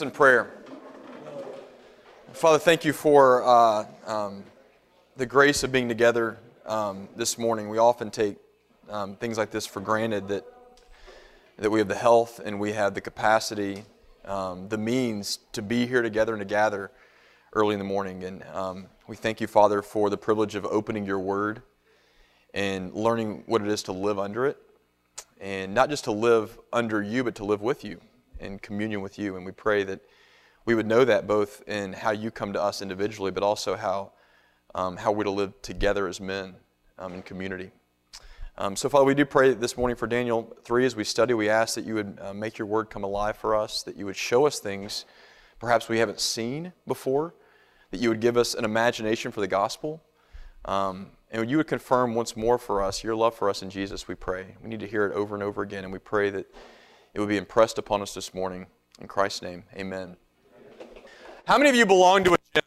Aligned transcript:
in 0.00 0.10
prayer. 0.10 0.50
Father, 2.32 2.58
thank 2.58 2.82
you 2.82 2.94
for 2.94 3.44
uh, 3.44 3.84
um, 4.06 4.42
the 5.18 5.26
grace 5.26 5.64
of 5.64 5.70
being 5.70 5.86
together 5.86 6.38
um, 6.64 7.10
this 7.14 7.36
morning. 7.36 7.68
We 7.68 7.76
often 7.76 8.10
take 8.10 8.38
um, 8.88 9.16
things 9.16 9.36
like 9.36 9.50
this 9.50 9.66
for 9.66 9.80
granted 9.80 10.28
that, 10.28 10.46
that 11.58 11.70
we 11.70 11.78
have 11.78 11.88
the 11.88 11.94
health 11.94 12.40
and 12.42 12.58
we 12.58 12.72
have 12.72 12.94
the 12.94 13.02
capacity, 13.02 13.84
um, 14.24 14.66
the 14.70 14.78
means 14.78 15.40
to 15.52 15.60
be 15.60 15.86
here 15.86 16.00
together 16.00 16.32
and 16.32 16.40
to 16.40 16.46
gather 16.46 16.90
early 17.52 17.74
in 17.74 17.78
the 17.78 17.84
morning. 17.84 18.24
And 18.24 18.42
um, 18.54 18.86
we 19.08 19.14
thank 19.14 19.42
you, 19.42 19.46
Father, 19.46 19.82
for 19.82 20.08
the 20.08 20.16
privilege 20.16 20.54
of 20.54 20.64
opening 20.64 21.04
your 21.04 21.18
word 21.18 21.60
and 22.54 22.94
learning 22.94 23.42
what 23.44 23.60
it 23.60 23.68
is 23.68 23.82
to 23.82 23.92
live 23.92 24.18
under 24.18 24.46
it. 24.46 24.56
And 25.38 25.74
not 25.74 25.90
just 25.90 26.04
to 26.04 26.12
live 26.12 26.58
under 26.72 27.02
you, 27.02 27.22
but 27.22 27.34
to 27.34 27.44
live 27.44 27.60
with 27.60 27.84
you 27.84 28.00
in 28.42 28.58
communion 28.58 29.00
with 29.00 29.18
you. 29.18 29.36
And 29.36 29.46
we 29.46 29.52
pray 29.52 29.84
that 29.84 30.00
we 30.64 30.74
would 30.74 30.86
know 30.86 31.04
that 31.04 31.26
both 31.26 31.62
in 31.66 31.92
how 31.92 32.10
you 32.10 32.30
come 32.30 32.52
to 32.52 32.62
us 32.62 32.82
individually, 32.82 33.30
but 33.30 33.42
also 33.42 33.76
how, 33.76 34.12
um, 34.74 34.96
how 34.96 35.12
we're 35.12 35.24
to 35.24 35.30
live 35.30 35.60
together 35.62 36.06
as 36.06 36.20
men 36.20 36.54
um, 36.98 37.14
in 37.14 37.22
community. 37.22 37.70
Um, 38.58 38.76
so, 38.76 38.88
Father, 38.88 39.06
we 39.06 39.14
do 39.14 39.24
pray 39.24 39.54
this 39.54 39.76
morning 39.76 39.96
for 39.96 40.06
Daniel 40.06 40.54
3 40.64 40.84
as 40.84 40.94
we 40.94 41.04
study. 41.04 41.32
We 41.32 41.48
ask 41.48 41.74
that 41.74 41.86
you 41.86 41.94
would 41.94 42.18
uh, 42.20 42.34
make 42.34 42.58
your 42.58 42.66
word 42.66 42.90
come 42.90 43.02
alive 43.02 43.36
for 43.36 43.56
us, 43.56 43.82
that 43.84 43.96
you 43.96 44.04
would 44.04 44.16
show 44.16 44.46
us 44.46 44.58
things 44.58 45.06
perhaps 45.58 45.88
we 45.88 45.98
haven't 45.98 46.20
seen 46.20 46.72
before, 46.86 47.34
that 47.92 48.00
you 48.00 48.08
would 48.08 48.20
give 48.20 48.36
us 48.36 48.54
an 48.54 48.64
imagination 48.64 49.32
for 49.32 49.40
the 49.40 49.46
gospel. 49.46 50.02
Um, 50.64 51.10
and 51.30 51.50
you 51.50 51.56
would 51.56 51.66
confirm 51.66 52.14
once 52.14 52.36
more 52.36 52.58
for 52.58 52.82
us 52.82 53.02
your 53.02 53.16
love 53.16 53.34
for 53.34 53.48
us 53.48 53.62
in 53.62 53.70
Jesus, 53.70 54.06
we 54.06 54.14
pray. 54.14 54.54
We 54.62 54.68
need 54.68 54.80
to 54.80 54.86
hear 54.86 55.06
it 55.06 55.14
over 55.14 55.34
and 55.34 55.42
over 55.42 55.62
again, 55.62 55.84
and 55.84 55.92
we 55.92 55.98
pray 55.98 56.30
that 56.30 56.46
it 57.14 57.20
would 57.20 57.28
be 57.28 57.36
impressed 57.36 57.78
upon 57.78 58.02
us 58.02 58.14
this 58.14 58.34
morning. 58.34 58.66
In 59.00 59.08
Christ's 59.08 59.42
name, 59.42 59.64
amen. 59.74 60.16
How 61.46 61.58
many 61.58 61.70
of 61.70 61.76
you 61.76 61.86
belong 61.86 62.24
to 62.24 62.34
a 62.34 62.36
gym? 62.54 62.62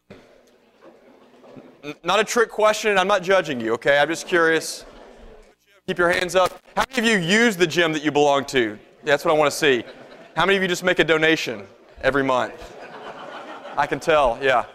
Not 2.04 2.20
a 2.20 2.24
trick 2.24 2.50
question, 2.50 2.98
I'm 2.98 3.08
not 3.08 3.22
judging 3.24 3.62
you, 3.62 3.74
okay? 3.74 4.00
I'm 4.00 4.08
just 4.08 4.28
curious. 4.28 4.86
Keep 5.88 6.00
your 6.00 6.12
hands 6.12 6.36
up. 6.36 6.60
How 6.76 6.84
many 6.90 7.14
of 7.14 7.22
you 7.22 7.28
use 7.28 7.56
the 7.56 7.68
gym 7.68 7.94
that 7.94 8.04
you 8.04 8.12
belong 8.12 8.46
to? 8.46 8.78
That's 9.04 9.24
what 9.24 9.34
I 9.34 9.38
want 9.38 9.52
to 9.52 9.58
see. 9.58 9.84
How 10.36 10.46
many 10.46 10.58
of 10.58 10.64
you 10.64 10.68
just 10.68 10.84
make 10.84 11.00
a 11.00 11.04
donation 11.04 11.66
every 12.02 12.24
month? 12.24 12.76
I 13.78 13.88
can 13.88 14.00
tell, 14.00 14.40
yeah. 14.42 14.66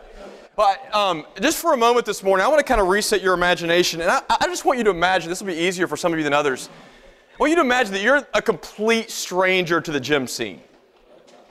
But 0.56 0.94
um, 0.94 1.26
just 1.40 1.58
for 1.58 1.74
a 1.74 1.76
moment 1.76 2.06
this 2.06 2.22
morning, 2.22 2.44
I 2.44 2.48
want 2.48 2.60
to 2.60 2.64
kind 2.64 2.80
of 2.80 2.88
reset 2.88 3.22
your 3.22 3.34
imagination. 3.34 4.02
And 4.02 4.10
I, 4.10 4.20
I 4.28 4.46
just 4.46 4.64
want 4.64 4.78
you 4.78 4.84
to 4.84 4.90
imagine, 4.90 5.30
this 5.30 5.40
will 5.40 5.48
be 5.48 5.54
easier 5.54 5.86
for 5.86 5.96
some 5.96 6.12
of 6.12 6.18
you 6.18 6.24
than 6.24 6.34
others. 6.34 6.68
I 7.40 7.42
want 7.44 7.52
you 7.52 7.56
to 7.56 7.62
imagine 7.62 7.94
that 7.94 8.02
you're 8.02 8.22
a 8.34 8.42
complete 8.42 9.10
stranger 9.10 9.80
to 9.80 9.90
the 9.90 9.98
gym 9.98 10.26
scene. 10.26 10.60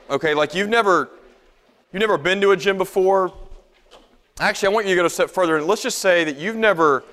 Okay, 0.07 0.35
like 0.35 0.53
you've 0.53 0.69
never 0.69 1.09
you've 1.91 1.99
never 1.99 2.15
been 2.15 2.39
to 2.41 2.51
a 2.51 2.57
gym 2.57 2.77
before. 2.77 3.33
Actually, 4.39 4.67
I 4.67 4.71
want 4.71 4.85
you 4.85 4.93
to 4.93 5.01
go 5.01 5.05
a 5.07 5.09
step 5.09 5.31
further 5.31 5.57
and 5.57 5.65
let's 5.65 5.81
just 5.81 5.97
say 5.97 6.23
that 6.25 6.37
you've 6.37 6.57
never 6.57 7.03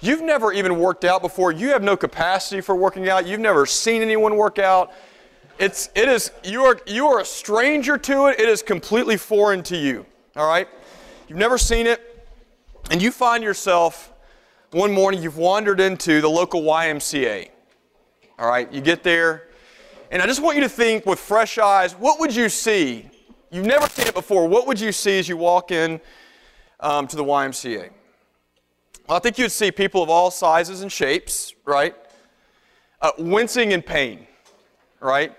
you've 0.00 0.20
never 0.20 0.52
even 0.52 0.80
worked 0.80 1.04
out 1.04 1.22
before. 1.22 1.52
You 1.52 1.68
have 1.68 1.84
no 1.84 1.96
capacity 1.96 2.60
for 2.60 2.74
working 2.74 3.08
out. 3.08 3.24
You've 3.24 3.38
never 3.38 3.66
seen 3.66 4.02
anyone 4.02 4.34
work 4.34 4.58
out. 4.58 4.90
It's 5.60 5.88
it 5.94 6.08
is 6.08 6.32
you 6.42 6.64
are 6.64 6.80
you 6.88 7.06
are 7.06 7.20
a 7.20 7.24
stranger 7.24 7.96
to 7.98 8.26
it. 8.26 8.40
It 8.40 8.48
is 8.48 8.64
completely 8.64 9.16
foreign 9.16 9.62
to 9.62 9.76
you. 9.76 10.04
All 10.34 10.48
right? 10.48 10.66
You've 11.28 11.38
never 11.38 11.56
seen 11.56 11.86
it 11.86 12.26
and 12.90 13.00
you 13.00 13.12
find 13.12 13.44
yourself 13.44 14.12
one 14.72 14.90
morning 14.90 15.22
you've 15.22 15.38
wandered 15.38 15.78
into 15.78 16.20
the 16.20 16.28
local 16.28 16.62
YMCA. 16.62 17.50
All 18.38 18.48
right, 18.48 18.72
you 18.72 18.80
get 18.80 19.02
there, 19.02 19.48
and 20.12 20.22
I 20.22 20.26
just 20.26 20.40
want 20.40 20.56
you 20.56 20.62
to 20.62 20.68
think 20.68 21.04
with 21.06 21.18
fresh 21.18 21.58
eyes 21.58 21.94
what 21.94 22.20
would 22.20 22.32
you 22.32 22.48
see? 22.48 23.10
You've 23.50 23.66
never 23.66 23.88
seen 23.88 24.06
it 24.06 24.14
before. 24.14 24.46
What 24.46 24.68
would 24.68 24.78
you 24.78 24.92
see 24.92 25.18
as 25.18 25.28
you 25.28 25.36
walk 25.36 25.72
in 25.72 26.00
um, 26.78 27.08
to 27.08 27.16
the 27.16 27.24
YMCA? 27.24 27.90
Well, 29.08 29.16
I 29.16 29.18
think 29.18 29.38
you'd 29.38 29.50
see 29.50 29.72
people 29.72 30.04
of 30.04 30.08
all 30.08 30.30
sizes 30.30 30.82
and 30.82 30.92
shapes, 30.92 31.52
right? 31.64 31.96
Uh, 33.02 33.10
wincing 33.18 33.72
in 33.72 33.82
pain, 33.82 34.28
right? 35.00 35.34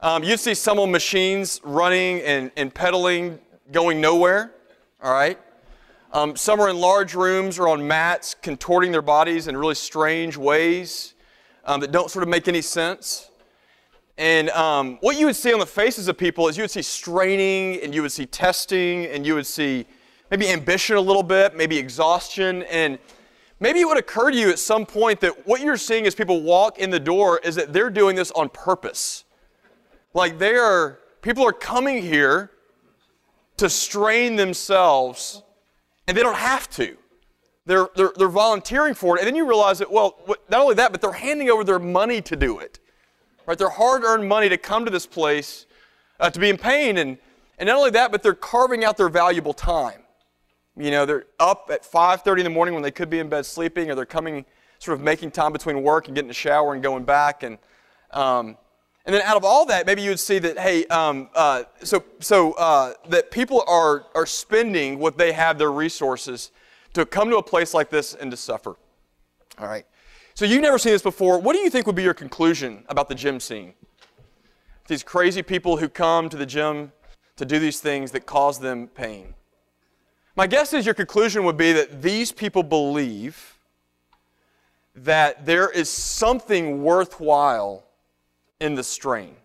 Um, 0.00 0.24
you'd 0.24 0.40
see 0.40 0.54
some 0.54 0.78
of 0.78 0.88
machines 0.88 1.60
running 1.62 2.22
and, 2.22 2.50
and 2.56 2.72
pedaling, 2.72 3.40
going 3.72 4.00
nowhere, 4.00 4.54
all 5.02 5.12
right? 5.12 5.38
Um, 6.14 6.34
some 6.36 6.60
are 6.60 6.70
in 6.70 6.78
large 6.78 7.12
rooms 7.12 7.58
or 7.58 7.68
on 7.68 7.86
mats, 7.86 8.34
contorting 8.40 8.90
their 8.90 9.02
bodies 9.02 9.48
in 9.48 9.56
really 9.56 9.74
strange 9.74 10.38
ways 10.38 11.12
um, 11.64 11.80
that 11.80 11.92
don't 11.92 12.10
sort 12.10 12.22
of 12.22 12.28
make 12.28 12.48
any 12.48 12.62
sense. 12.62 13.30
And 14.18 14.50
um, 14.50 14.98
what 15.00 15.18
you 15.18 15.26
would 15.26 15.36
see 15.36 15.52
on 15.52 15.58
the 15.58 15.66
faces 15.66 16.08
of 16.08 16.18
people 16.18 16.48
is 16.48 16.56
you 16.56 16.62
would 16.62 16.70
see 16.70 16.82
straining 16.82 17.80
and 17.82 17.94
you 17.94 18.02
would 18.02 18.12
see 18.12 18.26
testing 18.26 19.06
and 19.06 19.26
you 19.26 19.34
would 19.34 19.46
see 19.46 19.86
maybe 20.30 20.48
ambition 20.48 20.96
a 20.96 21.00
little 21.00 21.22
bit, 21.22 21.56
maybe 21.56 21.78
exhaustion. 21.78 22.62
And 22.64 22.98
maybe 23.58 23.80
it 23.80 23.86
would 23.86 23.98
occur 23.98 24.30
to 24.30 24.36
you 24.36 24.50
at 24.50 24.58
some 24.58 24.84
point 24.84 25.20
that 25.20 25.46
what 25.46 25.60
you're 25.60 25.76
seeing 25.76 26.06
as 26.06 26.14
people 26.14 26.42
walk 26.42 26.78
in 26.78 26.90
the 26.90 27.00
door 27.00 27.40
is 27.42 27.54
that 27.54 27.72
they're 27.72 27.90
doing 27.90 28.16
this 28.16 28.30
on 28.32 28.48
purpose. 28.50 29.24
Like 30.14 30.38
they 30.38 30.56
are, 30.56 30.98
people 31.22 31.46
are 31.46 31.52
coming 31.52 32.02
here 32.02 32.50
to 33.56 33.70
strain 33.70 34.36
themselves 34.36 35.42
and 36.06 36.16
they 36.16 36.22
don't 36.22 36.36
have 36.36 36.68
to. 36.70 36.96
They're, 37.64 37.88
they're, 37.94 38.12
they're 38.16 38.28
volunteering 38.28 38.94
for 38.94 39.16
it. 39.16 39.20
And 39.20 39.28
then 39.28 39.36
you 39.36 39.46
realize 39.46 39.78
that, 39.78 39.90
well, 39.90 40.18
not 40.50 40.60
only 40.60 40.74
that, 40.74 40.90
but 40.90 41.00
they're 41.00 41.12
handing 41.12 41.48
over 41.48 41.62
their 41.62 41.78
money 41.78 42.20
to 42.22 42.36
do 42.36 42.58
it. 42.58 42.80
Right? 43.46 43.56
Their 43.56 43.70
hard 43.70 44.02
earned 44.04 44.28
money 44.28 44.48
to 44.48 44.56
come 44.56 44.84
to 44.84 44.90
this 44.90 45.06
place 45.06 45.66
uh, 46.18 46.30
to 46.30 46.40
be 46.40 46.48
in 46.48 46.58
pain. 46.58 46.98
And, 46.98 47.18
and 47.58 47.66
not 47.68 47.76
only 47.76 47.90
that, 47.90 48.10
but 48.10 48.22
they're 48.22 48.34
carving 48.34 48.84
out 48.84 48.96
their 48.96 49.08
valuable 49.08 49.52
time. 49.52 50.00
You 50.76 50.90
know, 50.90 51.04
they're 51.04 51.26
up 51.38 51.68
at 51.70 51.82
5.30 51.82 52.38
in 52.38 52.44
the 52.44 52.50
morning 52.50 52.74
when 52.74 52.82
they 52.82 52.90
could 52.90 53.10
be 53.10 53.18
in 53.18 53.28
bed 53.28 53.44
sleeping, 53.44 53.90
or 53.90 53.94
they're 53.94 54.06
coming, 54.06 54.44
sort 54.78 54.98
of 54.98 55.04
making 55.04 55.30
time 55.30 55.52
between 55.52 55.82
work 55.82 56.06
and 56.06 56.14
getting 56.14 56.30
a 56.30 56.34
shower 56.34 56.72
and 56.72 56.82
going 56.82 57.04
back. 57.04 57.42
And, 57.42 57.58
um, 58.10 58.56
and 59.04 59.14
then 59.14 59.22
out 59.22 59.36
of 59.36 59.44
all 59.44 59.66
that, 59.66 59.84
maybe 59.84 60.00
you 60.02 60.10
would 60.10 60.20
see 60.20 60.38
that, 60.38 60.58
hey, 60.58 60.86
um, 60.86 61.28
uh, 61.34 61.64
so, 61.82 62.02
so 62.20 62.52
uh, 62.54 62.94
that 63.08 63.30
people 63.30 63.64
are, 63.68 64.06
are 64.14 64.26
spending 64.26 64.98
what 64.98 65.18
they 65.18 65.32
have, 65.32 65.58
their 65.58 65.72
resources, 65.72 66.50
to 66.94 67.06
come 67.06 67.30
to 67.30 67.36
a 67.36 67.42
place 67.42 67.74
like 67.74 67.90
this 67.90 68.14
and 68.14 68.30
to 68.30 68.36
suffer. 68.36 68.76
All 69.58 69.68
right. 69.68 69.86
So 70.34 70.44
you've 70.44 70.62
never 70.62 70.78
seen 70.78 70.92
this 70.92 71.02
before. 71.02 71.38
What 71.38 71.54
do 71.54 71.60
you 71.60 71.70
think 71.70 71.86
would 71.86 71.96
be 71.96 72.02
your 72.02 72.14
conclusion 72.14 72.84
about 72.88 73.08
the 73.08 73.14
gym 73.14 73.38
scene? 73.40 73.74
These 74.88 75.02
crazy 75.02 75.42
people 75.42 75.76
who 75.76 75.88
come 75.88 76.28
to 76.28 76.36
the 76.36 76.46
gym 76.46 76.92
to 77.36 77.44
do 77.44 77.58
these 77.58 77.80
things 77.80 78.12
that 78.12 78.26
cause 78.26 78.58
them 78.58 78.88
pain. 78.88 79.34
My 80.34 80.46
guess 80.46 80.72
is 80.72 80.86
your 80.86 80.94
conclusion 80.94 81.44
would 81.44 81.58
be 81.58 81.72
that 81.72 82.02
these 82.02 82.32
people 82.32 82.62
believe 82.62 83.58
that 84.94 85.46
there 85.46 85.70
is 85.70 85.88
something 85.88 86.82
worthwhile 86.82 87.84
in 88.60 88.74
the 88.74 88.82
strain. 88.82 89.36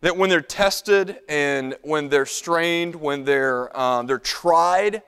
That 0.00 0.16
when 0.16 0.30
they're 0.30 0.40
tested 0.40 1.18
and 1.28 1.76
when 1.82 2.08
they're 2.08 2.26
strained, 2.26 2.94
when 2.94 3.24
they're, 3.24 3.76
um, 3.78 4.06
they're 4.06 4.18
tried, 4.18 5.02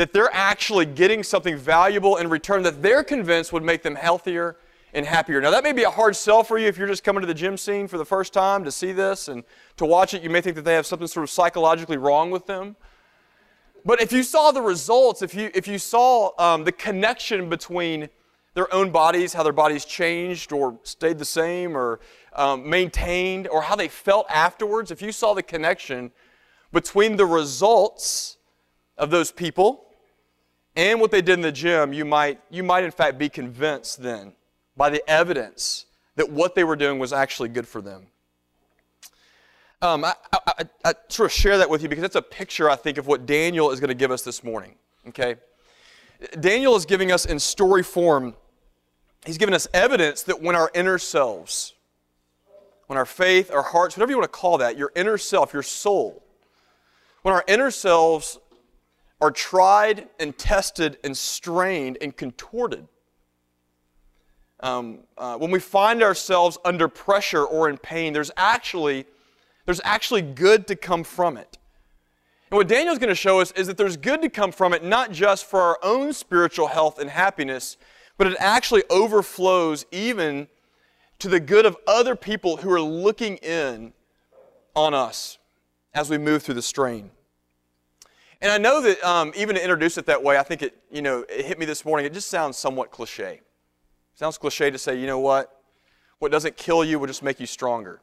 that 0.00 0.14
they're 0.14 0.32
actually 0.32 0.86
getting 0.86 1.22
something 1.22 1.58
valuable 1.58 2.16
in 2.16 2.26
return 2.30 2.62
that 2.62 2.80
they're 2.80 3.04
convinced 3.04 3.52
would 3.52 3.62
make 3.62 3.82
them 3.82 3.94
healthier 3.94 4.56
and 4.94 5.04
happier. 5.04 5.42
Now, 5.42 5.50
that 5.50 5.62
may 5.62 5.72
be 5.72 5.82
a 5.82 5.90
hard 5.90 6.16
sell 6.16 6.42
for 6.42 6.56
you 6.56 6.68
if 6.68 6.78
you're 6.78 6.88
just 6.88 7.04
coming 7.04 7.20
to 7.20 7.26
the 7.26 7.34
gym 7.34 7.58
scene 7.58 7.86
for 7.86 7.98
the 7.98 8.04
first 8.06 8.32
time 8.32 8.64
to 8.64 8.72
see 8.72 8.92
this 8.92 9.28
and 9.28 9.44
to 9.76 9.84
watch 9.84 10.14
it. 10.14 10.22
You 10.22 10.30
may 10.30 10.40
think 10.40 10.56
that 10.56 10.64
they 10.64 10.72
have 10.72 10.86
something 10.86 11.06
sort 11.06 11.24
of 11.24 11.28
psychologically 11.28 11.98
wrong 11.98 12.30
with 12.30 12.46
them. 12.46 12.76
But 13.84 14.00
if 14.00 14.10
you 14.10 14.22
saw 14.22 14.52
the 14.52 14.62
results, 14.62 15.20
if 15.20 15.34
you, 15.34 15.50
if 15.52 15.68
you 15.68 15.78
saw 15.78 16.30
um, 16.38 16.64
the 16.64 16.72
connection 16.72 17.50
between 17.50 18.08
their 18.54 18.72
own 18.72 18.90
bodies, 18.90 19.34
how 19.34 19.42
their 19.42 19.52
bodies 19.52 19.84
changed 19.84 20.50
or 20.50 20.80
stayed 20.82 21.18
the 21.18 21.26
same 21.26 21.76
or 21.76 22.00
um, 22.32 22.66
maintained, 22.66 23.48
or 23.48 23.60
how 23.60 23.76
they 23.76 23.88
felt 23.88 24.24
afterwards, 24.30 24.90
if 24.90 25.02
you 25.02 25.12
saw 25.12 25.34
the 25.34 25.42
connection 25.42 26.10
between 26.72 27.16
the 27.16 27.26
results 27.26 28.38
of 28.96 29.10
those 29.10 29.30
people 29.30 29.88
and 30.80 30.98
what 30.98 31.10
they 31.10 31.20
did 31.20 31.34
in 31.34 31.42
the 31.42 31.52
gym, 31.52 31.92
you 31.92 32.06
might, 32.06 32.40
you 32.48 32.62
might 32.62 32.84
in 32.84 32.90
fact 32.90 33.18
be 33.18 33.28
convinced 33.28 34.02
then 34.02 34.32
by 34.78 34.88
the 34.88 35.06
evidence 35.08 35.84
that 36.16 36.30
what 36.30 36.54
they 36.54 36.64
were 36.64 36.74
doing 36.74 36.98
was 36.98 37.12
actually 37.12 37.50
good 37.50 37.68
for 37.68 37.82
them. 37.82 38.06
Um, 39.82 40.06
I, 40.06 40.14
I, 40.32 40.64
I, 40.86 40.94
sort 41.08 41.26
of 41.26 41.32
share 41.32 41.58
that 41.58 41.68
with 41.68 41.82
you 41.82 41.90
because 41.90 42.04
it's 42.04 42.16
a 42.16 42.22
picture, 42.22 42.70
I 42.70 42.76
think, 42.76 42.96
of 42.96 43.06
what 43.06 43.26
Daniel 43.26 43.70
is 43.70 43.78
going 43.78 43.88
to 43.88 43.94
give 43.94 44.10
us 44.10 44.22
this 44.22 44.42
morning. 44.42 44.74
Okay? 45.08 45.36
Daniel 46.40 46.74
is 46.76 46.86
giving 46.86 47.12
us 47.12 47.26
in 47.26 47.38
story 47.38 47.82
form, 47.82 48.34
he's 49.26 49.36
giving 49.36 49.54
us 49.54 49.68
evidence 49.74 50.22
that 50.22 50.40
when 50.40 50.56
our 50.56 50.70
inner 50.74 50.96
selves, 50.96 51.74
when 52.86 52.96
our 52.96 53.06
faith, 53.06 53.52
our 53.52 53.62
hearts, 53.62 53.98
whatever 53.98 54.12
you 54.12 54.18
want 54.18 54.32
to 54.32 54.38
call 54.38 54.56
that, 54.58 54.78
your 54.78 54.92
inner 54.96 55.18
self, 55.18 55.52
your 55.52 55.62
soul, 55.62 56.22
when 57.20 57.34
our 57.34 57.44
inner 57.46 57.70
selves 57.70 58.38
are 59.20 59.30
tried 59.30 60.08
and 60.18 60.36
tested 60.36 60.98
and 61.04 61.16
strained 61.16 61.98
and 62.00 62.16
contorted. 62.16 62.88
Um, 64.60 65.00
uh, 65.16 65.36
when 65.36 65.50
we 65.50 65.60
find 65.60 66.02
ourselves 66.02 66.58
under 66.64 66.88
pressure 66.88 67.44
or 67.44 67.68
in 67.68 67.78
pain, 67.78 68.12
there's 68.12 68.30
actually, 68.36 69.06
There's 69.66 69.80
actually 69.84 70.22
good 70.22 70.66
to 70.66 70.74
come 70.74 71.04
from 71.04 71.36
it. 71.36 71.58
And 72.50 72.56
what 72.56 72.66
Daniel's 72.66 72.98
going 72.98 73.10
to 73.10 73.14
show 73.14 73.40
us 73.40 73.52
is 73.52 73.68
that 73.68 73.76
there's 73.76 73.96
good 73.96 74.22
to 74.22 74.28
come 74.28 74.52
from 74.52 74.72
it, 74.72 74.82
not 74.82 75.12
just 75.12 75.44
for 75.44 75.60
our 75.60 75.78
own 75.82 76.12
spiritual 76.12 76.66
health 76.68 76.98
and 76.98 77.08
happiness, 77.08 77.76
but 78.18 78.26
it 78.26 78.36
actually 78.40 78.82
overflows 78.90 79.86
even 79.92 80.48
to 81.20 81.28
the 81.28 81.38
good 81.38 81.66
of 81.66 81.76
other 81.86 82.16
people 82.16 82.56
who 82.56 82.72
are 82.72 82.80
looking 82.80 83.36
in 83.36 83.92
on 84.74 84.94
us 84.94 85.38
as 85.94 86.10
we 86.10 86.18
move 86.18 86.42
through 86.42 86.56
the 86.56 86.62
strain. 86.62 87.10
And 88.42 88.50
I 88.50 88.58
know 88.58 88.80
that 88.80 89.02
um, 89.04 89.32
even 89.36 89.54
to 89.54 89.62
introduce 89.62 89.98
it 89.98 90.06
that 90.06 90.22
way, 90.22 90.38
I 90.38 90.42
think 90.42 90.62
it, 90.62 90.78
you 90.90 91.02
know, 91.02 91.24
it 91.28 91.44
hit 91.44 91.58
me 91.58 91.66
this 91.66 91.84
morning. 91.84 92.06
It 92.06 92.14
just 92.14 92.30
sounds 92.30 92.56
somewhat 92.56 92.90
cliche. 92.90 93.34
It 93.34 94.18
sounds 94.18 94.38
cliche 94.38 94.70
to 94.70 94.78
say, 94.78 94.98
you 94.98 95.06
know 95.06 95.18
what? 95.18 95.60
What 96.20 96.32
doesn't 96.32 96.56
kill 96.56 96.84
you 96.84 96.98
will 96.98 97.06
just 97.06 97.22
make 97.22 97.38
you 97.38 97.46
stronger. 97.46 98.00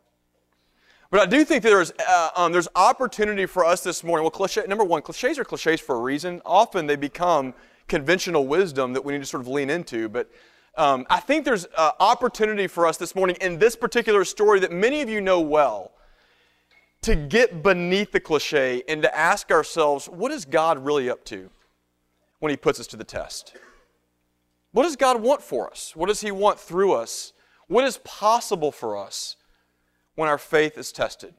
But 1.09 1.21
I 1.21 1.25
do 1.25 1.43
think 1.43 1.63
there's, 1.63 1.91
uh, 2.07 2.29
um, 2.35 2.51
there's 2.51 2.67
opportunity 2.75 3.45
for 3.45 3.65
us 3.65 3.81
this 3.81 4.03
morning. 4.03 4.23
Well, 4.23 4.31
cliche, 4.31 4.63
number 4.67 4.83
one, 4.83 5.01
cliches 5.01 5.39
are 5.39 5.45
cliches 5.45 5.79
for 5.79 5.95
a 5.95 6.01
reason. 6.01 6.41
Often 6.45 6.85
they 6.85 6.97
become 6.97 7.53
conventional 7.87 8.45
wisdom 8.45 8.93
that 8.93 9.03
we 9.03 9.13
need 9.13 9.19
to 9.19 9.25
sort 9.25 9.41
of 9.41 9.47
lean 9.47 9.69
into. 9.69 10.09
But 10.09 10.29
um, 10.75 11.07
I 11.09 11.19
think 11.19 11.45
there's 11.45 11.65
uh, 11.75 11.91
opportunity 11.99 12.67
for 12.67 12.85
us 12.85 12.97
this 12.97 13.15
morning 13.15 13.37
in 13.41 13.57
this 13.57 13.75
particular 13.75 14.25
story 14.25 14.59
that 14.59 14.71
many 14.71 15.01
of 15.01 15.09
you 15.09 15.21
know 15.21 15.39
well 15.39 15.93
to 17.01 17.15
get 17.15 17.63
beneath 17.63 18.11
the 18.11 18.19
cliche 18.19 18.83
and 18.87 19.01
to 19.01 19.17
ask 19.17 19.51
ourselves, 19.51 20.07
what 20.07 20.31
is 20.31 20.45
God 20.45 20.85
really 20.85 21.09
up 21.09 21.23
to 21.25 21.49
when 22.39 22.49
He 22.49 22.57
puts 22.57 22.79
us 22.79 22.87
to 22.87 22.97
the 22.97 23.03
test? 23.03 23.55
What 24.71 24.83
does 24.83 24.95
God 24.95 25.21
want 25.21 25.41
for 25.41 25.69
us? 25.69 25.95
What 25.95 26.07
does 26.07 26.21
He 26.21 26.31
want 26.31 26.59
through 26.59 26.93
us? 26.93 27.33
What 27.67 27.83
is 27.83 27.97
possible 27.99 28.71
for 28.71 28.97
us 28.97 29.35
when 30.15 30.29
our 30.29 30.37
faith 30.37 30.77
is 30.77 30.91
tested, 30.91 31.33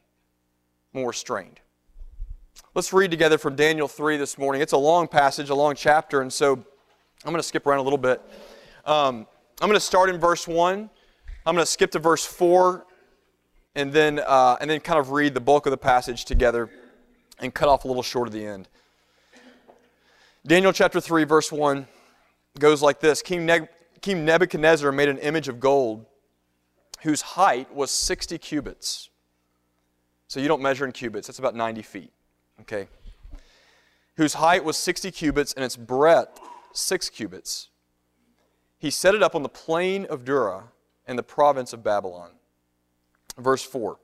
we're 0.93 1.13
strained? 1.13 1.61
Let's 2.75 2.93
read 2.93 3.11
together 3.11 3.39
from 3.39 3.57
Daniel 3.57 3.89
3 3.89 4.17
this 4.17 4.37
morning. 4.37 4.61
It's 4.61 4.73
a 4.73 4.79
long 4.79 5.09
passage, 5.09 5.51
a 5.51 5.55
long 5.55 5.75
chapter, 5.75 6.21
and 6.21 6.33
so 6.33 6.55
I'm 6.55 7.33
going 7.33 7.37
to 7.37 7.43
skip 7.43 7.67
around 7.67 7.79
a 7.79 7.83
little 7.83 7.99
bit. 7.99 8.21
Um, 8.85 9.27
I'm 9.61 9.69
going 9.69 9.75
to 9.75 9.81
start 9.81 10.11
in 10.11 10.19
verse 10.19 10.47
1. 10.47 10.91
I'm 11.47 11.55
going 11.55 11.65
to 11.65 11.71
skip 11.71 11.91
to 11.93 11.99
verse 11.99 12.25
4 12.25 12.85
and 13.75 13.93
then, 13.93 14.21
uh, 14.27 14.57
and 14.61 14.69
then 14.69 14.81
kind 14.81 14.99
of 14.99 15.11
read 15.11 15.35
the 15.35 15.41
bulk 15.41 15.67
of 15.67 15.71
the 15.71 15.77
passage 15.77 16.25
together 16.25 16.71
and 17.39 17.55
cut 17.55 17.69
off 17.69 17.85
a 17.85 17.89
little 17.89 18.03
short 18.03 18.29
of 18.29 18.35
the 18.35 18.45
end. 18.45 18.69
Daniel 20.47 20.73
chapter 20.73 21.01
3, 21.01 21.25
verse 21.25 21.53
1 21.53 21.87
goes 22.59 22.83
like 22.83 23.01
this 23.01 23.23
King, 23.23 23.69
King 24.01 24.25
Nebuchadnezzar 24.25 24.93
made 24.93 25.09
an 25.09 25.19
image 25.19 25.49
of 25.49 25.61
gold 25.61 26.07
whose 27.03 27.21
height 27.21 27.73
was 27.75 27.91
60 27.91 28.39
cubits. 28.39 29.11
So 30.27 30.41
you 30.41 30.49
don't 30.49 30.63
measure 30.63 30.85
in 30.85 30.93
cubits, 30.93 31.27
that's 31.27 31.39
about 31.39 31.55
90 31.55 31.83
feet. 31.83 32.13
Okay? 32.61 32.89
Whose 34.17 34.35
height 34.35 34.65
was 34.65 34.77
60 34.77 35.11
cubits 35.11 35.53
and 35.53 35.65
its 35.65 35.77
breadth 35.77 36.41
6 36.73 37.09
cubits. 37.11 37.69
He 38.79 38.91
set 38.91 39.15
it 39.15 39.23
up 39.23 39.35
on 39.35 39.43
the 39.43 39.49
plain 39.49 40.07
of 40.07 40.25
Dura 40.25 40.65
in 41.07 41.17
the 41.17 41.23
province 41.23 41.73
of 41.73 41.83
Babylon. 41.83 42.31
Verse 43.39 43.63
4 43.63 43.99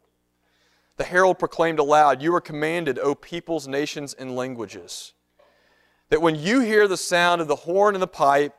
The 0.97 1.05
herald 1.05 1.39
proclaimed 1.39 1.79
aloud, 1.79 2.23
You 2.23 2.35
are 2.35 2.41
commanded, 2.41 2.99
O 2.99 3.15
peoples, 3.15 3.67
nations, 3.67 4.15
and 4.15 4.37
languages, 4.37 5.13
that 6.09 6.23
when 6.23 6.37
you 6.37 6.61
hear 6.61 6.87
the 6.87 6.97
sound 6.97 7.41
of 7.41 7.49
the 7.49 7.57
horn 7.57 7.95
and 7.95 8.03
the 8.03 8.07
pipe, 8.07 8.55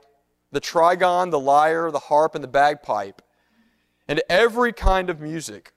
the 0.52 0.62
trigon, 0.62 1.32
the 1.32 1.40
lyre, 1.40 1.92
the 1.92 2.00
harp, 2.00 2.36
and 2.36 2.44
the 2.44 2.50
bagpipe, 2.50 3.22
and 4.08 4.22
every 4.30 4.72
kind 4.72 5.10
of 5.10 5.20
music, 5.20 5.74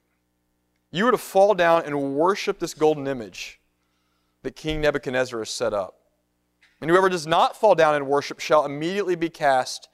you 0.91 1.07
are 1.07 1.13
to 1.13 1.19
fall 1.19 1.55
down 1.55 1.85
and 1.85 2.15
worship 2.15 2.59
this 2.59 2.75
golden 2.75 3.07
image 3.07 3.61
that 4.43 4.57
King 4.57 4.81
Nebuchadnezzar 4.81 5.39
has 5.39 5.51
set 5.51 5.73
up. 5.73 5.95
And 6.81 6.91
whoever 6.91 7.09
does 7.09 7.27
not 7.27 7.57
fall 7.57 7.75
down 7.75 7.95
and 7.95 8.07
worship 8.07 8.41
shall 8.41 8.65
immediately 8.65 9.17
be 9.17 9.29
cast 9.29 9.89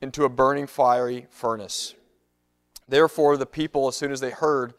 into 0.00 0.24
a 0.24 0.28
burning 0.28 0.66
fiery 0.66 1.26
furnace. 1.30 1.94
Therefore, 2.88 3.36
the 3.36 3.46
people, 3.46 3.88
as 3.88 3.96
soon 3.96 4.12
as 4.12 4.20
they 4.20 4.30
heard 4.30 4.74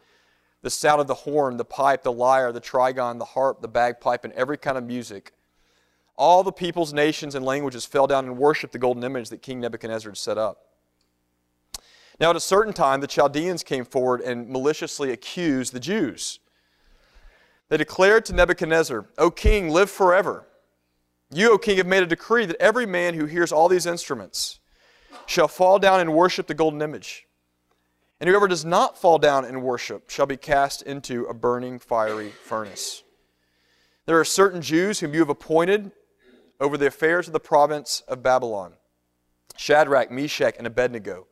the 0.61 0.69
sound 0.69 1.01
of 1.01 1.07
the 1.07 1.13
horn, 1.13 1.57
the 1.57 1.65
pipe, 1.65 2.03
the 2.03 2.11
lyre, 2.11 2.51
the 2.51 2.61
trigon, 2.61 3.19
the 3.19 3.25
harp, 3.25 3.61
the 3.61 3.67
bagpipe, 3.67 4.23
and 4.23 4.33
every 4.33 4.57
kind 4.57 4.77
of 4.77 4.83
music, 4.83 5.33
all 6.17 6.43
the 6.43 6.51
peoples, 6.51 6.93
nations, 6.93 7.35
and 7.35 7.45
languages 7.45 7.85
fell 7.85 8.07
down 8.07 8.25
and 8.25 8.37
worshiped 8.37 8.73
the 8.73 8.79
golden 8.79 9.03
image 9.03 9.29
that 9.29 9.41
King 9.41 9.59
Nebuchadnezzar 9.59 10.11
had 10.11 10.17
set 10.17 10.37
up. 10.37 10.63
Now, 12.19 12.31
at 12.31 12.35
a 12.35 12.39
certain 12.39 12.73
time, 12.73 13.01
the 13.01 13.07
Chaldeans 13.07 13.63
came 13.63 13.85
forward 13.85 14.21
and 14.21 14.49
maliciously 14.49 15.11
accused 15.11 15.73
the 15.73 15.79
Jews. 15.79 16.39
They 17.69 17.77
declared 17.77 18.25
to 18.25 18.33
Nebuchadnezzar, 18.33 19.07
O 19.19 19.29
king, 19.29 19.69
live 19.69 19.91
forever. 19.91 20.47
You, 21.31 21.51
O 21.51 21.57
king, 21.59 21.77
have 21.77 21.85
made 21.85 22.01
a 22.01 22.07
decree 22.07 22.45
that 22.45 22.59
every 22.59 22.87
man 22.87 23.13
who 23.13 23.25
hears 23.25 23.51
all 23.51 23.67
these 23.67 23.85
instruments 23.85 24.59
shall 25.27 25.47
fall 25.47 25.77
down 25.77 25.99
and 25.99 26.13
worship 26.13 26.47
the 26.47 26.53
golden 26.55 26.81
image. 26.81 27.26
And 28.19 28.29
whoever 28.29 28.47
does 28.47 28.65
not 28.65 28.97
fall 28.97 29.19
down 29.19 29.45
and 29.45 29.61
worship 29.61 30.09
shall 30.09 30.25
be 30.25 30.37
cast 30.37 30.81
into 30.81 31.25
a 31.25 31.33
burning 31.33 31.77
fiery 31.77 32.29
furnace. 32.29 33.03
There 34.05 34.19
are 34.19 34.25
certain 34.25 34.61
Jews 34.61 34.99
whom 34.99 35.13
you 35.13 35.19
have 35.19 35.29
appointed 35.29 35.91
over 36.59 36.77
the 36.77 36.87
affairs 36.87 37.27
of 37.27 37.33
the 37.33 37.39
province 37.39 38.01
of 38.07 38.23
Babylon 38.23 38.73
Shadrach, 39.55 40.11
Meshach, 40.11 40.55
and 40.57 40.67
Abednego. 40.67 41.27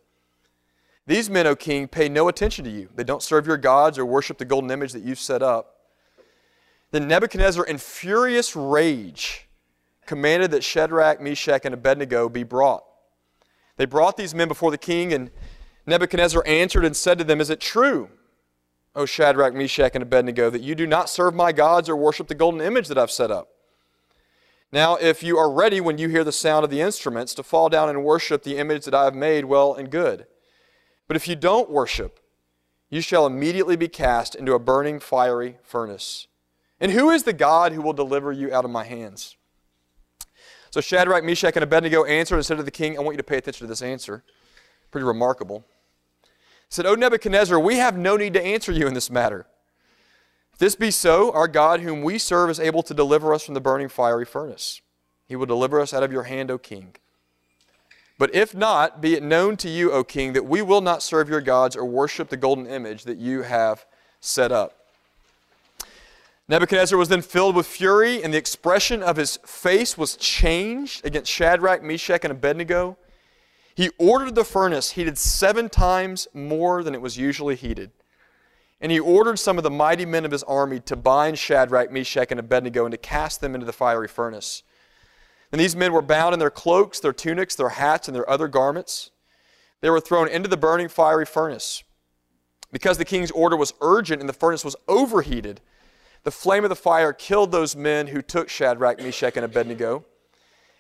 These 1.08 1.30
men, 1.30 1.46
O 1.46 1.56
king, 1.56 1.88
pay 1.88 2.10
no 2.10 2.28
attention 2.28 2.66
to 2.66 2.72
you. 2.72 2.90
They 2.96 3.04
don't 3.04 3.22
serve 3.22 3.46
your 3.46 3.58
gods 3.58 4.00
or 4.00 4.06
worship 4.06 4.40
the 4.40 4.46
golden 4.46 4.72
image 4.72 4.92
that 4.94 5.04
you've 5.04 5.20
set 5.20 5.44
up. 5.44 5.76
Then 6.92 7.08
Nebuchadnezzar, 7.08 7.66
in 7.66 7.78
furious 7.78 8.56
rage, 8.56 9.48
commanded 10.08 10.52
that 10.52 10.64
Shadrach, 10.64 11.22
Meshach, 11.22 11.66
and 11.66 11.74
Abednego 11.74 12.30
be 12.30 12.44
brought. 12.44 12.84
They 13.78 13.86
brought 13.86 14.18
these 14.18 14.34
men 14.34 14.48
before 14.48 14.72
the 14.72 14.78
king, 14.78 15.14
and 15.14 15.30
Nebuchadnezzar 15.88 16.44
answered 16.46 16.86
and 16.86 16.96
said 16.96 17.18
to 17.20 17.24
them, 17.24 17.40
Is 17.40 17.50
it 17.50 17.60
true, 17.60 18.10
O 18.96 19.06
Shadrach, 19.06 19.54
Meshach, 19.54 19.92
and 19.94 20.02
Abednego, 20.02 20.50
that 20.50 20.62
you 20.62 20.74
do 20.74 20.88
not 20.88 21.10
serve 21.10 21.36
my 21.36 21.52
gods 21.52 21.88
or 21.88 21.96
worship 21.96 22.28
the 22.28 22.36
golden 22.36 22.62
image 22.62 22.88
that 22.88 22.98
I've 22.98 23.12
set 23.12 23.30
up? 23.30 23.50
Now, 24.72 24.96
if 24.96 25.22
you 25.22 25.38
are 25.38 25.52
ready 25.52 25.80
when 25.80 25.98
you 25.98 26.10
hear 26.10 26.24
the 26.24 26.32
sound 26.32 26.64
of 26.64 26.72
the 26.72 26.82
instruments 26.82 27.34
to 27.36 27.44
fall 27.44 27.70
down 27.70 27.90
and 27.90 28.04
worship 28.04 28.44
the 28.44 28.58
image 28.58 28.86
that 28.86 28.96
I 28.96 29.06
have 29.06 29.16
made, 29.16 29.46
well 29.46 29.74
and 29.74 29.92
good. 29.92 30.26
But 31.08 31.16
if 31.16 31.28
you 31.28 31.36
don't 31.36 31.70
worship, 31.70 32.20
you 32.90 33.02
shall 33.02 33.26
immediately 33.28 33.76
be 33.76 33.88
cast 33.88 34.34
into 34.34 34.54
a 34.54 34.60
burning 34.60 35.00
fiery 35.00 35.60
furnace. 35.64 36.28
And 36.80 36.92
who 36.92 37.10
is 37.10 37.24
the 37.24 37.34
God 37.34 37.72
who 37.72 37.82
will 37.82 37.94
deliver 37.94 38.32
you 38.32 38.54
out 38.54 38.66
of 38.66 38.72
my 38.72 38.84
hands? 38.84 39.38
So 40.72 40.82
Shadrach, 40.82 41.24
Meshach, 41.24 41.56
and 41.56 41.64
Abednego 41.64 42.04
answered 42.04 42.36
and 42.36 42.46
said 42.46 42.58
to 42.58 42.64
the 42.64 42.72
king, 42.72 42.98
I 42.98 43.02
want 43.02 43.14
you 43.14 43.18
to 43.18 43.24
pay 43.24 43.38
attention 43.38 43.66
to 43.66 43.70
this 43.70 43.82
answer. 43.82 44.24
Pretty 44.92 45.06
remarkable 45.06 45.64
said, 46.70 46.86
O 46.86 46.96
Nebuchadnezzar, 46.96 47.60
we 47.60 47.76
have 47.78 47.98
no 47.98 48.18
need 48.18 48.34
to 48.34 48.44
answer 48.44 48.72
you 48.72 48.88
in 48.88 48.94
this 48.94 49.10
matter. 49.10 49.46
If 50.54 50.60
this 50.60 50.76
be 50.76 50.92
so, 50.92 51.32
our 51.34 51.48
God, 51.48 51.82
whom 51.82 52.02
we 52.02 52.18
serve, 52.18 52.50
is 52.50 52.60
able 52.60 52.84
to 52.84 52.94
deliver 52.94 53.34
us 53.34 53.44
from 53.44 53.54
the 53.54 53.62
burning 53.62 53.90
fiery 53.90 54.26
furnace. 54.26 54.82
He 55.28 55.36
will 55.36 55.46
deliver 55.46 55.82
us 55.82 55.94
out 55.94 56.04
of 56.04 56.12
your 56.12 56.24
hand, 56.24 56.50
O 56.50 56.58
king. 56.58 56.96
But 58.18 58.34
if 58.34 58.56
not, 58.56 59.02
be 59.02 59.14
it 59.14 59.24
known 59.24 59.58
to 59.58 59.70
you, 59.70 59.92
O 59.92 60.04
king, 60.04 60.34
that 60.34 60.46
we 60.46 60.62
will 60.62 60.82
not 60.82 61.04
serve 61.04 61.28
your 61.28 61.42
gods 61.42 61.76
or 61.76 61.86
worship 61.86 62.30
the 62.30 62.38
golden 62.38 62.68
image 62.68 63.04
that 63.04 63.18
you 63.18 63.42
have 63.42 63.86
set 64.22 64.52
up. 64.52 64.78
Nebuchadnezzar 66.48 66.98
was 66.98 67.10
then 67.10 67.22
filled 67.22 67.56
with 67.56 67.66
fury, 67.66 68.24
and 68.24 68.34
the 68.34 68.38
expression 68.38 69.02
of 69.02 69.18
his 69.18 69.38
face 69.46 69.98
was 69.98 70.16
changed 70.16 71.06
against 71.06 71.32
Shadrach, 71.32 71.84
Meshach, 71.84 72.24
and 72.24 72.32
Abednego. 72.32 72.98
He 73.76 73.92
ordered 74.00 74.36
the 74.36 74.46
furnace 74.46 74.92
heated 74.92 75.18
seven 75.18 75.68
times 75.68 76.28
more 76.34 76.82
than 76.82 76.94
it 76.94 77.02
was 77.02 77.18
usually 77.18 77.56
heated. 77.56 77.92
And 78.80 78.92
he 78.92 79.00
ordered 79.00 79.38
some 79.38 79.58
of 79.58 79.64
the 79.64 79.72
mighty 79.72 80.06
men 80.06 80.24
of 80.24 80.32
his 80.32 80.44
army 80.44 80.80
to 80.82 80.96
bind 80.96 81.38
Shadrach, 81.38 81.92
Meshach, 81.92 82.32
and 82.32 82.40
Abednego 82.40 82.86
and 82.86 82.92
to 82.94 82.98
cast 82.98 83.42
them 83.42 83.54
into 83.54 83.66
the 83.66 83.74
fiery 83.74 84.08
furnace. 84.08 84.64
And 85.52 85.60
these 85.60 85.76
men 85.76 85.92
were 85.92 86.02
bound 86.02 86.34
in 86.34 86.40
their 86.40 86.50
cloaks, 86.50 87.00
their 87.00 87.14
tunics, 87.14 87.56
their 87.56 87.70
hats, 87.70 88.08
and 88.08 88.16
their 88.16 88.30
other 88.30 88.48
garments. 88.48 89.12
They 89.82 89.90
were 89.90 90.00
thrown 90.00 90.30
into 90.30 90.50
the 90.50 90.58
burning 90.58 90.88
fiery 90.88 91.26
furnace. 91.26 91.84
Because 92.72 92.98
the 92.98 93.06
king's 93.06 93.32
order 93.32 93.58
was 93.58 93.74
urgent 93.82 94.22
and 94.22 94.30
the 94.30 94.34
furnace 94.34 94.66
was 94.66 94.76
overheated, 94.88 95.62
the 96.24 96.32
flame 96.32 96.64
of 96.64 96.70
the 96.70 96.76
fire 96.76 97.14
killed 97.14 97.52
those 97.52 97.76
men 97.76 98.08
who 98.08 98.22
took 98.22 98.50
Shadrach, 98.50 99.00
Meshach, 99.00 99.36
and 99.36 99.46
Abednego. 99.46 100.06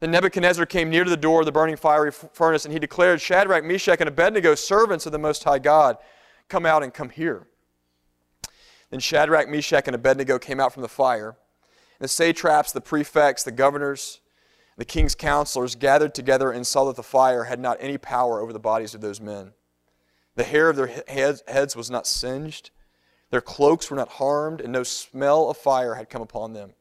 Then 0.00 0.12
Nebuchadnezzar 0.12 0.66
came 0.66 0.90
near 0.90 1.04
to 1.04 1.10
the 1.10 1.16
door 1.16 1.40
of 1.40 1.46
the 1.46 1.52
burning 1.52 1.76
fiery 1.76 2.12
furnace, 2.12 2.64
and 2.64 2.72
he 2.72 2.78
declared, 2.78 3.20
Shadrach, 3.20 3.64
Meshach, 3.64 4.00
and 4.00 4.08
Abednego, 4.08 4.54
servants 4.54 5.06
of 5.06 5.12
the 5.12 5.18
Most 5.18 5.42
High 5.42 5.58
God, 5.58 5.96
come 6.48 6.64
out 6.64 6.82
and 6.82 6.94
come 6.94 7.10
here. 7.10 7.48
Then 8.90 9.00
Shadrach, 9.00 9.48
Meshach, 9.48 9.86
and 9.86 9.94
Abednego 9.94 10.38
came 10.38 10.60
out 10.60 10.72
from 10.72 10.82
the 10.82 10.88
fire. 10.88 11.36
And 11.98 12.04
the 12.04 12.08
satraps, 12.08 12.70
the 12.70 12.80
prefects, 12.80 13.42
the 13.42 13.50
governors, 13.50 14.20
the 14.76 14.84
king's 14.84 15.16
counselors 15.16 15.74
gathered 15.74 16.14
together 16.14 16.52
and 16.52 16.64
saw 16.64 16.84
that 16.84 16.94
the 16.94 17.02
fire 17.02 17.44
had 17.44 17.58
not 17.58 17.78
any 17.80 17.98
power 17.98 18.40
over 18.40 18.52
the 18.52 18.60
bodies 18.60 18.94
of 18.94 19.00
those 19.00 19.20
men. 19.20 19.52
The 20.36 20.44
hair 20.44 20.70
of 20.70 20.76
their 20.76 21.02
heads 21.08 21.74
was 21.74 21.90
not 21.90 22.06
singed, 22.06 22.70
their 23.30 23.40
cloaks 23.40 23.90
were 23.90 23.96
not 23.96 24.08
harmed, 24.08 24.60
and 24.60 24.72
no 24.72 24.84
smell 24.84 25.50
of 25.50 25.56
fire 25.56 25.96
had 25.96 26.08
come 26.08 26.22
upon 26.22 26.52
them. 26.52 26.74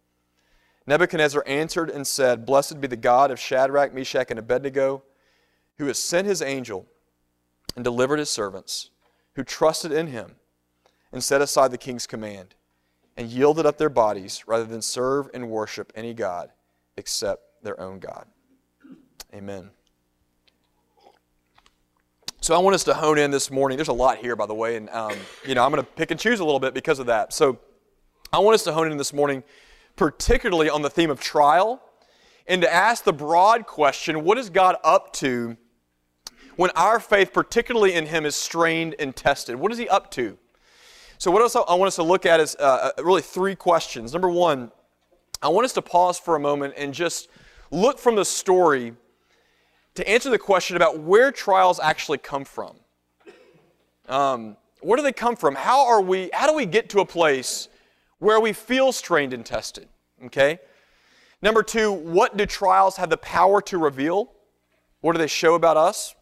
Nebuchadnezzar 0.87 1.43
answered 1.45 1.89
and 1.89 2.07
said, 2.07 2.45
Blessed 2.45 2.79
be 2.79 2.87
the 2.87 2.95
God 2.95 3.29
of 3.29 3.39
Shadrach, 3.39 3.93
Meshach, 3.93 4.27
and 4.29 4.39
Abednego, 4.39 5.03
who 5.77 5.85
has 5.87 5.99
sent 5.99 6.25
his 6.25 6.41
angel 6.41 6.87
and 7.75 7.83
delivered 7.83 8.19
his 8.19 8.29
servants, 8.29 8.89
who 9.35 9.43
trusted 9.43 9.91
in 9.91 10.07
him 10.07 10.35
and 11.11 11.23
set 11.23 11.41
aside 11.41 11.71
the 11.71 11.77
king's 11.77 12.07
command, 12.07 12.55
and 13.17 13.29
yielded 13.29 13.65
up 13.65 13.77
their 13.77 13.89
bodies 13.89 14.43
rather 14.47 14.65
than 14.65 14.81
serve 14.81 15.29
and 15.33 15.49
worship 15.49 15.91
any 15.93 16.13
God 16.13 16.51
except 16.95 17.63
their 17.63 17.79
own 17.79 17.99
God. 17.99 18.25
Amen. 19.33 19.71
So 22.39 22.55
I 22.55 22.59
want 22.59 22.75
us 22.75 22.83
to 22.85 22.93
hone 22.93 23.17
in 23.17 23.29
this 23.29 23.51
morning. 23.51 23.77
There's 23.77 23.87
a 23.89 23.93
lot 23.93 24.19
here, 24.19 24.35
by 24.35 24.45
the 24.45 24.53
way, 24.53 24.77
and 24.77 24.89
um, 24.91 25.17
you 25.45 25.53
know 25.53 25.65
I'm 25.65 25.71
going 25.71 25.83
to 25.83 25.91
pick 25.91 26.11
and 26.11 26.19
choose 26.19 26.39
a 26.39 26.45
little 26.45 26.59
bit 26.59 26.73
because 26.73 26.99
of 26.99 27.07
that. 27.07 27.33
So 27.33 27.59
I 28.31 28.39
want 28.39 28.55
us 28.55 28.63
to 28.65 28.73
hone 28.73 28.89
in 28.91 28.97
this 28.97 29.11
morning, 29.11 29.43
particularly 29.97 30.69
on 30.69 30.81
the 30.81 30.89
theme 30.89 31.09
of 31.09 31.19
trial, 31.19 31.81
and 32.47 32.61
to 32.61 32.73
ask 32.73 33.03
the 33.03 33.11
broad 33.11 33.67
question: 33.67 34.23
What 34.23 34.37
is 34.37 34.49
God 34.49 34.77
up 34.83 35.11
to 35.13 35.57
when 36.55 36.69
our 36.71 36.99
faith, 36.99 37.33
particularly 37.33 37.93
in 37.93 38.05
Him, 38.05 38.25
is 38.25 38.35
strained 38.35 38.95
and 38.99 39.13
tested? 39.15 39.57
What 39.57 39.71
is 39.73 39.77
He 39.77 39.89
up 39.89 40.09
to? 40.11 40.37
So, 41.17 41.31
what 41.31 41.41
else 41.41 41.55
I 41.55 41.73
want 41.73 41.87
us 41.87 41.95
to 41.95 42.03
look 42.03 42.25
at 42.25 42.39
is 42.39 42.55
uh, 42.59 42.91
uh, 42.97 43.03
really 43.03 43.23
three 43.23 43.55
questions. 43.55 44.13
Number 44.13 44.29
one, 44.29 44.71
I 45.41 45.49
want 45.49 45.65
us 45.65 45.73
to 45.73 45.81
pause 45.81 46.19
for 46.19 46.35
a 46.35 46.39
moment 46.39 46.75
and 46.77 46.93
just 46.93 47.27
look 47.71 47.99
from 47.99 48.15
the 48.15 48.25
story 48.25 48.93
to 49.95 50.07
answer 50.07 50.29
the 50.29 50.37
question 50.37 50.75
about 50.75 50.99
where 50.99 51.31
trials 51.31 51.79
actually 51.79 52.19
come 52.19 52.45
from. 52.45 52.75
Um, 54.07 54.57
where 54.81 54.95
do 54.95 55.01
they 55.01 55.11
come 55.11 55.35
from? 55.35 55.55
How 55.55 55.87
are 55.87 56.01
we? 56.01 56.29
How 56.33 56.47
do 56.47 56.55
we 56.55 56.67
get 56.67 56.89
to 56.89 56.99
a 56.99 57.05
place 57.05 57.67
where 58.19 58.39
we 58.39 58.53
feel 58.53 58.91
strained 58.91 59.33
and 59.33 59.45
tested? 59.45 59.87
Okay. 60.25 60.59
Number 61.41 61.61
two, 61.61 61.91
what 61.91 62.35
do 62.35 62.45
trials 62.45 62.97
have 62.97 63.09
the 63.09 63.17
power 63.17 63.61
to 63.63 63.77
reveal? 63.77 64.31
What 65.01 65.13
do 65.13 65.19
they 65.19 65.27
show 65.27 65.53
about 65.53 65.77
us? 65.77 66.15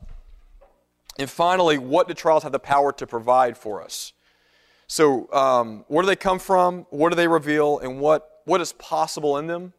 And 1.18 1.30
finally, 1.30 1.78
what 1.78 2.08
do 2.08 2.14
trials 2.14 2.44
have 2.44 2.52
the 2.52 2.60
power 2.60 2.92
to 2.94 3.08
provide 3.08 3.58
for 3.58 3.82
us? 3.82 4.12
So, 4.88 5.32
um, 5.32 5.86
where 5.88 6.04
do 6.04 6.08
they 6.08 6.16
come 6.16 6.40
from? 6.40 6.86
What 6.90 7.10
do 7.10 7.16
they 7.16 7.28
reveal? 7.28 7.80
And 7.80 8.00
what, 8.00 8.42
what 8.46 8.62
is 8.62 8.74
possible 8.74 9.38
in 9.38 9.48
them? 9.48 9.74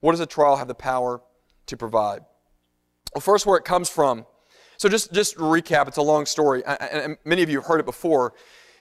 What 0.00 0.12
does 0.12 0.20
a 0.20 0.26
trial 0.26 0.56
have 0.56 0.68
the 0.68 0.74
power 0.74 1.22
to 1.66 1.76
provide? 1.76 2.22
Well, 3.14 3.22
first, 3.22 3.46
where 3.46 3.56
it 3.56 3.64
comes 3.64 3.88
from. 3.88 4.26
So, 4.76 4.88
just, 4.88 5.12
just 5.12 5.36
recap, 5.36 5.88
it's 5.88 5.96
a 5.96 6.02
long 6.02 6.26
story, 6.26 6.62
and 6.64 7.16
many 7.24 7.42
of 7.42 7.50
you 7.50 7.58
have 7.58 7.66
heard 7.66 7.80
it 7.80 7.86
before. 7.86 8.34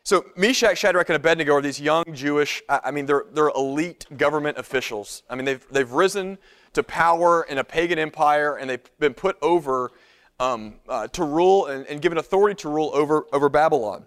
So, 0.10 0.26
Meshach, 0.36 0.76
Shadrach, 0.76 1.08
and 1.10 1.18
Abednego 1.18 1.54
are 1.54 1.62
these 1.62 1.80
young 1.80 2.04
Jewish, 2.14 2.64
I 2.68 2.90
mean, 2.90 3.06
they're, 3.06 3.26
they're 3.32 3.50
elite 3.50 4.08
government 4.18 4.58
officials. 4.58 5.22
I 5.30 5.36
mean, 5.36 5.46
they've, 5.46 5.64
they've 5.70 5.92
risen 5.92 6.40
to 6.74 6.82
power 6.82 7.44
in 7.44 7.60
a 7.60 7.64
pagan 7.64 8.00
empire, 8.00 8.56
and 8.56 8.68
they've 8.68 8.82
been 8.98 9.14
put 9.14 9.38
over 9.44 9.92
um, 10.40 10.78
uh, 10.90 11.10
to 11.10 11.24
rule 11.24 11.68
and, 11.68 11.86
and 11.86 12.02
given 12.02 12.18
authority 12.18 12.60
to 12.64 12.70
rule 12.70 12.90
over, 12.92 13.28
over 13.32 13.50
Babylon. 13.50 14.04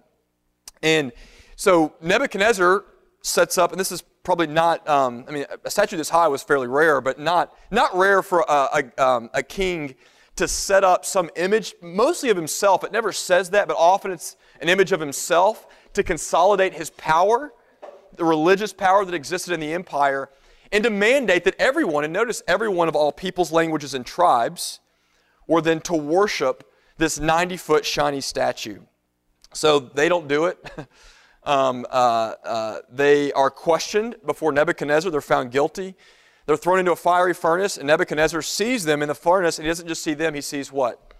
And 0.82 1.12
so 1.54 1.94
Nebuchadnezzar 2.00 2.85
sets 3.21 3.56
up, 3.56 3.71
and 3.71 3.78
this 3.78 3.92
is 3.92 4.02
probably 4.25 4.49
not, 4.49 4.88
um, 4.88 5.25
I 5.28 5.30
mean, 5.30 5.44
a 5.64 5.71
statue 5.71 5.97
this 5.97 6.09
high 6.09 6.26
was 6.26 6.42
fairly 6.42 6.66
rare, 6.66 7.00
but 7.00 7.21
not, 7.21 7.54
not 7.71 7.94
rare 7.94 8.23
for 8.23 8.44
a, 8.49 8.90
a, 8.99 9.06
um, 9.06 9.30
a 9.35 9.42
king 9.44 9.94
to 10.35 10.49
set 10.49 10.82
up 10.82 11.04
some 11.04 11.30
image, 11.37 11.75
mostly 11.80 12.28
of 12.30 12.37
himself. 12.37 12.82
It 12.82 12.90
never 12.90 13.12
says 13.12 13.50
that, 13.50 13.68
but 13.68 13.76
often 13.76 14.11
it's 14.11 14.35
an 14.61 14.68
image 14.68 14.90
of 14.90 14.99
himself 14.99 15.68
to 15.94 16.02
consolidate 16.02 16.75
his 16.75 16.90
power, 16.90 17.52
the 18.16 18.25
religious 18.25 18.72
power 18.72 19.04
that 19.04 19.14
existed 19.14 19.52
in 19.52 19.61
the 19.61 19.72
empire, 19.72 20.30
and 20.70 20.84
to 20.84 20.90
mandate 20.90 21.44
that 21.44 21.54
everyone, 21.58 22.04
and 22.04 22.12
notice 22.12 22.42
everyone 22.49 22.88
of 22.88 22.96
all 22.96 23.12
peoples, 23.12 23.52
languages, 23.52 23.94
and 23.94 24.06
tribes, 24.06 24.80
were 25.46 25.61
then 25.61 25.80
to 25.80 25.94
worship 25.94 26.70
this 26.96 27.18
90 27.18 27.56
foot 27.56 27.84
shiny 27.84 28.20
statue. 28.20 28.80
So 29.52 29.78
they 29.78 30.08
don't 30.08 30.28
do 30.28 30.46
it. 30.46 30.70
Um, 31.44 31.87
uh, 31.90 32.34
uh, 32.44 32.78
they 32.88 33.32
are 33.32 33.50
questioned 33.50 34.16
before 34.25 34.52
Nebuchadnezzar. 34.52 35.11
They're 35.11 35.20
found 35.20 35.50
guilty. 35.50 35.96
They're 36.46 36.56
thrown 36.56 36.78
into 36.78 36.92
a 36.92 36.96
fiery 36.96 37.34
furnace, 37.34 37.76
and 37.76 37.87
Nebuchadnezzar 37.87 38.42
sees 38.42 38.84
them 38.84 39.02
in 39.02 39.08
the 39.08 39.14
furnace, 39.14 39.58
and 39.58 39.64
he 39.64 39.70
doesn't 39.70 39.88
just 39.88 40.02
see 40.02 40.14
them, 40.14 40.34
he 40.34 40.40
sees 40.40 40.72
what? 40.72 41.14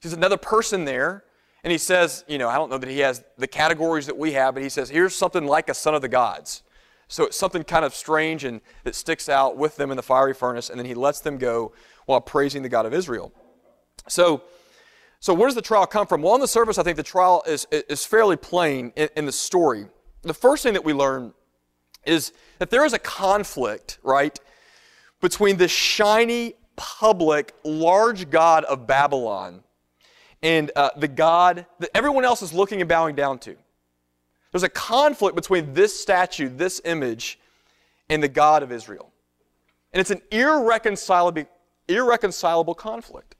He 0.00 0.08
sees 0.08 0.16
another 0.16 0.36
person 0.36 0.84
there, 0.84 1.24
and 1.64 1.72
he 1.72 1.78
says, 1.78 2.24
you 2.28 2.36
know, 2.36 2.48
I 2.50 2.56
don't 2.56 2.70
know 2.70 2.76
that 2.76 2.90
he 2.90 2.98
has 2.98 3.24
the 3.38 3.48
categories 3.48 4.04
that 4.06 4.18
we 4.18 4.32
have, 4.32 4.52
but 4.52 4.62
he 4.62 4.68
says, 4.68 4.90
here's 4.90 5.16
something 5.16 5.46
like 5.46 5.70
a 5.70 5.74
son 5.74 5.94
of 5.94 6.02
the 6.02 6.08
gods. 6.08 6.62
So 7.08 7.24
it's 7.24 7.38
something 7.38 7.64
kind 7.64 7.86
of 7.86 7.94
strange 7.94 8.44
and 8.44 8.60
that 8.84 8.94
sticks 8.94 9.30
out 9.30 9.56
with 9.56 9.76
them 9.76 9.90
in 9.90 9.96
the 9.96 10.02
fiery 10.02 10.34
furnace, 10.34 10.68
and 10.68 10.78
then 10.78 10.84
he 10.84 10.94
lets 10.94 11.20
them 11.20 11.38
go 11.38 11.72
while 12.04 12.20
praising 12.20 12.62
the 12.62 12.68
God 12.68 12.84
of 12.84 12.92
Israel. 12.92 13.32
So, 14.08 14.42
so, 15.20 15.32
where 15.32 15.48
does 15.48 15.54
the 15.54 15.62
trial 15.62 15.86
come 15.86 16.06
from? 16.06 16.20
Well, 16.20 16.34
on 16.34 16.40
the 16.40 16.48
surface, 16.48 16.76
I 16.76 16.82
think 16.82 16.98
the 16.98 17.02
trial 17.02 17.42
is, 17.46 17.66
is 17.70 18.04
fairly 18.04 18.36
plain 18.36 18.92
in, 18.94 19.08
in 19.16 19.24
the 19.24 19.32
story. 19.32 19.86
The 20.20 20.34
first 20.34 20.62
thing 20.62 20.74
that 20.74 20.84
we 20.84 20.92
learn 20.92 21.32
is 22.04 22.34
that 22.58 22.68
there 22.68 22.84
is 22.84 22.92
a 22.92 22.98
conflict, 22.98 23.98
right, 24.02 24.38
between 25.22 25.56
this 25.56 25.70
shiny, 25.70 26.56
public, 26.76 27.54
large 27.64 28.28
God 28.28 28.64
of 28.64 28.86
Babylon 28.86 29.64
and 30.44 30.70
uh, 30.76 30.90
the 30.96 31.08
God 31.08 31.66
that 31.80 31.90
everyone 31.94 32.24
else 32.24 32.42
is 32.42 32.52
looking 32.52 32.80
and 32.80 32.88
bowing 32.88 33.16
down 33.16 33.38
to. 33.40 33.56
There's 34.52 34.62
a 34.62 34.68
conflict 34.68 35.34
between 35.34 35.72
this 35.72 35.98
statue, 35.98 36.48
this 36.48 36.82
image, 36.84 37.40
and 38.10 38.22
the 38.22 38.28
God 38.28 38.62
of 38.62 38.70
Israel. 38.70 39.10
And 39.92 40.00
it's 40.00 40.10
an 40.10 40.20
irreconcilable, 40.30 41.46
irreconcilable 41.88 42.74
conflict. 42.74 43.36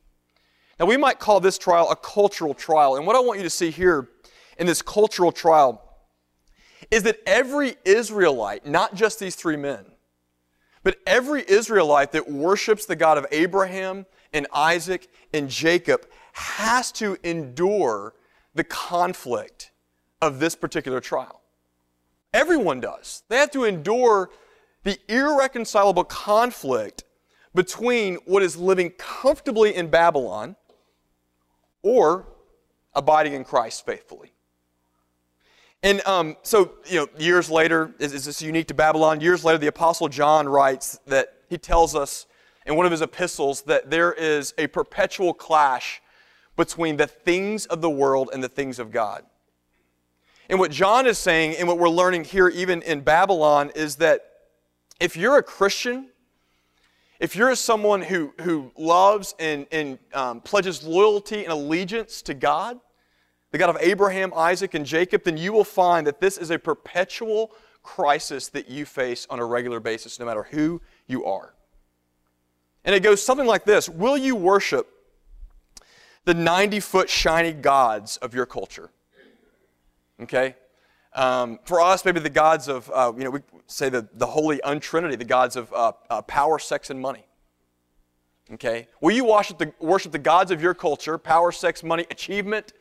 Now, 0.81 0.87
we 0.87 0.97
might 0.97 1.21
call 1.21 1.41
this 1.41 1.59
trial 1.59 1.91
a 1.91 1.97
cultural 1.97 2.55
trial. 2.55 2.97
And 2.97 3.07
what 3.07 3.15
I 3.15 3.21
want 3.21 3.39
you 3.39 3.45
to 3.45 3.51
see 3.51 3.71
here 3.71 4.09
in 4.59 4.67
this 4.67 4.81
cultural 4.81 5.31
trial 5.31 5.83
is 6.91 7.03
that 7.03 7.21
every 7.27 7.77
Israelite, 7.85 8.67
not 8.67 8.95
just 8.95 9.21
these 9.21 9.35
three 9.37 9.57
men, 9.57 9.85
but 10.83 10.97
every 11.07 11.45
Israelite 11.47 12.13
that 12.13 12.31
worships 12.31 12.87
the 12.87 12.97
God 12.97 13.19
of 13.19 13.27
Abraham 13.31 14.07
and 14.33 14.47
Isaac 14.53 15.09
and 15.33 15.49
Jacob 15.49 16.07
has 16.35 16.91
to 16.91 17.17
endure 17.23 18.13
the 18.55 18.65
conflict 18.65 19.71
of 20.21 20.41
this 20.41 20.55
particular 20.57 21.01
trial. 21.01 21.41
Everyone 22.33 22.81
does. 22.81 23.23
They 23.29 23.37
have 23.37 23.53
to 23.53 23.65
endure 23.65 24.31
the 24.83 24.99
irreconcilable 25.09 26.05
conflict 26.05 27.05
between 27.55 28.17
what 28.27 28.43
is 28.43 28.57
living 28.57 28.91
comfortably 28.91 29.77
in 29.77 29.87
Babylon 29.89 30.57
or 31.83 32.27
abiding 32.95 33.35
in 33.35 33.45
Christ 33.45 33.87
faithfully. 33.87 34.33
And 35.85 36.05
um, 36.07 36.37
so, 36.43 36.73
you 36.87 36.97
know, 36.97 37.09
years 37.17 37.49
later, 37.49 37.95
is, 38.01 38.13
is 38.13 38.25
this 38.25 38.43
unique 38.43 38.67
to 38.69 38.75
Babylon? 38.75 39.21
Years 39.21 39.45
later, 39.45 39.59
the 39.59 39.69
Apostle 39.69 40.09
John 40.09 40.49
writes 40.49 40.99
that 41.07 41.35
he 41.49 41.59
tells 41.59 41.95
us 41.95 42.27
in 42.67 42.75
one 42.75 42.87
of 42.87 42.93
his 42.93 43.03
epistles 43.03 43.63
that 43.63 43.91
there 43.91 44.13
is 44.13 44.53
a 44.59 44.67
perpetual 44.67 45.33
clash 45.33 46.01
between 46.57 46.97
the 46.97 47.07
things 47.07 47.67
of 47.67 47.81
the 47.81 47.91
world 47.91 48.31
and 48.33 48.43
the 48.43 48.49
things 48.49 48.79
of 48.79 48.91
God. 48.91 49.25
And 50.49 50.59
what 50.59 50.71
John 50.71 51.07
is 51.07 51.19
saying, 51.19 51.57
and 51.59 51.67
what 51.67 51.79
we're 51.79 51.89
learning 51.89 52.25
here, 52.25 52.49
even 52.49 52.83
in 52.83 53.01
Babylon, 53.01 53.71
is 53.75 53.97
that 53.97 54.23
if 55.01 55.17
you're 55.17 55.39
a 55.39 55.43
Christian, 55.43 56.11
if 57.19 57.35
you're 57.35 57.55
someone 57.55 58.03
who, 58.03 58.35
who 58.43 58.71
loves 58.77 59.35
and, 59.39 59.67
and 59.73 59.99
um, 60.13 60.41
pledges 60.41 60.85
loyalty 60.85 61.45
and 61.45 61.53
allegiance 61.53 62.21
to 62.23 62.35
God, 62.35 62.79
the 63.51 63.59
God 63.59 63.71
of 63.71 63.79
Abraham, 63.81 64.33
Isaac, 64.35 64.75
and 64.75 64.85
Jacob, 64.85 65.25
then 65.25 65.37
you 65.37 65.53
will 65.53 65.65
find 65.65 66.07
that 66.07 66.21
this 66.21 66.37
is 66.37 66.51
a 66.51 66.59
perpetual 66.59 67.53
crisis 67.83 68.49
that 68.49 68.69
you 68.69 68.85
face 68.85 69.27
on 69.31 69.39
a 69.39 69.45
regular 69.45 69.81
basis, 69.81 70.19
no 70.19 70.27
matter 70.27 70.43
who 70.43 70.83
you 71.07 71.25
are. 71.25 71.55
And 72.85 72.95
it 72.95 73.01
goes 73.01 73.23
something 73.23 73.47
like 73.47 73.65
this 73.65 73.89
Will 73.89 74.17
you 74.17 74.37
worship 74.37 74.89
the 76.25 76.35
90 76.35 76.81
foot 76.81 77.11
shiny 77.11 77.53
gods 77.53 78.17
of 78.19 78.35
your 78.35 78.47
culture? 78.47 78.91
Okay? 80.21 80.57
Um, 81.15 81.61
for 81.65 81.81
us, 81.81 82.05
maybe 82.05 82.21
the 82.21 82.31
gods 82.31 82.69
of, 82.69 82.91
uh, 82.93 83.13
you 83.17 83.25
know, 83.25 83.31
we 83.31 83.41
say 83.67 83.89
the, 83.89 84.09
the 84.15 84.27
holy 84.27 84.61
untrinity, 84.63 85.17
the 85.17 85.25
gods 85.25 85.55
of 85.57 85.73
uh, 85.73 85.93
uh, 86.11 86.23
power, 86.23 86.59
sex, 86.59 86.91
and 86.91 87.01
money. 87.01 87.25
Okay? 88.53 88.89
Will 89.01 89.15
you 89.15 89.25
worship 89.25 89.59
the, 89.59 89.73
worship 89.81 90.13
the 90.13 90.19
gods 90.19 90.51
of 90.51 90.61
your 90.61 90.75
culture, 90.75 91.17
power, 91.17 91.53
sex, 91.53 91.83
money, 91.83 92.05
achievement, 92.11 92.73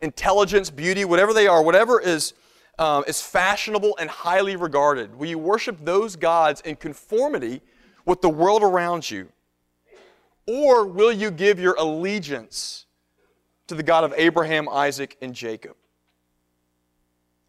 intelligence, 0.00 0.70
beauty, 0.70 1.04
whatever 1.04 1.32
they 1.32 1.46
are, 1.46 1.62
whatever 1.62 2.00
is, 2.00 2.34
um, 2.78 3.04
is 3.08 3.20
fashionable 3.20 3.96
and 3.98 4.08
highly 4.08 4.56
regarded? 4.56 5.14
Will 5.16 5.28
you 5.28 5.38
worship 5.38 5.84
those 5.84 6.16
gods 6.16 6.60
in 6.60 6.76
conformity 6.76 7.60
with 8.06 8.20
the 8.20 8.28
world 8.28 8.62
around 8.62 9.10
you? 9.10 9.28
Or 10.46 10.86
will 10.86 11.12
you 11.12 11.30
give 11.30 11.58
your 11.58 11.74
allegiance 11.78 12.86
to 13.66 13.74
the 13.74 13.82
God 13.82 14.04
of 14.04 14.12
Abraham, 14.16 14.68
Isaac, 14.68 15.16
and 15.22 15.34
Jacob? 15.34 15.76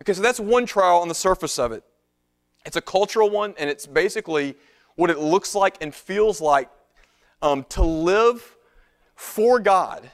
Okay, 0.01 0.13
so 0.13 0.21
that's 0.21 0.39
one 0.39 0.65
trial 0.65 0.99
on 0.99 1.07
the 1.07 1.15
surface 1.15 1.59
of 1.59 1.71
it. 1.71 1.83
It's 2.65 2.75
a 2.75 2.81
cultural 2.81 3.29
one, 3.29 3.53
and 3.57 3.69
it's 3.69 3.85
basically 3.85 4.55
what 4.95 5.09
it 5.09 5.19
looks 5.19 5.55
like 5.55 5.77
and 5.81 5.93
feels 5.93 6.41
like 6.41 6.69
um, 7.41 7.65
to 7.69 7.83
live 7.83 8.55
for 9.15 9.59
God, 9.59 10.09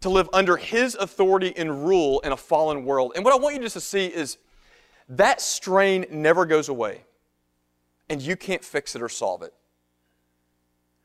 to 0.00 0.08
live 0.08 0.28
under 0.32 0.56
His 0.56 0.94
authority 0.94 1.52
and 1.56 1.86
rule 1.86 2.20
in 2.20 2.32
a 2.32 2.36
fallen 2.36 2.84
world. 2.84 3.12
And 3.16 3.24
what 3.24 3.34
I 3.34 3.38
want 3.38 3.56
you 3.56 3.62
just 3.62 3.74
to 3.74 3.80
see 3.80 4.06
is 4.06 4.38
that 5.08 5.40
strain 5.40 6.06
never 6.10 6.46
goes 6.46 6.68
away, 6.68 7.04
and 8.08 8.22
you 8.22 8.36
can't 8.36 8.64
fix 8.64 8.94
it 8.94 9.02
or 9.02 9.08
solve 9.08 9.42
it. 9.42 9.52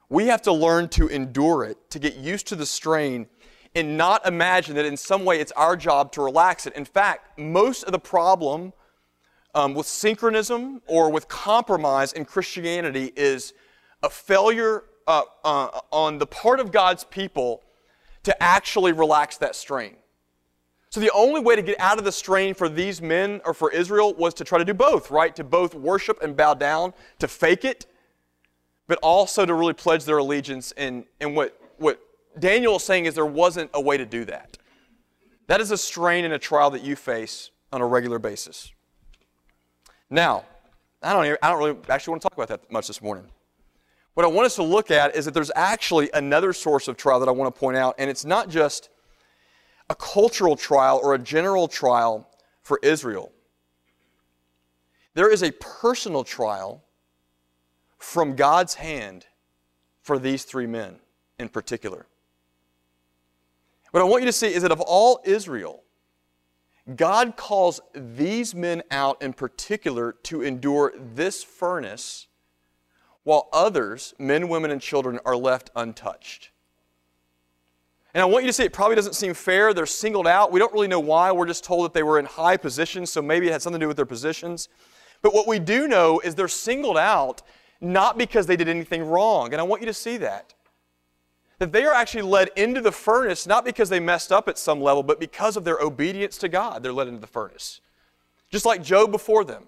We 0.09 0.27
have 0.27 0.41
to 0.43 0.51
learn 0.51 0.89
to 0.89 1.07
endure 1.07 1.63
it, 1.63 1.77
to 1.91 1.99
get 1.99 2.15
used 2.15 2.47
to 2.47 2.55
the 2.55 2.65
strain, 2.65 3.27
and 3.75 3.95
not 3.95 4.25
imagine 4.25 4.75
that 4.75 4.85
in 4.85 4.97
some 4.97 5.23
way 5.23 5.39
it's 5.39 5.51
our 5.51 5.75
job 5.75 6.11
to 6.13 6.23
relax 6.23 6.65
it. 6.65 6.73
In 6.73 6.85
fact, 6.85 7.37
most 7.37 7.83
of 7.83 7.91
the 7.91 7.99
problem 7.99 8.73
um, 9.53 9.75
with 9.75 9.85
syncretism 9.85 10.81
or 10.87 11.11
with 11.11 11.27
compromise 11.27 12.13
in 12.13 12.25
Christianity 12.25 13.13
is 13.15 13.53
a 14.01 14.09
failure 14.09 14.85
uh, 15.07 15.23
uh, 15.43 15.79
on 15.91 16.17
the 16.17 16.27
part 16.27 16.59
of 16.59 16.71
God's 16.71 17.03
people 17.03 17.63
to 18.23 18.43
actually 18.43 18.91
relax 18.91 19.37
that 19.37 19.55
strain. 19.55 19.95
So 20.89 20.99
the 20.99 21.11
only 21.13 21.39
way 21.39 21.55
to 21.55 21.61
get 21.61 21.79
out 21.79 21.99
of 21.99 22.03
the 22.03 22.11
strain 22.11 22.55
for 22.55 22.67
these 22.67 22.99
men 22.99 23.41
or 23.45 23.53
for 23.53 23.71
Israel 23.71 24.15
was 24.15 24.33
to 24.35 24.43
try 24.43 24.57
to 24.57 24.65
do 24.65 24.73
both, 24.73 25.11
right? 25.11 25.35
To 25.35 25.43
both 25.43 25.75
worship 25.75 26.21
and 26.23 26.35
bow 26.35 26.55
down, 26.55 26.93
to 27.19 27.27
fake 27.27 27.63
it, 27.63 27.85
but 28.89 28.97
also 29.03 29.45
to 29.45 29.53
really 29.53 29.73
pledge 29.73 30.03
their 30.03 30.17
allegiance. 30.17 30.73
And, 30.75 31.05
and 31.21 31.35
what, 31.35 31.55
what 31.77 32.01
Daniel 32.39 32.77
is 32.77 32.83
saying 32.83 33.05
is 33.05 33.13
there 33.13 33.23
wasn't 33.23 33.69
a 33.75 33.79
way 33.79 33.97
to 33.97 34.05
do 34.05 34.25
that. 34.25 34.57
That 35.45 35.61
is 35.61 35.69
a 35.69 35.77
strain 35.77 36.25
and 36.25 36.33
a 36.33 36.39
trial 36.39 36.71
that 36.71 36.83
you 36.83 36.95
face 36.95 37.51
on 37.71 37.81
a 37.81 37.85
regular 37.85 38.17
basis. 38.17 38.73
Now, 40.09 40.43
I 41.03 41.13
don't, 41.13 41.37
I 41.43 41.49
don't 41.51 41.59
really 41.59 41.77
actually 41.87 42.13
want 42.13 42.23
to 42.23 42.29
talk 42.29 42.33
about 42.33 42.47
that 42.47 42.71
much 42.71 42.87
this 42.87 42.99
morning. 42.99 43.25
What 44.15 44.25
I 44.25 44.27
want 44.27 44.47
us 44.47 44.55
to 44.55 44.63
look 44.63 44.89
at 44.89 45.15
is 45.15 45.25
that 45.25 45.35
there's 45.35 45.51
actually 45.55 46.09
another 46.15 46.51
source 46.51 46.87
of 46.87 46.97
trial 46.97 47.19
that 47.19 47.29
I 47.29 47.31
want 47.31 47.53
to 47.53 47.59
point 47.59 47.77
out, 47.77 47.93
and 47.99 48.09
it's 48.09 48.25
not 48.25 48.49
just 48.49 48.89
a 49.91 49.95
cultural 49.95 50.55
trial 50.55 50.99
or 51.03 51.13
a 51.13 51.19
general 51.19 51.67
trial 51.67 52.27
for 52.63 52.79
Israel. 52.81 53.31
There 55.13 55.31
is 55.31 55.43
a 55.43 55.51
personal 55.51 56.23
trial 56.23 56.83
from 57.99 58.35
God's 58.35 58.75
hand 58.75 59.27
for 60.01 60.17
these 60.17 60.43
three 60.43 60.65
men 60.65 60.95
in 61.37 61.49
particular. 61.49 62.07
What 63.91 64.01
I 64.01 64.05
want 64.05 64.23
you 64.23 64.27
to 64.27 64.33
see 64.33 64.53
is 64.53 64.63
that 64.63 64.71
of 64.71 64.81
all 64.81 65.21
Israel, 65.23 65.83
God 66.95 67.35
calls 67.35 67.79
these 67.93 68.55
men 68.55 68.81
out 68.89 69.21
in 69.21 69.33
particular 69.33 70.13
to 70.23 70.41
endure 70.41 70.93
this 70.97 71.43
furnace, 71.43 72.27
while 73.23 73.49
others, 73.53 74.13
men, 74.17 74.47
women, 74.47 74.71
and 74.71 74.81
children, 74.81 75.19
are 75.25 75.35
left 75.35 75.69
untouched. 75.75 76.51
And 78.13 78.23
I 78.23 78.25
want 78.25 78.43
you 78.43 78.49
to 78.49 78.53
see 78.53 78.63
it 78.63 78.73
probably 78.73 78.95
doesn't 78.95 79.13
seem 79.13 79.35
fair. 79.35 79.71
They're 79.73 79.85
singled 79.85 80.25
out. 80.25 80.51
We 80.51 80.59
don't 80.59 80.73
really 80.73 80.87
know 80.87 80.99
why. 80.99 81.31
We're 81.31 81.45
just 81.45 81.63
told 81.63 81.85
that 81.85 81.93
they 81.93 82.01
were 82.01 82.17
in 82.17 82.25
high 82.25 82.57
positions, 82.57 83.11
so 83.11 83.21
maybe 83.21 83.47
it 83.47 83.51
had 83.51 83.61
something 83.61 83.79
to 83.79 83.83
do 83.83 83.87
with 83.87 83.97
their 83.97 84.05
positions. 84.05 84.67
But 85.21 85.33
what 85.33 85.47
we 85.47 85.59
do 85.59 85.87
know 85.87 86.19
is 86.19 86.33
they're 86.33 86.47
singled 86.47 86.97
out 86.97 87.43
not 87.81 88.17
because 88.17 88.45
they 88.45 88.55
did 88.55 88.67
anything 88.67 89.03
wrong. 89.03 89.53
And 89.53 89.59
I 89.59 89.63
want 89.63 89.81
you 89.81 89.85
to 89.87 89.93
see 89.93 90.17
that. 90.17 90.53
That 91.59 91.71
they 91.71 91.85
are 91.85 91.93
actually 91.93 92.21
led 92.21 92.49
into 92.55 92.81
the 92.81 92.91
furnace 92.91 93.45
not 93.45 93.65
because 93.65 93.89
they 93.89 93.99
messed 93.99 94.31
up 94.31 94.47
at 94.47 94.57
some 94.57 94.81
level, 94.81 95.03
but 95.03 95.19
because 95.19 95.57
of 95.57 95.65
their 95.65 95.79
obedience 95.79 96.37
to 96.39 96.49
God, 96.49 96.83
they're 96.83 96.93
led 96.93 97.07
into 97.07 97.19
the 97.19 97.27
furnace. 97.27 97.81
Just 98.49 98.65
like 98.65 98.81
Job 98.81 99.11
before 99.11 99.43
them, 99.43 99.67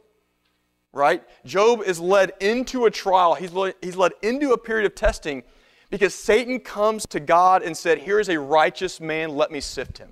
right? 0.93 1.23
Job 1.45 1.81
is 1.85 1.99
led 1.99 2.31
into 2.39 2.85
a 2.85 2.91
trial, 2.91 3.35
he's 3.35 3.51
led, 3.51 3.75
he's 3.81 3.97
led 3.97 4.13
into 4.21 4.53
a 4.53 4.57
period 4.57 4.85
of 4.85 4.95
testing 4.95 5.43
because 5.89 6.15
Satan 6.15 6.59
comes 6.59 7.05
to 7.07 7.19
God 7.19 7.61
and 7.61 7.75
said, 7.75 7.99
Here 7.99 8.19
is 8.19 8.29
a 8.29 8.39
righteous 8.39 8.99
man, 8.99 9.35
let 9.35 9.51
me 9.51 9.59
sift 9.59 9.97
him. 9.97 10.11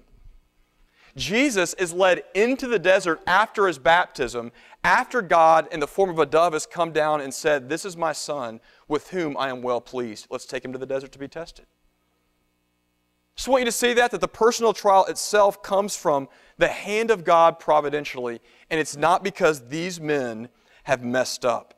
Jesus 1.15 1.73
is 1.75 1.93
led 1.93 2.23
into 2.35 2.67
the 2.67 2.79
desert 2.79 3.21
after 3.25 3.67
his 3.67 3.79
baptism, 3.79 4.51
after 4.83 5.21
God, 5.21 5.67
in 5.71 5.79
the 5.79 5.87
form 5.87 6.09
of 6.09 6.19
a 6.19 6.25
dove, 6.25 6.53
has 6.53 6.65
come 6.65 6.91
down 6.91 7.19
and 7.21 7.33
said, 7.33 7.67
This 7.67 7.83
is 7.83 7.97
my 7.97 8.13
son 8.13 8.61
with 8.87 9.09
whom 9.09 9.35
I 9.37 9.49
am 9.49 9.61
well 9.61 9.81
pleased. 9.81 10.27
Let's 10.29 10.45
take 10.45 10.63
him 10.63 10.71
to 10.71 10.79
the 10.79 10.85
desert 10.85 11.11
to 11.11 11.19
be 11.19 11.27
tested. 11.27 11.65
I 11.65 13.35
just 13.35 13.47
want 13.47 13.61
you 13.61 13.65
to 13.65 13.71
see 13.71 13.93
that, 13.93 14.11
that 14.11 14.21
the 14.21 14.27
personal 14.27 14.73
trial 14.73 15.05
itself 15.05 15.61
comes 15.61 15.95
from 15.95 16.27
the 16.57 16.67
hand 16.67 17.11
of 17.11 17.23
God 17.23 17.59
providentially, 17.59 18.41
and 18.69 18.79
it's 18.79 18.95
not 18.97 19.23
because 19.23 19.67
these 19.67 19.99
men 19.99 20.49
have 20.83 21.03
messed 21.03 21.45
up. 21.45 21.73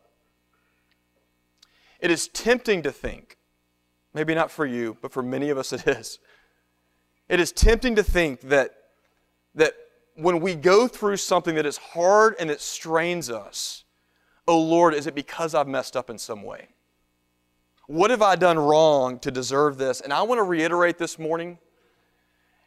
It 2.00 2.10
is 2.10 2.28
tempting 2.28 2.82
to 2.84 2.92
think, 2.92 3.38
maybe 4.14 4.34
not 4.34 4.50
for 4.50 4.66
you, 4.66 4.98
but 5.02 5.12
for 5.12 5.22
many 5.22 5.50
of 5.50 5.58
us 5.58 5.72
it 5.74 5.88
is. 5.88 6.20
It 7.30 7.40
is 7.40 7.52
tempting 7.52 7.96
to 7.96 8.04
think 8.04 8.42
that, 8.42 8.72
that 9.56 9.74
when 10.16 10.40
we 10.40 10.56
go 10.56 10.88
through 10.88 11.18
something 11.18 11.56
that 11.56 11.66
is 11.66 11.78
hard 11.78 12.36
and 12.40 12.52
it 12.52 12.62
strains 12.62 13.30
us, 13.30 13.84
oh 14.48 14.60
Lord, 14.60 14.94
is 14.94 15.08
it 15.08 15.16
because 15.16 15.56
I've 15.56 15.68
messed 15.68 15.96
up 15.96 16.10
in 16.10 16.18
some 16.18 16.44
way? 16.44 16.70
What 17.88 18.12
have 18.12 18.22
I 18.22 18.36
done 18.36 18.58
wrong 18.58 19.20
to 19.20 19.32
deserve 19.32 19.78
this? 19.78 20.02
And 20.02 20.14
I 20.14 20.22
want 20.22 20.40
to 20.40 20.44
reiterate 20.44 20.98
this 20.98 21.20
morning, 21.20 21.58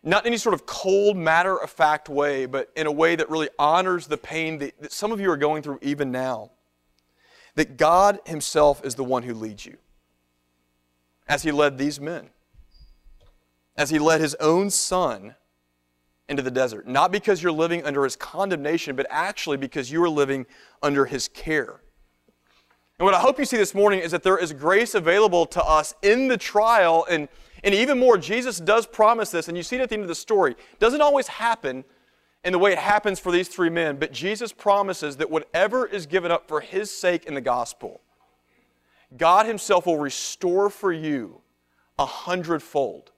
not 0.02 0.24
in 0.24 0.28
any 0.28 0.37
sort 0.37 0.54
of 0.54 0.66
cold, 0.66 1.16
matter 1.16 1.57
of 1.57 1.70
fact 1.70 2.09
way, 2.09 2.46
but 2.46 2.70
in 2.76 2.87
a 2.87 2.92
way 2.92 3.16
that 3.16 3.30
really 3.30 3.48
honors 3.59 4.07
the 4.07 4.18
pain 4.18 4.59
that, 4.59 4.80
that 4.83 4.92
some 4.92 5.12
of 5.12 5.20
you 5.20 5.30
are 5.30 5.37
going 5.37 5.62
through 5.62 5.78
even 5.83 6.11
now. 6.11 6.50
That 7.54 7.76
God 7.76 8.18
Himself 8.26 8.85
is 8.85 8.96
the 8.96 9.04
one 9.04 9.22
who 9.22 9.33
leads 9.33 9.64
you, 9.64 9.76
as 11.28 11.42
He 11.42 11.52
led 11.52 11.78
these 11.78 12.00
men, 12.00 12.30
as 13.76 13.90
He 13.90 13.98
led 13.98 14.20
His 14.20 14.35
own 14.37 14.70
Son 14.70 15.37
into 16.29 16.43
the 16.43 16.51
desert. 16.51 16.87
Not 16.87 17.13
because 17.13 17.43
you're 17.43 17.53
living 17.53 17.85
under 17.85 18.05
his 18.05 18.17
condemnation, 18.17 18.97
but 18.97 19.07
actually 19.11 19.57
because 19.57 19.91
you 19.91 20.03
are 20.03 20.09
living 20.09 20.47
under 20.83 21.05
his 21.05 21.29
care. 21.29 21.81
And 22.99 23.05
what 23.05 23.15
I 23.15 23.19
hope 23.19 23.39
you 23.39 23.45
see 23.45 23.57
this 23.57 23.75
morning 23.75 24.01
is 24.01 24.13
that 24.13 24.23
there 24.23 24.39
is 24.39 24.53
grace 24.53 24.95
available 24.95 25.47
to 25.47 25.65
us 25.65 25.95
in 26.03 26.29
the 26.29 26.37
trial. 26.37 27.07
And, 27.11 27.29
and 27.63 27.75
even 27.75 27.99
more, 27.99 28.17
Jesus 28.17 28.59
does 28.59 28.87
promise 28.87 29.31
this, 29.31 29.49
and 29.49 29.57
you 29.57 29.63
see 29.63 29.77
it 29.77 29.83
at 29.83 29.89
the 29.89 29.97
end 29.97 30.03
of 30.03 30.09
the 30.09 30.15
story. 30.15 30.53
It 30.53 30.79
doesn't 30.79 31.01
always 31.01 31.27
happen 31.27 31.85
in 32.45 32.53
the 32.53 32.59
way 32.59 32.73
it 32.73 32.79
happens 32.79 33.19
for 33.19 33.33
these 33.33 33.49
three 33.49 33.71
men, 33.71 33.97
but 33.97 34.13
Jesus 34.13 34.53
promises 34.53 35.17
that 35.17 35.31
whatever 35.31 35.87
is 35.87 36.07
given 36.07 36.31
up 36.31 36.47
for 36.47 36.61
his 36.61 36.91
sake 36.91 37.25
in 37.25 37.35
the 37.35 37.41
gospel, 37.41 38.03
God 39.17 39.47
himself 39.47 39.87
will 39.87 39.99
restore 39.99 40.69
for 40.69 40.93
you 40.93 41.41
a 41.99 42.07
hundredfold. 42.07 43.13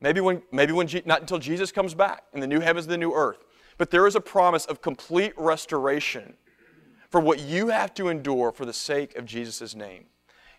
Maybe 0.00 0.20
when, 0.20 0.42
maybe 0.52 0.72
when 0.72 0.88
not 1.06 1.20
until 1.20 1.38
Jesus 1.38 1.72
comes 1.72 1.94
back 1.94 2.24
in 2.34 2.40
the 2.40 2.46
new 2.46 2.60
heavens 2.60 2.86
and 2.86 2.92
the 2.92 2.98
new 2.98 3.14
earth. 3.14 3.44
But 3.78 3.90
there 3.90 4.06
is 4.06 4.14
a 4.14 4.20
promise 4.20 4.66
of 4.66 4.82
complete 4.82 5.32
restoration 5.36 6.34
for 7.10 7.20
what 7.20 7.40
you 7.40 7.68
have 7.68 7.94
to 7.94 8.08
endure 8.08 8.52
for 8.52 8.64
the 8.64 8.72
sake 8.72 9.16
of 9.16 9.24
Jesus' 9.24 9.74
name. 9.74 10.06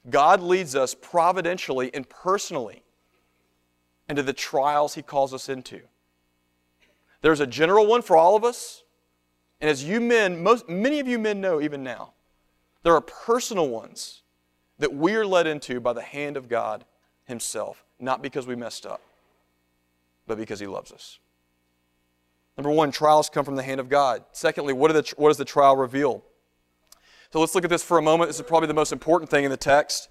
God 0.10 0.42
leads 0.42 0.76
us 0.76 0.96
providentially 0.96 1.92
and 1.94 2.08
personally 2.08 2.84
into 4.10 4.24
the 4.24 4.34
trials 4.34 4.96
He 4.96 5.02
calls 5.02 5.34
us 5.34 5.50
into. 5.50 5.82
There's 7.22 7.40
a 7.40 7.48
general 7.48 7.86
one 7.86 8.02
for 8.02 8.16
all 8.16 8.36
of 8.36 8.44
us. 8.44 8.84
And 9.60 9.70
as 9.70 9.84
you 9.84 10.00
men, 10.00 10.42
most, 10.42 10.70
many 10.70 11.00
of 11.00 11.08
you 11.08 11.20
men 11.20 11.42
know 11.42 11.60
even 11.60 11.84
now, 11.84 12.14
there 12.84 12.94
are 12.94 13.02
personal 13.02 13.68
ones 13.70 14.22
that 14.80 14.94
we 14.94 15.16
are 15.16 15.26
led 15.26 15.48
into 15.48 15.80
by 15.80 15.94
the 15.94 16.02
hand 16.02 16.38
of 16.38 16.48
God 16.48 16.86
Himself, 17.26 17.84
not 18.00 18.22
because 18.22 18.48
we 18.48 18.56
messed 18.56 18.86
up 18.86 19.02
but 20.28 20.38
because 20.38 20.60
He 20.60 20.68
loves 20.68 20.92
us. 20.92 21.20
Number 22.58 22.72
one, 22.72 22.92
trials 22.92 23.30
come 23.30 23.46
from 23.46 23.56
the 23.56 23.64
hand 23.64 23.80
of 23.80 23.88
God. 23.88 24.24
Secondly, 24.32 24.74
what, 24.74 24.92
the, 24.92 25.14
what 25.18 25.30
does 25.30 25.38
the 25.38 25.46
trial 25.46 25.76
reveal? 25.76 26.24
So 27.32 27.40
let's 27.40 27.54
look 27.54 27.64
at 27.64 27.70
this 27.70 27.84
for 27.84 27.98
a 27.98 28.02
moment. 28.02 28.30
This 28.30 28.38
is 28.38 28.46
probably 28.46 28.68
the 28.68 28.74
most 28.74 28.92
important 28.92 29.30
thing 29.30 29.44
in 29.44 29.52
the 29.52 29.58
text. 29.58 30.10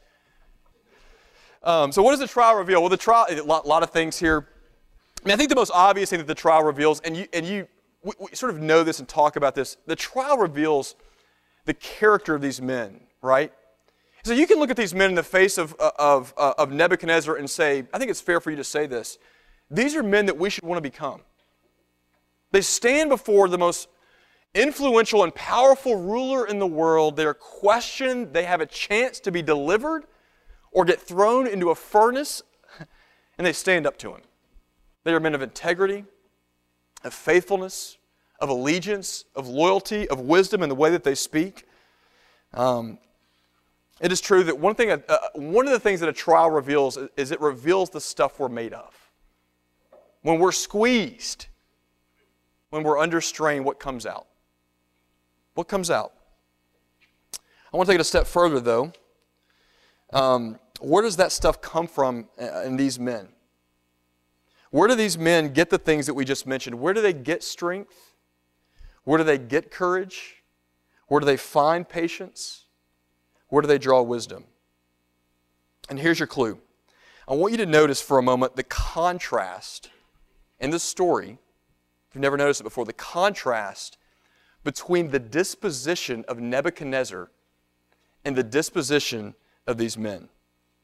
Um, 1.63 1.91
so, 1.91 2.03
what 2.03 2.13
does 2.13 2.21
the 2.21 2.29
trial 2.29 2.57
reveal? 2.57 2.81
Well, 2.81 2.89
the 2.89 2.97
trial, 2.97 3.27
a 3.29 3.41
lot, 3.41 3.67
lot 3.67 3.83
of 3.83 3.91
things 3.91 4.19
here. 4.19 4.47
I 5.25 5.29
mean, 5.29 5.35
I 5.35 5.37
think 5.37 5.49
the 5.49 5.57
most 5.57 5.73
obvious 5.75 6.11
thing 6.11 6.19
that 6.19 6.29
the 6.29 6.35
trial 6.35 6.63
reveals, 6.63 7.01
and 7.01 7.17
you, 7.17 7.27
and 7.33 7.45
you 7.45 7.67
we, 8.05 8.13
we 8.21 8.29
sort 8.35 8.55
of 8.55 8.61
know 8.61 8.85
this 8.85 9.01
and 9.01 9.09
talk 9.09 9.35
about 9.35 9.57
this. 9.57 9.77
The 9.87 9.97
trial 9.97 10.39
reveals 10.39 10.95
the 11.65 11.75
character 11.75 12.37
of 12.37 12.43
these 12.43 12.63
men, 12.63 13.01
right? 13.21 13.53
So 14.23 14.33
you 14.33 14.47
can 14.47 14.59
look 14.59 14.71
at 14.71 14.77
these 14.77 14.95
men 14.95 15.11
in 15.11 15.15
the 15.17 15.23
face 15.23 15.59
of, 15.59 15.75
of, 15.75 16.33
of 16.37 16.73
Nebuchadnezzar 16.73 17.37
and 17.37 17.49
say, 17.49 17.85
I 17.93 17.99
think 17.99 18.11
it's 18.11 18.21
fair 18.21 18.41
for 18.41 18.51
you 18.51 18.57
to 18.57 18.65
say 18.65 18.87
this. 18.87 19.19
These 19.71 19.97
are 19.97 20.03
men 20.03 20.27
that 20.27 20.39
we 20.39 20.51
should 20.51 20.65
want 20.65 20.79
to 20.79 20.83
become. 20.83 21.23
They 22.53 22.61
stand 22.61 23.11
before 23.11 23.49
the 23.49 23.59
most 23.59 23.89
influential 24.55 25.23
and 25.25 25.35
powerful 25.35 25.97
ruler 25.97 26.47
in 26.47 26.59
the 26.59 26.67
world. 26.67 27.17
They're 27.17 27.35
questioned. 27.35 28.33
They 28.33 28.45
have 28.45 28.61
a 28.61 28.67
chance 28.67 29.21
to 29.21 29.33
be 29.33 29.43
delivered 29.43 30.05
or 30.73 30.85
get 30.85 31.01
thrown 31.01 31.47
into 31.47 31.71
a 31.71 31.75
furnace, 31.75 32.43
and 33.39 33.47
they 33.47 33.53
stand 33.53 33.87
up 33.87 33.99
to 33.99 34.15
him. 34.15 34.23
They 35.05 35.15
are 35.15 35.21
men 35.21 35.35
of 35.35 35.43
integrity, 35.43 36.05
of 37.05 37.15
faithfulness, 37.15 37.99
of 38.41 38.49
allegiance, 38.49 39.25
of 39.35 39.49
loyalty, 39.49 40.09
of 40.09 40.21
wisdom 40.21 40.63
in 40.63 40.69
the 40.69 40.75
way 40.75 40.91
that 40.91 41.05
they 41.05 41.15
speak. 41.15 41.65
Um, 42.53 42.99
it 44.01 44.13
is 44.13 44.21
true 44.21 44.45
that 44.45 44.59
one 44.59 44.75
thing, 44.75 44.91
uh, 44.91 45.19
one 45.35 45.67
of 45.67 45.73
the 45.73 45.81
things 45.81 46.01
that 46.01 46.09
a 46.09 46.13
trial 46.13 46.51
reveals 46.51 46.99
is 47.17 47.31
it 47.31 47.41
reveals 47.41 47.91
the 47.91 48.01
stuff 48.01 48.39
we're 48.39 48.49
made 48.49 48.73
of. 48.73 48.95
When 50.27 50.41
we're 50.41 50.51
squeezed, 50.51 51.47
when 52.71 52.83
we're 52.83 52.99
under 52.99 53.21
strain, 53.21 53.63
what 53.63 53.79
comes 53.79 54.05
out? 54.05 54.27
What 55.55 55.69
comes 55.69 55.89
out? 55.89 56.15
I 57.73 57.77
want 57.77 57.87
to 57.87 57.93
take 57.93 58.01
it 58.01 58.01
a 58.01 58.05
step 58.05 58.27
further, 58.27 58.59
though. 58.59 58.93
Um, 60.13 60.59
where 60.81 61.05
does 61.05 61.19
that 61.19 61.31
stuff 61.31 61.61
come 61.61 61.87
from 61.87 62.27
uh, 62.43 62.63
in 62.63 62.77
these 62.77 62.99
men? 62.99 63.29
Where 64.71 64.89
do 64.89 64.97
these 64.97 65.17
men 65.17 65.53
get 65.53 65.71
the 65.71 65.79
things 65.79 66.07
that 66.07 66.15
we 66.15 66.25
just 66.25 66.45
mentioned? 66.45 66.81
Where 66.81 66.93
do 66.93 67.01
they 67.01 67.13
get 67.13 67.45
strength? 67.45 68.15
Where 69.05 69.19
do 69.19 69.23
they 69.23 69.39
get 69.39 69.71
courage? 69.71 70.43
Where 71.07 71.21
do 71.21 71.25
they 71.25 71.37
find 71.37 71.89
patience? 71.89 72.65
Where 73.47 73.63
do 73.63 73.69
they 73.69 73.79
draw 73.79 74.03
wisdom? 74.03 74.47
And 75.89 76.01
here's 76.01 76.19
your 76.19 76.27
clue. 76.27 76.59
I 77.29 77.35
want 77.35 77.53
you 77.53 77.59
to 77.59 77.67
notice 77.67 78.03
for 78.03 78.19
a 78.19 78.23
moment 78.23 78.57
the 78.57 78.65
contrast 78.65 79.91
in 80.61 80.71
this 80.71 80.83
story. 80.83 81.39
If 82.09 82.15
you've 82.15 82.23
never 82.23 82.37
noticed 82.37 82.61
it 82.61 82.65
before, 82.65 82.85
the 82.85 82.93
contrast 82.93 83.99
between 84.65 85.11
the 85.11 85.19
disposition 85.19 86.25
of 86.29 86.41
Nebuchadnezzar 86.41 87.31
and 88.25 88.35
the 88.35 88.43
disposition 88.43 89.35
of 89.67 89.79
these 89.79 89.97
men. 89.97 90.29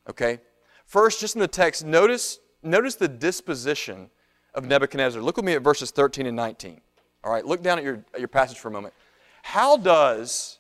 Okay? 0.09 0.41
First, 0.87 1.21
just 1.21 1.35
in 1.35 1.41
the 1.41 1.49
text, 1.49 1.85
notice, 1.85 2.39
notice 2.63 2.95
the 2.95 3.09
disposition 3.09 4.11
of 4.55 4.67
Nebuchadnezzar. 4.67 5.21
Look 5.23 5.37
with 5.37 5.45
me 5.45 5.55
at 5.55 5.63
verses 5.63 5.91
13 5.91 6.27
and 6.27 6.37
19. 6.37 6.81
All 7.25 7.33
right, 7.33 7.45
look 7.45 7.63
down 7.63 7.79
at 7.79 7.85
your, 7.85 8.05
at 8.13 8.21
your 8.21 8.29
passage 8.29 8.59
for 8.59 8.69
a 8.69 8.73
moment. 8.73 8.95
How 9.43 9.77
does, 9.77 10.59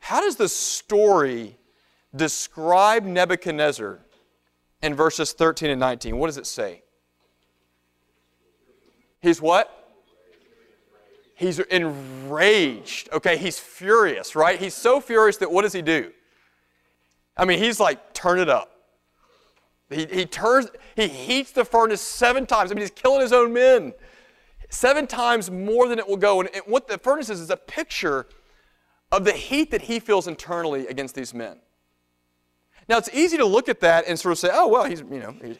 how 0.00 0.20
does 0.20 0.36
the 0.36 0.48
story 0.48 1.56
describe 2.14 3.04
Nebuchadnezzar 3.04 4.00
in 4.82 4.94
verses 4.94 5.32
13 5.32 5.70
and 5.70 5.80
19? 5.80 6.16
What 6.16 6.28
does 6.28 6.38
it 6.38 6.46
say? 6.46 6.82
He's 9.20 9.40
what? 9.40 9.72
He's 11.34 11.58
enraged. 11.58 13.10
Okay, 13.12 13.36
he's 13.36 13.58
furious, 13.58 14.34
right? 14.34 14.58
He's 14.58 14.74
so 14.74 15.00
furious 15.00 15.36
that 15.38 15.50
what 15.50 15.62
does 15.62 15.72
he 15.72 15.82
do? 15.82 16.12
I 17.36 17.44
mean, 17.44 17.58
he's 17.58 17.78
like, 17.78 18.14
turn 18.14 18.38
it 18.38 18.48
up. 18.48 18.72
He, 19.90 20.06
he 20.06 20.24
turns, 20.24 20.70
he 20.96 21.06
heats 21.06 21.52
the 21.52 21.64
furnace 21.64 22.00
seven 22.00 22.46
times. 22.46 22.70
I 22.70 22.74
mean, 22.74 22.80
he's 22.80 22.90
killing 22.90 23.20
his 23.20 23.32
own 23.32 23.52
men. 23.52 23.92
Seven 24.70 25.06
times 25.06 25.50
more 25.50 25.88
than 25.88 25.98
it 25.98 26.08
will 26.08 26.16
go. 26.16 26.40
And, 26.40 26.48
and 26.54 26.62
what 26.66 26.88
the 26.88 26.98
furnace 26.98 27.30
is, 27.30 27.40
is 27.40 27.50
a 27.50 27.56
picture 27.56 28.26
of 29.12 29.24
the 29.24 29.32
heat 29.32 29.70
that 29.70 29.82
he 29.82 30.00
feels 30.00 30.26
internally 30.26 30.86
against 30.88 31.14
these 31.14 31.32
men. 31.32 31.58
Now, 32.88 32.98
it's 32.98 33.10
easy 33.12 33.36
to 33.36 33.44
look 33.44 33.68
at 33.68 33.80
that 33.80 34.06
and 34.08 34.18
sort 34.18 34.32
of 34.32 34.38
say, 34.38 34.48
oh, 34.52 34.68
well, 34.68 34.84
he's, 34.84 35.00
you 35.00 35.20
know, 35.20 35.36
he's, 35.42 35.58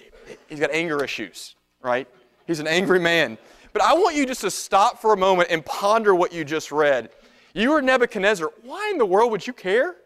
he's 0.49 0.61
got 0.61 0.71
anger 0.73 1.05
issues, 1.05 1.55
right? 1.83 2.09
He's 2.47 2.61
an 2.61 2.67
angry 2.67 3.01
man. 3.01 3.39
But 3.73 3.83
I 3.83 3.93
want 3.95 4.17
you 4.17 4.25
just 4.25 4.41
to 4.41 4.51
stop 4.51 5.01
for 5.01 5.13
a 5.13 5.17
moment 5.17 5.51
and 5.51 5.65
ponder 5.65 6.15
what 6.15 6.33
you 6.33 6.45
just 6.45 6.73
read. 6.73 7.11
You 7.55 7.73
are 7.73 7.83
Nebuchadnezzar. 7.83 8.51
Why 8.63 8.91
in 8.91 8.99
the 8.99 9.07
world 9.07 9.31
would 9.33 9.47
you 9.47 9.53
care? 9.53 9.97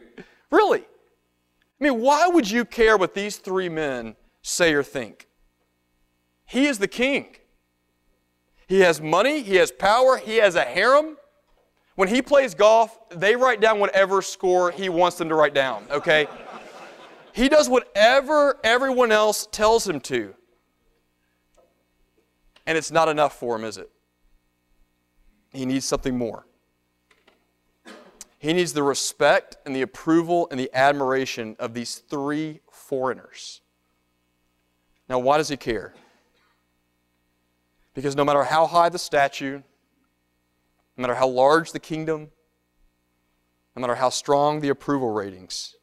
really? 0.50 0.80
I 0.80 1.84
mean, 1.84 2.00
why 2.00 2.28
would 2.28 2.50
you 2.50 2.64
care 2.64 2.96
what 2.96 3.14
these 3.14 3.36
three 3.36 3.68
men 3.68 4.16
say 4.42 4.72
or 4.72 4.82
think? 4.82 5.28
He 6.44 6.66
is 6.66 6.78
the 6.78 6.88
king. 6.88 7.36
He 8.66 8.80
has 8.80 9.00
money, 9.00 9.42
he 9.42 9.56
has 9.56 9.72
power, 9.72 10.18
he 10.18 10.36
has 10.36 10.54
a 10.54 10.64
harem. 10.64 11.16
When 11.94 12.08
he 12.08 12.22
plays 12.22 12.54
golf, 12.54 12.98
they 13.10 13.34
write 13.34 13.60
down 13.60 13.80
whatever 13.80 14.22
score 14.22 14.70
he 14.70 14.88
wants 14.88 15.18
them 15.18 15.28
to 15.30 15.34
write 15.34 15.54
down, 15.54 15.84
okay? 15.90 16.28
he 17.32 17.48
does 17.48 17.68
whatever 17.68 18.58
everyone 18.62 19.10
else 19.10 19.48
tells 19.50 19.88
him 19.88 20.00
to. 20.00 20.34
And 22.68 22.76
it's 22.76 22.90
not 22.90 23.08
enough 23.08 23.32
for 23.38 23.56
him, 23.56 23.64
is 23.64 23.78
it? 23.78 23.90
He 25.54 25.64
needs 25.64 25.86
something 25.86 26.18
more. 26.18 26.46
He 28.38 28.52
needs 28.52 28.74
the 28.74 28.82
respect 28.82 29.56
and 29.64 29.74
the 29.74 29.80
approval 29.80 30.48
and 30.50 30.60
the 30.60 30.70
admiration 30.74 31.56
of 31.58 31.72
these 31.72 31.96
three 31.96 32.60
foreigners. 32.70 33.62
Now, 35.08 35.18
why 35.18 35.38
does 35.38 35.48
he 35.48 35.56
care? 35.56 35.94
Because 37.94 38.14
no 38.14 38.22
matter 38.22 38.44
how 38.44 38.66
high 38.66 38.90
the 38.90 38.98
statue, 38.98 39.62
no 40.98 41.00
matter 41.00 41.14
how 41.14 41.26
large 41.26 41.72
the 41.72 41.80
kingdom, 41.80 42.28
no 43.74 43.80
matter 43.80 43.94
how 43.94 44.10
strong 44.10 44.60
the 44.60 44.68
approval 44.68 45.10
ratings, 45.10 45.74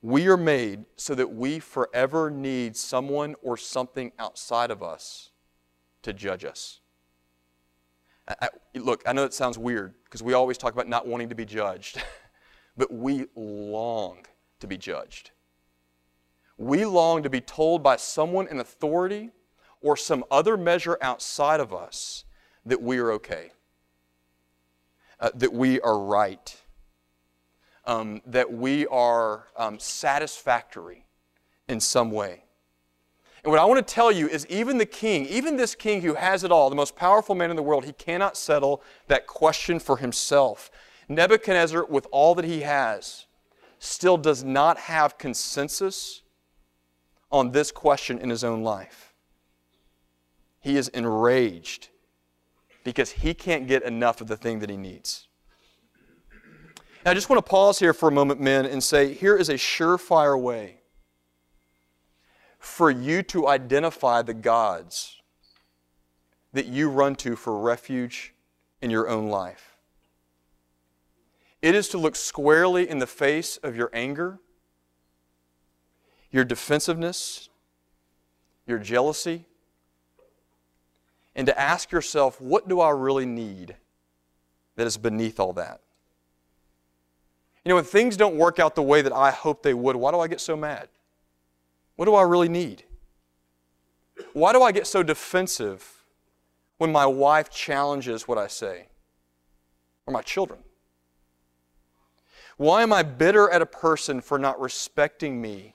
we 0.00 0.26
are 0.26 0.38
made 0.38 0.86
so 0.96 1.14
that 1.14 1.34
we 1.34 1.58
forever 1.58 2.30
need 2.30 2.78
someone 2.78 3.34
or 3.42 3.58
something 3.58 4.12
outside 4.18 4.70
of 4.70 4.82
us 4.82 5.29
to 6.02 6.12
judge 6.12 6.44
us. 6.44 6.80
I, 8.28 8.48
look, 8.74 9.02
I 9.06 9.12
know 9.12 9.24
it 9.24 9.34
sounds 9.34 9.58
weird 9.58 9.94
because 10.04 10.22
we 10.22 10.34
always 10.34 10.56
talk 10.56 10.72
about 10.72 10.88
not 10.88 11.06
wanting 11.06 11.28
to 11.30 11.34
be 11.34 11.44
judged, 11.44 12.02
but 12.76 12.92
we 12.92 13.26
long 13.34 14.18
to 14.60 14.66
be 14.66 14.76
judged. 14.76 15.32
We 16.56 16.84
long 16.84 17.22
to 17.22 17.30
be 17.30 17.40
told 17.40 17.82
by 17.82 17.96
someone 17.96 18.46
in 18.48 18.60
authority 18.60 19.30
or 19.80 19.96
some 19.96 20.24
other 20.30 20.56
measure 20.56 20.98
outside 21.00 21.58
of 21.58 21.72
us 21.72 22.24
that 22.66 22.82
we 22.82 22.98
are 22.98 23.12
okay, 23.12 23.52
uh, 25.18 25.30
that 25.34 25.52
we 25.52 25.80
are 25.80 25.98
right, 25.98 26.54
um, 27.86 28.20
that 28.26 28.52
we 28.52 28.86
are 28.88 29.46
um, 29.56 29.78
satisfactory 29.78 31.06
in 31.66 31.80
some 31.80 32.10
way. 32.10 32.44
And 33.42 33.50
what 33.50 33.60
I 33.60 33.64
want 33.64 33.86
to 33.86 33.94
tell 33.94 34.12
you 34.12 34.28
is 34.28 34.46
even 34.48 34.76
the 34.76 34.86
king, 34.86 35.26
even 35.26 35.56
this 35.56 35.74
king 35.74 36.02
who 36.02 36.14
has 36.14 36.44
it 36.44 36.52
all, 36.52 36.68
the 36.68 36.76
most 36.76 36.94
powerful 36.94 37.34
man 37.34 37.50
in 37.50 37.56
the 37.56 37.62
world, 37.62 37.84
he 37.84 37.92
cannot 37.92 38.36
settle 38.36 38.82
that 39.06 39.26
question 39.26 39.78
for 39.78 39.96
himself. 39.96 40.70
Nebuchadnezzar, 41.08 41.86
with 41.86 42.06
all 42.10 42.34
that 42.34 42.44
he 42.44 42.60
has, 42.60 43.26
still 43.78 44.18
does 44.18 44.44
not 44.44 44.78
have 44.78 45.16
consensus 45.16 46.22
on 47.32 47.52
this 47.52 47.72
question 47.72 48.18
in 48.18 48.28
his 48.28 48.44
own 48.44 48.62
life. 48.62 49.14
He 50.60 50.76
is 50.76 50.88
enraged 50.88 51.88
because 52.84 53.10
he 53.10 53.32
can't 53.32 53.66
get 53.66 53.82
enough 53.82 54.20
of 54.20 54.26
the 54.26 54.36
thing 54.36 54.58
that 54.58 54.68
he 54.68 54.76
needs. 54.76 55.28
Now, 57.04 57.12
I 57.12 57.14
just 57.14 57.30
want 57.30 57.44
to 57.44 57.48
pause 57.48 57.78
here 57.78 57.94
for 57.94 58.10
a 58.10 58.12
moment, 58.12 58.40
men, 58.40 58.66
and 58.66 58.84
say 58.84 59.14
here 59.14 59.36
is 59.36 59.48
a 59.48 59.54
surefire 59.54 60.38
way 60.38 60.79
for 62.60 62.90
you 62.90 63.22
to 63.22 63.48
identify 63.48 64.22
the 64.22 64.34
gods 64.34 65.16
that 66.52 66.66
you 66.66 66.90
run 66.90 67.16
to 67.16 67.34
for 67.34 67.58
refuge 67.58 68.34
in 68.82 68.90
your 68.90 69.08
own 69.08 69.28
life. 69.28 69.76
It 71.62 71.74
is 71.74 71.88
to 71.88 71.98
look 71.98 72.16
squarely 72.16 72.88
in 72.88 72.98
the 72.98 73.06
face 73.06 73.56
of 73.58 73.76
your 73.76 73.90
anger, 73.92 74.38
your 76.30 76.44
defensiveness, 76.44 77.48
your 78.66 78.78
jealousy, 78.78 79.46
and 81.34 81.46
to 81.46 81.58
ask 81.58 81.90
yourself, 81.90 82.40
what 82.40 82.68
do 82.68 82.80
I 82.80 82.90
really 82.90 83.26
need 83.26 83.76
that 84.76 84.86
is 84.86 84.96
beneath 84.96 85.40
all 85.40 85.54
that? 85.54 85.80
You 87.64 87.70
know, 87.70 87.76
when 87.76 87.84
things 87.84 88.16
don't 88.16 88.36
work 88.36 88.58
out 88.58 88.74
the 88.74 88.82
way 88.82 89.00
that 89.02 89.12
I 89.12 89.30
hope 89.30 89.62
they 89.62 89.74
would, 89.74 89.96
why 89.96 90.10
do 90.10 90.20
I 90.20 90.28
get 90.28 90.40
so 90.40 90.56
mad? 90.56 90.88
What 92.00 92.06
do 92.06 92.14
I 92.14 92.22
really 92.22 92.48
need? 92.48 92.84
Why 94.32 94.54
do 94.54 94.62
I 94.62 94.72
get 94.72 94.86
so 94.86 95.02
defensive 95.02 96.06
when 96.78 96.90
my 96.90 97.04
wife 97.04 97.50
challenges 97.50 98.26
what 98.26 98.38
I 98.38 98.46
say? 98.46 98.88
Or 100.06 100.12
my 100.14 100.22
children? 100.22 100.60
Why 102.56 102.82
am 102.82 102.90
I 102.90 103.02
bitter 103.02 103.50
at 103.50 103.60
a 103.60 103.66
person 103.66 104.22
for 104.22 104.38
not 104.38 104.58
respecting 104.58 105.42
me 105.42 105.74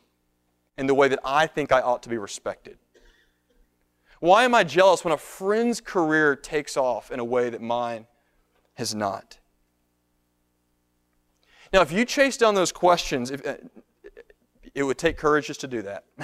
in 0.80 0.88
the 0.88 0.96
way 0.96 1.10
that 1.10 1.20
I 1.24 1.46
think 1.46 1.72
I 1.72 1.82
ought 1.82 2.02
to 2.02 2.10
be 2.10 2.18
respected? 2.18 2.80
Why 4.20 4.46
am 4.46 4.56
I 4.56 4.64
jealous 4.64 5.06
when 5.06 5.14
a 5.14 5.18
friend's 5.18 5.80
career 5.80 6.36
takes 6.36 6.76
off 6.76 7.12
in 7.12 7.20
a 7.20 7.24
way 7.24 7.52
that 7.52 7.62
mine 7.62 8.08
has 8.74 8.96
not? 8.96 9.38
Now, 11.72 11.82
if 11.82 11.92
you 11.92 12.04
chase 12.04 12.36
down 12.36 12.56
those 12.56 12.72
questions, 12.72 13.30
if, 13.30 13.46
uh, 13.46 13.58
it 14.76 14.84
would 14.84 14.98
take 14.98 15.18
courage 15.18 15.48
just 15.48 15.62
to 15.62 15.68
do 15.68 15.82
that. 15.82 16.04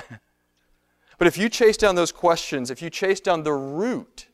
but 1.18 1.28
if 1.28 1.38
you 1.38 1.50
chase 1.50 1.78
down 1.78 1.96
those 1.96 2.12
questions, 2.12 2.70
if 2.70 2.82
you 2.82 2.90
chase 2.90 3.22
down 3.22 3.44
the 3.44 3.54
root 3.54 4.28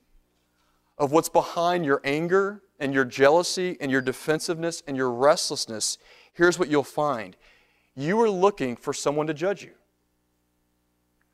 of 0.97 1.12
what's 1.12 1.30
behind 1.30 1.86
your 1.86 2.01
anger 2.03 2.63
and 2.80 2.93
your 2.93 3.06
jealousy 3.06 3.77
and 3.80 3.91
your 3.91 4.01
defensiveness 4.01 4.82
and 4.88 4.97
your 4.97 5.12
restlessness, 5.12 5.99
here's 6.34 6.58
what 6.58 6.67
you'll 6.67 6.84
find. 6.84 7.38
You 7.95 8.19
are 8.21 8.30
looking 8.30 8.75
for 8.75 8.93
someone 8.93 9.27
to 9.27 9.34
judge 9.34 9.63
you, 9.63 9.73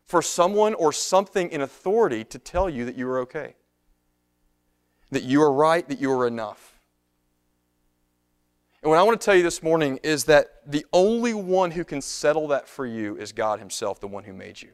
for 0.06 0.22
someone 0.22 0.74
or 0.74 0.92
something 0.92 1.50
in 1.50 1.62
authority 1.62 2.26
to 2.26 2.38
tell 2.38 2.70
you 2.70 2.86
that 2.86 2.98
you 2.98 3.08
are 3.10 3.20
okay, 3.20 3.56
that 5.12 5.24
you 5.24 5.42
are 5.42 5.52
right, 5.52 5.88
that 5.88 6.00
you 6.02 6.12
are 6.12 6.28
enough. 6.28 6.73
And 8.84 8.90
what 8.90 9.00
I 9.00 9.04
want 9.04 9.20
to 9.20 9.24
tell 9.24 9.34
you 9.34 9.44
this 9.44 9.64
morning 9.64 9.98
is 10.04 10.26
that 10.26 10.62
the 10.68 10.86
only 10.92 11.34
one 11.34 11.72
who 11.72 11.86
can 11.86 12.02
settle 12.02 12.50
that 12.50 12.68
for 12.68 12.86
you 12.86 13.16
is 13.16 13.32
God 13.32 13.60
Himself, 13.60 14.02
the 14.02 14.10
one 14.10 14.26
who 14.26 14.34
made 14.34 14.62
you. 14.62 14.72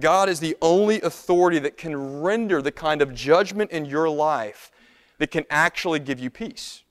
God 0.00 0.30
is 0.30 0.40
the 0.40 0.56
only 0.62 1.02
authority 1.02 1.58
that 1.58 1.76
can 1.76 2.20
render 2.22 2.62
the 2.62 2.72
kind 2.72 3.02
of 3.02 3.14
judgment 3.14 3.72
in 3.72 3.84
your 3.84 4.08
life 4.08 4.70
that 5.18 5.30
can 5.30 5.44
actually 5.50 5.98
give 5.98 6.18
you 6.18 6.30
peace. 6.30 6.82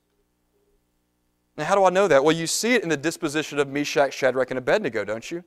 Now, 1.57 1.63
how 1.63 1.73
do 1.73 1.83
I 1.83 1.89
know 1.89 2.07
that? 2.07 2.23
Well, 2.23 2.35
you 2.35 2.45
see 2.45 2.75
it 2.75 2.83
in 2.83 2.89
the 2.89 2.97
disposition 2.97 3.57
of 3.57 3.67
Meshach, 3.67 4.13
Shadrach, 4.13 4.51
and 4.51 4.59
Abednego, 4.59 5.03
don't 5.03 5.31
you? 5.31 5.43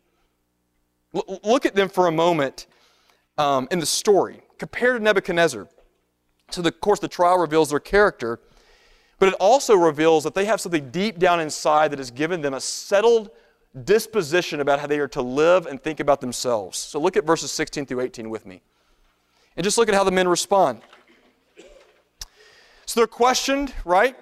L- 1.15 1.39
look 1.45 1.65
at 1.65 1.77
them 1.77 1.89
for 1.89 2.09
a 2.09 2.13
moment 2.13 2.67
um, 3.39 3.69
in 3.71 3.79
the 3.79 3.87
story. 3.87 4.41
Compared 4.59 4.99
to 4.99 5.05
Nebuchadnezzar. 5.05 5.69
So, 6.51 6.61
the, 6.61 6.71
of 6.71 6.81
course, 6.81 6.99
the 6.99 7.07
trial 7.07 7.39
reveals 7.39 7.71
their 7.71 7.79
character, 7.79 8.41
but 9.21 9.29
it 9.29 9.35
also 9.35 9.75
reveals 9.77 10.25
that 10.25 10.35
they 10.35 10.47
have 10.47 10.61
something 10.61 10.91
deep 10.91 11.19
down 11.19 11.41
inside 11.41 11.93
that 11.93 11.99
has 11.99 12.11
given 12.11 12.41
them 12.41 12.55
a 12.55 12.61
settled 12.61 13.31
disposition 13.85 14.61
about 14.61 14.81
how 14.81 14.87
they 14.87 14.99
are 14.99 15.09
to 15.09 15.21
live 15.21 15.67
and 15.67 15.81
think 15.81 16.01
about 16.01 16.23
themselves. 16.23 16.79
So 16.79 16.99
look 16.99 17.19
at 17.19 17.25
verses 17.27 17.53
16 17.53 17.85
through 17.85 18.01
18 18.01 18.31
with 18.31 18.47
me. 18.47 18.63
And 19.57 19.63
just 19.63 19.77
look 19.77 19.91
at 19.91 19.95
how 19.95 20.05
the 20.05 20.11
men 20.11 20.27
respond. 20.27 20.81
So 22.87 22.99
they're 22.99 23.07
questioned, 23.07 23.75
right? 23.85 24.17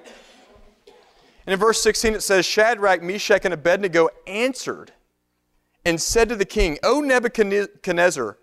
And 1.46 1.52
in 1.54 1.58
verse 1.60 1.80
16 1.80 2.14
it 2.14 2.22
says 2.22 2.44
Shadrach, 2.44 3.00
Meshach, 3.00 3.44
and 3.44 3.54
Abednego 3.54 4.08
answered 4.26 4.92
and 5.84 6.02
said 6.02 6.28
to 6.28 6.34
the 6.34 6.44
king, 6.44 6.76
O 6.82 7.00
Nebuchadnezzar, 7.00 8.36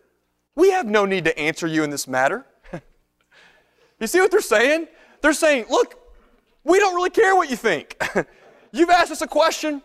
we 0.56 0.72
have 0.72 0.86
no 0.86 1.06
need 1.06 1.26
to 1.26 1.38
answer 1.38 1.68
you 1.68 1.84
in 1.84 1.90
this 1.90 2.08
matter. 2.08 2.46
you 4.00 4.08
see 4.08 4.22
what 4.22 4.32
they're 4.32 4.40
saying? 4.40 4.88
They're 5.22 5.34
saying, 5.34 5.66
Look, 5.70 6.05
we 6.66 6.80
don't 6.80 6.96
really 6.96 7.12
care 7.12 7.36
what 7.36 7.50
you 7.50 7.56
think. 7.56 7.96
You've 8.72 8.90
asked 8.90 9.12
us 9.12 9.22
a 9.22 9.28
question, 9.28 9.82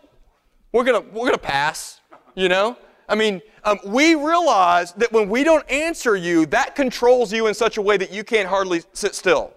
we're 0.73 0.83
gonna 0.83 0.99
we're 0.99 1.25
gonna 1.25 1.37
pass. 1.37 2.01
You 2.35 2.49
know, 2.49 2.77
I 3.07 3.15
mean, 3.15 3.41
um, 3.65 3.79
we 3.85 4.15
realize 4.15 4.93
that 4.93 5.11
when 5.11 5.29
we 5.29 5.43
don't 5.43 5.69
answer 5.69 6.15
you, 6.15 6.45
that 6.47 6.75
controls 6.75 7.31
you 7.31 7.47
in 7.47 7.53
such 7.53 7.77
a 7.77 7.81
way 7.81 7.97
that 7.97 8.11
you 8.11 8.23
can't 8.23 8.47
hardly 8.47 8.81
sit 8.93 9.15
still, 9.15 9.53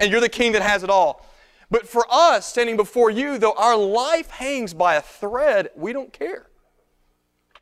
and 0.00 0.10
you're 0.10 0.20
the 0.20 0.28
king 0.28 0.52
that 0.52 0.62
has 0.62 0.82
it 0.82 0.90
all. 0.90 1.24
But 1.70 1.88
for 1.88 2.06
us, 2.10 2.46
standing 2.46 2.76
before 2.76 3.10
you, 3.10 3.36
though 3.36 3.54
our 3.56 3.76
life 3.76 4.30
hangs 4.30 4.74
by 4.74 4.94
a 4.94 5.00
thread, 5.00 5.70
we 5.74 5.92
don't 5.92 6.12
care. 6.12 6.46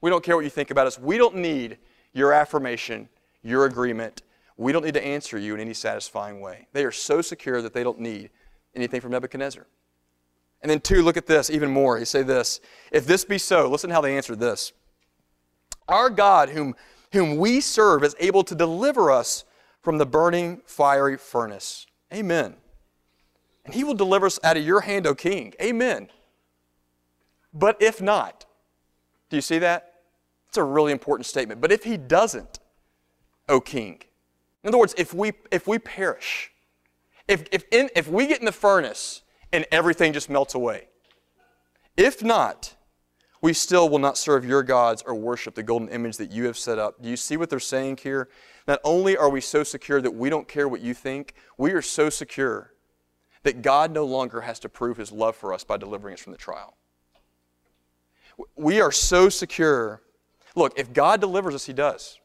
We 0.02 0.10
don't 0.10 0.22
care 0.22 0.36
what 0.36 0.44
you 0.44 0.50
think 0.50 0.70
about 0.70 0.86
us. 0.86 0.98
We 0.98 1.16
don't 1.16 1.36
need 1.36 1.78
your 2.12 2.32
affirmation, 2.32 3.08
your 3.42 3.64
agreement. 3.64 4.22
We 4.58 4.72
don't 4.72 4.84
need 4.84 4.94
to 4.94 5.04
answer 5.04 5.38
you 5.38 5.54
in 5.54 5.60
any 5.60 5.72
satisfying 5.72 6.40
way. 6.40 6.66
They 6.72 6.84
are 6.84 6.92
so 6.92 7.22
secure 7.22 7.62
that 7.62 7.72
they 7.72 7.82
don't 7.82 8.00
need 8.00 8.30
anything 8.74 9.00
from 9.00 9.12
Nebuchadnezzar. 9.12 9.66
And 10.62 10.70
then, 10.70 10.80
two, 10.80 11.02
look 11.02 11.16
at 11.16 11.26
this 11.26 11.50
even 11.50 11.70
more. 11.70 11.98
He 11.98 12.04
say 12.04 12.22
this 12.22 12.60
If 12.90 13.06
this 13.06 13.24
be 13.24 13.38
so, 13.38 13.68
listen 13.68 13.90
how 13.90 14.00
they 14.00 14.16
answered 14.16 14.38
this. 14.38 14.72
Our 15.88 16.08
God, 16.08 16.50
whom, 16.50 16.74
whom 17.12 17.36
we 17.36 17.60
serve, 17.60 18.04
is 18.04 18.14
able 18.20 18.44
to 18.44 18.54
deliver 18.54 19.10
us 19.10 19.44
from 19.80 19.98
the 19.98 20.06
burning 20.06 20.62
fiery 20.64 21.16
furnace. 21.16 21.86
Amen. 22.12 22.54
And 23.64 23.74
he 23.74 23.84
will 23.84 23.94
deliver 23.94 24.26
us 24.26 24.38
out 24.42 24.56
of 24.56 24.64
your 24.64 24.80
hand, 24.80 25.06
O 25.06 25.14
king. 25.14 25.54
Amen. 25.60 26.08
But 27.52 27.80
if 27.82 28.00
not, 28.00 28.46
do 29.28 29.36
you 29.36 29.42
see 29.42 29.58
that? 29.58 29.94
It's 30.48 30.56
a 30.56 30.62
really 30.62 30.92
important 30.92 31.26
statement. 31.26 31.60
But 31.60 31.72
if 31.72 31.84
he 31.84 31.96
doesn't, 31.96 32.60
O 33.48 33.60
king, 33.60 34.02
in 34.62 34.68
other 34.68 34.78
words, 34.78 34.94
if 34.96 35.12
we, 35.12 35.32
if 35.50 35.66
we 35.66 35.78
perish, 35.78 36.51
if, 37.28 37.44
if, 37.52 37.64
in, 37.70 37.88
if 37.94 38.08
we 38.08 38.26
get 38.26 38.40
in 38.40 38.46
the 38.46 38.52
furnace 38.52 39.22
and 39.52 39.66
everything 39.70 40.12
just 40.12 40.28
melts 40.28 40.54
away, 40.54 40.88
if 41.96 42.22
not, 42.22 42.74
we 43.40 43.52
still 43.52 43.88
will 43.88 43.98
not 43.98 44.16
serve 44.16 44.44
your 44.44 44.62
gods 44.62 45.02
or 45.04 45.14
worship 45.14 45.54
the 45.54 45.62
golden 45.62 45.88
image 45.88 46.16
that 46.16 46.30
you 46.30 46.44
have 46.44 46.56
set 46.56 46.78
up. 46.78 47.02
Do 47.02 47.08
you 47.08 47.16
see 47.16 47.36
what 47.36 47.50
they're 47.50 47.60
saying 47.60 47.98
here? 48.02 48.28
Not 48.68 48.80
only 48.84 49.16
are 49.16 49.28
we 49.28 49.40
so 49.40 49.64
secure 49.64 50.00
that 50.00 50.14
we 50.14 50.30
don't 50.30 50.46
care 50.46 50.68
what 50.68 50.80
you 50.80 50.94
think, 50.94 51.34
we 51.58 51.72
are 51.72 51.82
so 51.82 52.08
secure 52.08 52.72
that 53.42 53.60
God 53.60 53.90
no 53.90 54.04
longer 54.04 54.42
has 54.42 54.60
to 54.60 54.68
prove 54.68 54.96
his 54.96 55.10
love 55.10 55.34
for 55.34 55.52
us 55.52 55.64
by 55.64 55.76
delivering 55.76 56.14
us 56.14 56.20
from 56.20 56.32
the 56.32 56.38
trial. 56.38 56.76
We 58.54 58.80
are 58.80 58.92
so 58.92 59.28
secure. 59.28 60.02
Look, 60.54 60.78
if 60.78 60.92
God 60.92 61.20
delivers 61.20 61.54
us, 61.54 61.66
he 61.66 61.72
does. 61.72 62.20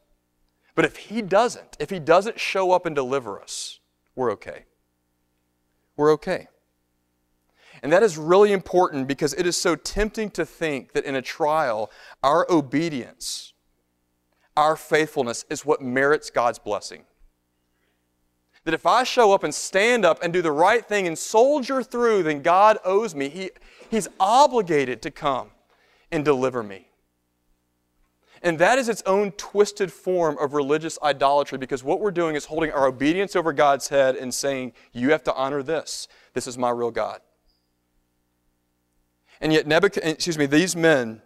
But 0.76 0.84
if 0.84 0.96
he 0.96 1.20
doesn't, 1.22 1.76
if 1.80 1.90
he 1.90 1.98
doesn't 1.98 2.38
show 2.38 2.70
up 2.70 2.86
and 2.86 2.94
deliver 2.94 3.42
us, 3.42 3.80
we're 4.14 4.30
okay 4.32 4.64
we're 5.98 6.12
okay. 6.12 6.48
And 7.82 7.92
that 7.92 8.02
is 8.02 8.16
really 8.16 8.52
important 8.52 9.06
because 9.06 9.34
it 9.34 9.46
is 9.46 9.56
so 9.56 9.76
tempting 9.76 10.30
to 10.30 10.46
think 10.46 10.92
that 10.92 11.04
in 11.04 11.14
a 11.14 11.22
trial, 11.22 11.90
our 12.22 12.46
obedience, 12.50 13.52
our 14.56 14.76
faithfulness 14.76 15.44
is 15.50 15.64
what 15.64 15.82
merits 15.82 16.30
God's 16.30 16.58
blessing. 16.58 17.04
That 18.64 18.74
if 18.74 18.86
I 18.86 19.04
show 19.04 19.32
up 19.32 19.44
and 19.44 19.54
stand 19.54 20.04
up 20.04 20.22
and 20.22 20.32
do 20.32 20.42
the 20.42 20.52
right 20.52 20.84
thing 20.84 21.06
and 21.06 21.16
soldier 21.16 21.82
through, 21.82 22.24
then 22.24 22.42
God 22.42 22.78
owes 22.84 23.14
me. 23.14 23.28
He, 23.28 23.50
he's 23.90 24.08
obligated 24.18 25.00
to 25.02 25.10
come 25.10 25.50
and 26.10 26.24
deliver 26.24 26.62
me. 26.62 26.87
And 28.42 28.58
that 28.58 28.78
is 28.78 28.88
its 28.88 29.02
own 29.04 29.32
twisted 29.32 29.92
form 29.92 30.38
of 30.38 30.52
religious 30.52 30.98
idolatry 31.02 31.58
because 31.58 31.82
what 31.82 32.00
we're 32.00 32.10
doing 32.10 32.36
is 32.36 32.44
holding 32.44 32.70
our 32.70 32.86
obedience 32.86 33.34
over 33.34 33.52
God's 33.52 33.88
head 33.88 34.16
and 34.16 34.32
saying, 34.32 34.72
You 34.92 35.10
have 35.10 35.24
to 35.24 35.34
honor 35.34 35.62
this. 35.62 36.08
This 36.34 36.46
is 36.46 36.56
my 36.56 36.70
real 36.70 36.90
God. 36.90 37.20
And 39.40 39.52
yet, 39.52 39.66
Nebuchadnezzar, 39.66 40.14
excuse 40.14 40.38
me, 40.38 40.46
these 40.46 40.74
men 40.74 41.22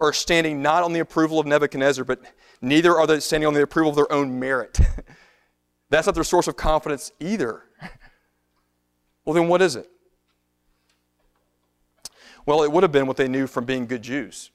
are 0.00 0.12
standing 0.12 0.62
not 0.62 0.82
on 0.82 0.92
the 0.92 1.00
approval 1.00 1.38
of 1.38 1.46
Nebuchadnezzar, 1.46 2.04
but 2.04 2.20
neither 2.60 2.96
are 2.96 3.06
they 3.06 3.20
standing 3.20 3.46
on 3.46 3.54
the 3.54 3.62
approval 3.62 3.90
of 3.90 3.96
their 3.96 4.10
own 4.12 4.38
merit. 4.38 4.78
That's 5.90 6.06
not 6.06 6.14
their 6.14 6.24
source 6.24 6.48
of 6.48 6.56
confidence 6.56 7.12
either. 7.20 7.62
well, 9.24 9.34
then 9.34 9.48
what 9.48 9.62
is 9.62 9.76
it? 9.76 9.88
Well, 12.44 12.62
it 12.62 12.70
would 12.70 12.82
have 12.82 12.92
been 12.92 13.06
what 13.06 13.16
they 13.16 13.28
knew 13.28 13.46
from 13.46 13.64
being 13.64 13.86
good 13.86 14.02
Jews. 14.02 14.50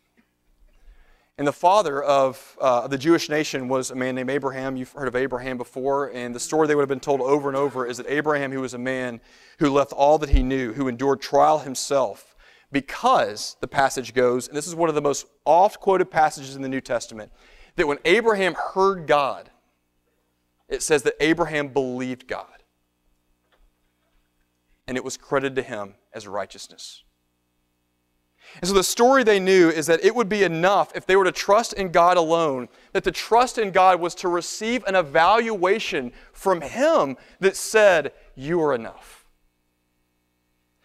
And 1.42 1.48
the 1.48 1.54
father 1.54 2.04
of 2.04 2.56
uh, 2.62 2.88
the 2.88 3.00
Jewish 3.00 3.28
nation 3.28 3.68
was 3.68 3.90
a 3.90 3.96
man 3.96 4.14
named 4.14 4.30
Abraham. 4.30 4.76
You've 4.76 4.92
heard 4.92 5.08
of 5.08 5.16
Abraham 5.16 5.58
before. 5.58 6.12
And 6.14 6.36
the 6.36 6.40
story 6.40 6.68
they 6.68 6.76
would 6.76 6.84
have 6.84 6.88
been 6.88 7.00
told 7.00 7.20
over 7.20 7.50
and 7.50 7.58
over 7.58 7.84
is 7.84 7.98
that 7.98 8.06
Abraham, 8.08 8.52
who 8.52 8.62
was 8.62 8.76
a 8.76 8.78
man 8.78 9.20
who 9.58 9.72
left 9.72 9.92
all 9.92 10.20
that 10.20 10.30
he 10.30 10.44
knew, 10.44 10.74
who 10.74 10.88
endured 10.88 11.20
trial 11.20 11.58
himself, 11.58 12.36
because 12.72 13.58
the 13.60 13.68
passage 13.68 14.14
goes, 14.14 14.48
and 14.48 14.56
this 14.56 14.68
is 14.68 14.76
one 14.76 14.88
of 14.88 14.94
the 14.94 15.02
most 15.02 15.26
oft 15.44 15.80
quoted 15.80 16.12
passages 16.12 16.56
in 16.56 16.62
the 16.62 16.70
New 16.70 16.80
Testament, 16.80 17.32
that 17.76 17.88
when 17.88 17.98
Abraham 18.06 18.54
heard 18.76 19.08
God, 19.08 19.50
it 20.70 20.84
says 20.84 21.02
that 21.02 21.16
Abraham 21.20 21.70
believed 21.70 22.28
God. 22.28 22.62
And 24.88 24.96
it 24.96 25.04
was 25.04 25.18
credited 25.18 25.56
to 25.56 25.64
him 25.64 25.96
as 26.14 26.28
righteousness. 26.28 27.02
And 28.60 28.68
so 28.68 28.74
the 28.74 28.84
story 28.84 29.24
they 29.24 29.40
knew 29.40 29.70
is 29.70 29.88
that 29.88 30.04
it 30.04 30.14
would 30.14 30.30
be 30.30 30.44
enough 30.44 30.92
if 30.96 31.06
they 31.06 31.16
were 31.16 31.24
to 31.24 31.32
trust 31.32 31.74
in 31.74 31.92
God 31.92 32.18
alone, 32.18 32.68
that 32.92 33.04
the 33.04 33.12
trust 33.12 33.58
in 33.58 33.72
God 33.72 34.00
was 34.00 34.14
to 34.16 34.28
receive 34.28 34.84
an 34.86 34.96
evaluation 34.96 36.12
from 36.34 36.62
Him 36.62 37.18
that 37.40 37.56
said, 37.56 38.12
You 38.36 38.62
are 38.62 38.74
enough. 38.74 39.26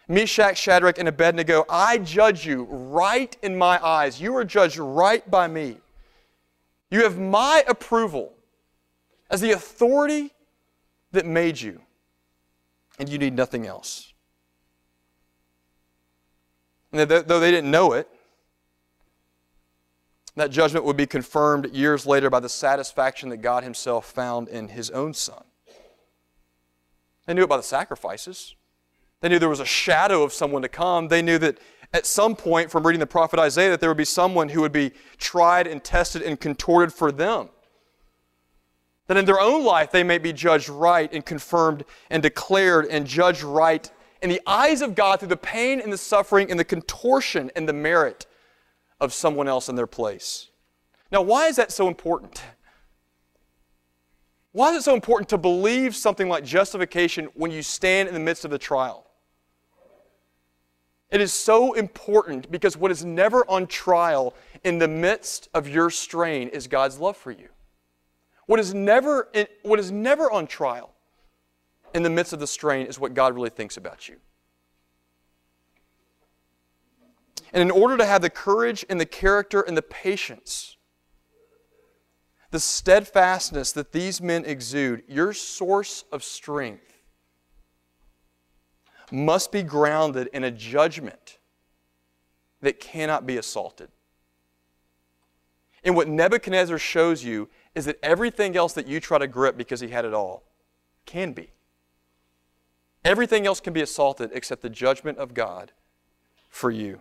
Meshach, 0.07 0.57
Shadrach, 0.57 0.97
and 0.97 1.07
Abednego, 1.07 1.65
I 1.69 1.97
judge 1.97 2.45
you 2.45 2.63
right 2.63 3.35
in 3.41 3.57
my 3.57 3.83
eyes. 3.85 4.21
You 4.21 4.35
are 4.37 4.45
judged 4.45 4.77
right 4.77 5.29
by 5.29 5.47
me. 5.47 5.77
You 6.89 7.03
have 7.03 7.19
my 7.19 7.63
approval 7.67 8.33
as 9.29 9.41
the 9.41 9.51
authority 9.51 10.31
that 11.11 11.25
made 11.25 11.59
you, 11.59 11.81
and 12.97 13.09
you 13.09 13.17
need 13.17 13.35
nothing 13.35 13.65
else. 13.65 14.13
And 16.91 17.09
though 17.09 17.39
they 17.39 17.51
didn't 17.51 17.71
know 17.71 17.93
it, 17.93 18.09
That 20.37 20.51
judgment 20.51 20.85
would 20.85 20.95
be 20.95 21.07
confirmed 21.07 21.73
years 21.73 22.05
later 22.05 22.29
by 22.29 22.39
the 22.39 22.47
satisfaction 22.47 23.29
that 23.29 23.37
God 23.37 23.63
Himself 23.63 24.05
found 24.05 24.47
in 24.47 24.67
His 24.67 24.91
own 24.91 25.15
Son. 25.15 25.43
They 27.25 27.33
knew 27.33 27.41
it 27.41 27.49
by 27.49 27.57
the 27.57 27.63
sacrifices. 27.63 28.55
They 29.19 29.29
knew 29.29 29.39
there 29.39 29.49
was 29.49 29.59
a 29.59 29.65
shadow 29.65 30.21
of 30.21 30.31
someone 30.31 30.61
to 30.61 30.69
come. 30.69 31.07
They 31.07 31.23
knew 31.23 31.39
that 31.39 31.57
at 31.91 32.05
some 32.05 32.35
point, 32.35 32.69
from 32.69 32.85
reading 32.85 32.99
the 32.99 33.07
prophet 33.07 33.39
Isaiah, 33.39 33.71
that 33.71 33.79
there 33.79 33.89
would 33.89 33.97
be 33.97 34.05
someone 34.05 34.49
who 34.49 34.61
would 34.61 34.71
be 34.71 34.91
tried 35.17 35.65
and 35.65 35.83
tested 35.83 36.21
and 36.21 36.39
contorted 36.39 36.93
for 36.93 37.11
them. 37.11 37.49
That 39.07 39.17
in 39.17 39.25
their 39.25 39.39
own 39.39 39.65
life 39.65 39.89
they 39.91 40.03
may 40.03 40.19
be 40.19 40.33
judged 40.33 40.69
right 40.69 41.11
and 41.11 41.25
confirmed 41.25 41.83
and 42.11 42.21
declared 42.21 42.85
and 42.85 43.07
judged 43.07 43.41
right 43.41 43.91
in 44.21 44.29
the 44.29 44.41
eyes 44.45 44.81
of 44.81 44.95
God 44.95 45.19
through 45.19 45.29
the 45.29 45.37
pain 45.37 45.79
and 45.79 45.91
the 45.91 45.97
suffering 45.97 46.49
and 46.49 46.59
the 46.59 46.65
contortion 46.65 47.51
and 47.55 47.67
the 47.67 47.73
merit 47.73 48.25
of 48.99 49.13
someone 49.13 49.47
else 49.47 49.69
in 49.69 49.75
their 49.75 49.87
place. 49.87 50.49
Now, 51.11 51.21
why 51.21 51.47
is 51.47 51.55
that 51.57 51.71
so 51.71 51.87
important? 51.87 52.41
Why 54.51 54.71
is 54.71 54.77
it 54.77 54.83
so 54.83 54.93
important 54.93 55.29
to 55.29 55.37
believe 55.37 55.95
something 55.95 56.27
like 56.27 56.43
justification 56.43 57.29
when 57.35 57.51
you 57.51 57.61
stand 57.61 58.07
in 58.07 58.13
the 58.13 58.19
midst 58.19 58.43
of 58.43 58.51
the 58.51 58.57
trial? 58.57 59.05
It 61.09 61.21
is 61.21 61.31
so 61.31 61.73
important 61.73 62.51
because 62.51 62.75
what 62.75 62.91
is 62.91 63.05
never 63.05 63.49
on 63.49 63.67
trial 63.67 64.33
in 64.63 64.77
the 64.77 64.87
midst 64.87 65.47
of 65.53 65.67
your 65.67 65.89
strain 65.89 66.49
is 66.49 66.67
God's 66.67 66.99
love 66.99 67.15
for 67.15 67.31
you. 67.31 67.47
What 68.45 68.59
is 68.59 68.73
never, 68.73 69.29
what 69.63 69.79
is 69.79 69.91
never 69.91 70.31
on 70.31 70.47
trial 70.47 70.93
in 71.93 72.03
the 72.03 72.09
midst 72.09 72.33
of 72.33 72.39
the 72.39 72.47
strain 72.47 72.87
is 72.87 72.99
what 72.99 73.13
God 73.13 73.35
really 73.35 73.49
thinks 73.49 73.77
about 73.77 74.07
you. 74.07 74.17
And 77.53 77.61
in 77.61 77.71
order 77.71 77.97
to 77.97 78.05
have 78.05 78.21
the 78.21 78.29
courage 78.29 78.85
and 78.89 78.99
the 78.99 79.05
character 79.05 79.61
and 79.61 79.77
the 79.77 79.81
patience, 79.81 80.77
the 82.51 82.59
steadfastness 82.59 83.71
that 83.71 83.91
these 83.91 84.21
men 84.21 84.45
exude, 84.45 85.03
your 85.07 85.33
source 85.33 86.03
of 86.11 86.23
strength 86.23 86.93
must 89.11 89.51
be 89.51 89.63
grounded 89.63 90.29
in 90.33 90.43
a 90.43 90.51
judgment 90.51 91.39
that 92.61 92.79
cannot 92.79 93.25
be 93.25 93.37
assaulted. 93.37 93.89
And 95.83 95.95
what 95.95 96.07
Nebuchadnezzar 96.07 96.77
shows 96.77 97.23
you 97.23 97.49
is 97.75 97.85
that 97.85 97.97
everything 98.03 98.57
else 98.57 98.73
that 98.73 98.87
you 98.87 98.99
try 98.99 99.17
to 99.17 99.27
grip 99.27 99.57
because 99.57 99.79
he 99.79 99.87
had 99.87 100.03
it 100.03 100.13
all 100.13 100.43
can 101.05 101.31
be. 101.31 101.51
Everything 103.07 103.47
else 103.47 103.61
can 103.61 103.71
be 103.71 103.79
assaulted 103.79 104.31
except 104.33 104.61
the 104.61 104.69
judgment 104.69 105.17
of 105.17 105.33
God 105.33 105.71
for 106.49 106.69
you. 106.69 106.99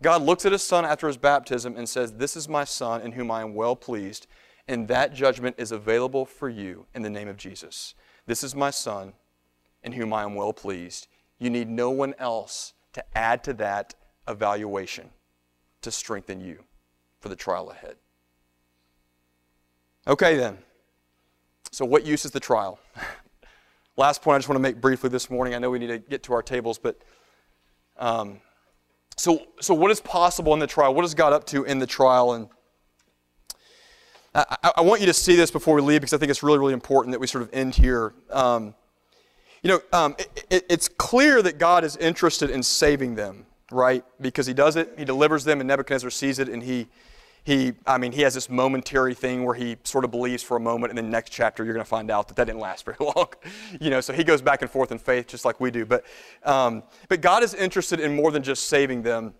God 0.00 0.22
looks 0.22 0.46
at 0.46 0.52
his 0.52 0.62
son 0.62 0.86
after 0.86 1.06
his 1.06 1.18
baptism 1.18 1.76
and 1.76 1.86
says, 1.86 2.14
This 2.14 2.36
is 2.36 2.48
my 2.48 2.64
son 2.64 3.02
in 3.02 3.12
whom 3.12 3.30
I 3.30 3.42
am 3.42 3.54
well 3.54 3.76
pleased. 3.76 4.26
And 4.66 4.88
that 4.88 5.12
judgment 5.12 5.56
is 5.58 5.72
available 5.72 6.24
for 6.24 6.48
you 6.48 6.86
in 6.94 7.02
the 7.02 7.10
name 7.10 7.28
of 7.28 7.36
Jesus. 7.36 7.94
This 8.24 8.42
is 8.42 8.54
my 8.54 8.70
son 8.70 9.12
in 9.82 9.92
whom 9.92 10.14
I 10.14 10.22
am 10.22 10.34
well 10.34 10.54
pleased. 10.54 11.06
You 11.38 11.50
need 11.50 11.68
no 11.68 11.90
one 11.90 12.14
else 12.18 12.72
to 12.94 13.04
add 13.14 13.44
to 13.44 13.52
that 13.54 13.94
evaluation 14.26 15.10
to 15.82 15.90
strengthen 15.90 16.40
you 16.40 16.64
for 17.20 17.28
the 17.28 17.36
trial 17.36 17.70
ahead. 17.70 17.96
Okay, 20.06 20.38
then. 20.38 20.56
So, 21.70 21.84
what 21.84 22.06
use 22.06 22.24
is 22.24 22.30
the 22.30 22.40
trial? 22.40 22.80
Last 23.96 24.22
point 24.22 24.36
I 24.36 24.38
just 24.38 24.48
want 24.48 24.56
to 24.56 24.62
make 24.62 24.80
briefly 24.80 25.10
this 25.10 25.30
morning. 25.30 25.54
I 25.54 25.58
know 25.58 25.70
we 25.70 25.78
need 25.78 25.88
to 25.88 25.98
get 25.98 26.22
to 26.24 26.32
our 26.32 26.42
tables, 26.42 26.78
but. 26.78 26.98
Um, 27.98 28.40
so, 29.16 29.46
so 29.60 29.74
what 29.74 29.90
is 29.90 30.00
possible 30.00 30.54
in 30.54 30.58
the 30.58 30.66
trial? 30.66 30.94
What 30.94 31.04
is 31.04 31.14
God 31.14 31.32
up 31.32 31.44
to 31.48 31.64
in 31.64 31.78
the 31.78 31.86
trial? 31.86 32.32
And 32.32 32.48
I, 34.34 34.72
I, 34.76 34.80
want 34.80 35.00
you 35.00 35.06
to 35.06 35.12
see 35.12 35.36
this 35.36 35.50
before 35.50 35.74
we 35.74 35.82
leave 35.82 36.00
because 36.00 36.14
I 36.14 36.18
think 36.18 36.30
it's 36.30 36.42
really, 36.42 36.58
really 36.58 36.72
important 36.72 37.12
that 37.12 37.20
we 37.20 37.26
sort 37.26 37.42
of 37.42 37.50
end 37.52 37.74
here. 37.74 38.14
Um, 38.30 38.74
you 39.62 39.68
know, 39.68 39.80
um, 39.92 40.16
it, 40.18 40.46
it, 40.50 40.66
it's 40.70 40.88
clear 40.88 41.42
that 41.42 41.58
God 41.58 41.84
is 41.84 41.96
interested 41.98 42.50
in 42.50 42.62
saving 42.62 43.14
them, 43.14 43.46
right? 43.70 44.04
Because 44.20 44.46
He 44.46 44.54
does 44.54 44.76
it, 44.76 44.94
He 44.96 45.04
delivers 45.04 45.44
them, 45.44 45.60
and 45.60 45.68
Nebuchadnezzar 45.68 46.10
sees 46.10 46.38
it, 46.38 46.48
and 46.48 46.62
he 46.62 46.88
he, 47.44 47.72
I 47.86 47.98
mean, 47.98 48.12
he 48.12 48.22
has 48.22 48.34
this 48.34 48.48
momentary 48.48 49.14
thing 49.14 49.44
where 49.44 49.54
he 49.54 49.76
sort 49.82 50.04
of 50.04 50.12
believes 50.12 50.44
for 50.44 50.56
a 50.56 50.60
moment, 50.60 50.92
and 50.92 50.98
then 50.98 51.10
next 51.10 51.30
chapter 51.30 51.64
you're 51.64 51.74
going 51.74 51.84
to 51.84 51.88
find 51.88 52.10
out 52.10 52.28
that 52.28 52.36
that 52.36 52.44
didn't 52.44 52.60
last 52.60 52.84
very 52.84 52.96
long. 53.00 53.28
you 53.80 53.90
know, 53.90 54.00
so 54.00 54.12
he 54.12 54.22
goes 54.22 54.40
back 54.40 54.62
and 54.62 54.70
forth 54.70 54.92
in 54.92 54.98
faith 54.98 55.26
just 55.26 55.44
like 55.44 55.58
we 55.58 55.70
do. 55.70 55.84
But, 55.84 56.04
um, 56.44 56.84
but 57.08 57.20
God 57.20 57.42
is 57.42 57.54
interested 57.54 57.98
in 57.98 58.14
more 58.14 58.30
than 58.30 58.44
just 58.44 58.68
saving 58.68 59.02
them. 59.02 59.34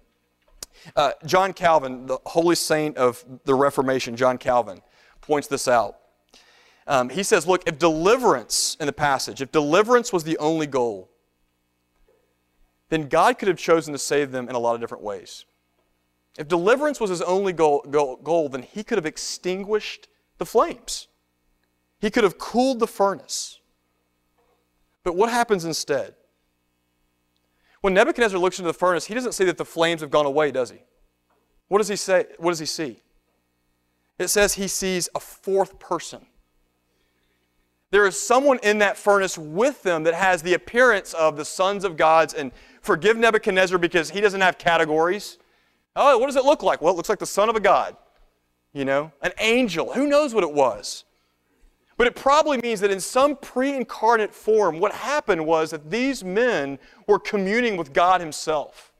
Uh, 0.96 1.12
John 1.26 1.52
Calvin, 1.52 2.06
the 2.06 2.18
holy 2.26 2.56
saint 2.56 2.96
of 2.96 3.24
the 3.44 3.54
Reformation, 3.54 4.16
John 4.16 4.36
Calvin, 4.36 4.80
points 5.20 5.46
this 5.46 5.68
out. 5.68 5.98
Um, 6.88 7.08
he 7.08 7.22
says, 7.22 7.46
look, 7.46 7.62
if 7.68 7.78
deliverance 7.78 8.76
in 8.80 8.86
the 8.86 8.92
passage, 8.92 9.40
if 9.40 9.52
deliverance 9.52 10.12
was 10.12 10.24
the 10.24 10.36
only 10.38 10.66
goal, 10.66 11.08
then 12.88 13.08
God 13.08 13.38
could 13.38 13.46
have 13.46 13.58
chosen 13.58 13.92
to 13.92 13.98
save 13.98 14.32
them 14.32 14.48
in 14.48 14.56
a 14.56 14.58
lot 14.58 14.74
of 14.74 14.80
different 14.80 15.04
ways. 15.04 15.44
If 16.38 16.48
deliverance 16.48 16.98
was 16.98 17.10
his 17.10 17.22
only 17.22 17.52
goal, 17.52 17.84
goal, 17.90 18.16
goal, 18.16 18.48
then 18.48 18.62
he 18.62 18.82
could 18.82 18.98
have 18.98 19.06
extinguished 19.06 20.08
the 20.38 20.46
flames. 20.46 21.08
He 22.00 22.10
could 22.10 22.24
have 22.24 22.38
cooled 22.38 22.80
the 22.80 22.86
furnace. 22.86 23.60
But 25.04 25.14
what 25.14 25.30
happens 25.30 25.64
instead? 25.64 26.14
When 27.80 27.94
Nebuchadnezzar 27.94 28.38
looks 28.38 28.58
into 28.58 28.68
the 28.68 28.78
furnace, 28.78 29.06
he 29.06 29.14
doesn't 29.14 29.32
see 29.32 29.44
that 29.44 29.58
the 29.58 29.64
flames 29.64 30.00
have 30.00 30.10
gone 30.10 30.26
away, 30.26 30.52
does 30.52 30.70
he? 30.70 30.78
What 31.68 31.78
does 31.78 31.88
he 31.88 31.96
say? 31.96 32.26
What 32.38 32.50
does 32.52 32.60
he 32.60 32.66
see? 32.66 33.02
It 34.18 34.28
says 34.28 34.54
he 34.54 34.68
sees 34.68 35.08
a 35.14 35.20
fourth 35.20 35.78
person. 35.78 36.26
There 37.90 38.06
is 38.06 38.18
someone 38.18 38.58
in 38.62 38.78
that 38.78 38.96
furnace 38.96 39.36
with 39.36 39.82
them 39.82 40.04
that 40.04 40.14
has 40.14 40.42
the 40.42 40.54
appearance 40.54 41.12
of 41.12 41.36
the 41.36 41.44
sons 41.44 41.84
of 41.84 41.96
gods. 41.96 42.32
And 42.32 42.52
forgive 42.80 43.16
Nebuchadnezzar 43.16 43.78
because 43.78 44.10
he 44.10 44.20
doesn't 44.20 44.40
have 44.40 44.58
categories. 44.58 45.38
Oh, 45.94 46.18
what 46.18 46.26
does 46.26 46.36
it 46.36 46.44
look 46.44 46.62
like? 46.62 46.80
Well, 46.80 46.92
it 46.92 46.96
looks 46.96 47.08
like 47.08 47.18
the 47.18 47.26
son 47.26 47.48
of 47.48 47.56
a 47.56 47.60
God, 47.60 47.96
you 48.72 48.84
know, 48.84 49.12
an 49.20 49.32
angel. 49.38 49.92
Who 49.92 50.06
knows 50.06 50.34
what 50.34 50.44
it 50.44 50.52
was? 50.52 51.04
But 51.98 52.06
it 52.06 52.16
probably 52.16 52.58
means 52.58 52.80
that 52.80 52.90
in 52.90 53.00
some 53.00 53.36
pre 53.36 53.74
incarnate 53.76 54.34
form, 54.34 54.80
what 54.80 54.92
happened 54.92 55.46
was 55.46 55.70
that 55.70 55.90
these 55.90 56.24
men 56.24 56.78
were 57.06 57.18
communing 57.18 57.76
with 57.76 57.92
God 57.92 58.20
Himself. 58.20 58.92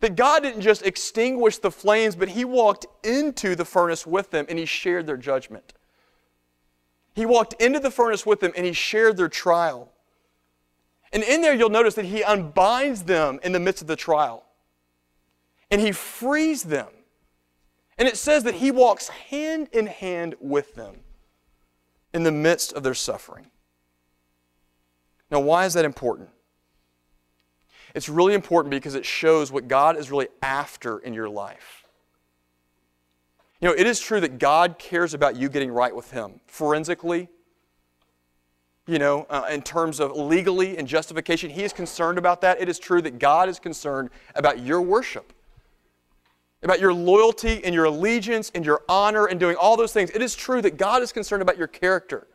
That 0.00 0.16
God 0.16 0.42
didn't 0.42 0.62
just 0.62 0.84
extinguish 0.86 1.58
the 1.58 1.70
flames, 1.70 2.14
but 2.14 2.28
He 2.28 2.44
walked 2.44 2.86
into 3.04 3.56
the 3.56 3.64
furnace 3.64 4.06
with 4.06 4.30
them 4.30 4.46
and 4.48 4.58
He 4.58 4.64
shared 4.64 5.06
their 5.06 5.16
judgment. 5.16 5.74
He 7.14 7.26
walked 7.26 7.60
into 7.60 7.80
the 7.80 7.90
furnace 7.90 8.24
with 8.24 8.40
them 8.40 8.52
and 8.56 8.64
He 8.64 8.72
shared 8.72 9.16
their 9.16 9.28
trial. 9.28 9.92
And 11.12 11.22
in 11.24 11.42
there, 11.42 11.52
you'll 11.52 11.68
notice 11.68 11.94
that 11.96 12.06
He 12.06 12.22
unbinds 12.22 13.02
them 13.02 13.40
in 13.42 13.50
the 13.50 13.60
midst 13.60 13.82
of 13.82 13.88
the 13.88 13.96
trial 13.96 14.44
and 15.72 15.80
he 15.80 15.90
frees 15.90 16.64
them. 16.64 16.88
And 17.96 18.06
it 18.06 18.16
says 18.16 18.44
that 18.44 18.56
he 18.56 18.70
walks 18.70 19.08
hand 19.08 19.68
in 19.72 19.86
hand 19.86 20.34
with 20.38 20.74
them 20.74 20.96
in 22.12 22.22
the 22.22 22.30
midst 22.30 22.74
of 22.74 22.82
their 22.82 22.94
suffering. 22.94 23.46
Now, 25.30 25.40
why 25.40 25.64
is 25.64 25.72
that 25.74 25.86
important? 25.86 26.28
It's 27.94 28.08
really 28.08 28.34
important 28.34 28.70
because 28.70 28.94
it 28.94 29.06
shows 29.06 29.50
what 29.50 29.66
God 29.66 29.96
is 29.96 30.10
really 30.10 30.28
after 30.42 30.98
in 30.98 31.14
your 31.14 31.28
life. 31.28 31.84
You 33.60 33.68
know, 33.68 33.74
it 33.74 33.86
is 33.86 33.98
true 33.98 34.20
that 34.20 34.38
God 34.38 34.78
cares 34.78 35.14
about 35.14 35.36
you 35.36 35.48
getting 35.48 35.70
right 35.70 35.94
with 35.94 36.10
Him 36.10 36.40
forensically, 36.46 37.28
you 38.86 38.98
know, 38.98 39.26
uh, 39.30 39.46
in 39.50 39.62
terms 39.62 40.00
of 40.00 40.12
legally 40.16 40.76
and 40.76 40.86
justification. 40.86 41.48
He 41.48 41.62
is 41.62 41.72
concerned 41.72 42.18
about 42.18 42.42
that. 42.42 42.60
It 42.60 42.68
is 42.68 42.78
true 42.78 43.00
that 43.02 43.18
God 43.18 43.48
is 43.48 43.58
concerned 43.58 44.10
about 44.34 44.58
your 44.60 44.82
worship 44.82 45.32
about 46.62 46.80
your 46.80 46.94
loyalty 46.94 47.62
and 47.64 47.74
your 47.74 47.86
allegiance 47.86 48.50
and 48.54 48.64
your 48.64 48.82
honor 48.88 49.26
and 49.26 49.40
doing 49.40 49.56
all 49.56 49.76
those 49.76 49.92
things. 49.92 50.10
It 50.10 50.22
is 50.22 50.34
true 50.34 50.62
that 50.62 50.76
God 50.76 51.02
is 51.02 51.12
concerned 51.12 51.42
about 51.42 51.58
your 51.58 51.66
character, 51.66 52.28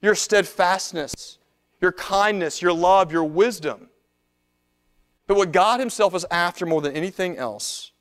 your 0.00 0.14
steadfastness, 0.14 1.38
your 1.80 1.92
kindness, 1.92 2.62
your 2.62 2.72
love, 2.72 3.12
your 3.12 3.24
wisdom. 3.24 3.88
But 5.26 5.36
what 5.36 5.52
God 5.52 5.80
Himself 5.80 6.14
is 6.14 6.26
after 6.30 6.66
more 6.66 6.80
than 6.80 6.96
anything 6.96 7.36
else 7.36 7.92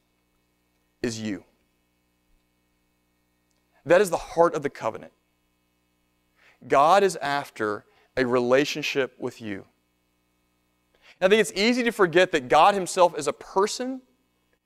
is 1.01 1.19
you. 1.19 1.43
That 3.85 4.01
is 4.01 4.09
the 4.09 4.17
heart 4.17 4.55
of 4.55 4.63
the 4.63 4.69
covenant. 4.69 5.11
God 6.67 7.03
is 7.03 7.15
after 7.17 7.85
a 8.17 8.25
relationship 8.25 9.15
with 9.19 9.41
you. 9.41 9.65
I 11.21 11.27
think 11.27 11.41
it's 11.41 11.53
easy 11.53 11.83
to 11.83 11.91
forget 11.91 12.31
that 12.31 12.47
God 12.47 12.73
Himself 12.73 13.17
is 13.17 13.27
a 13.27 13.33
person 13.33 14.01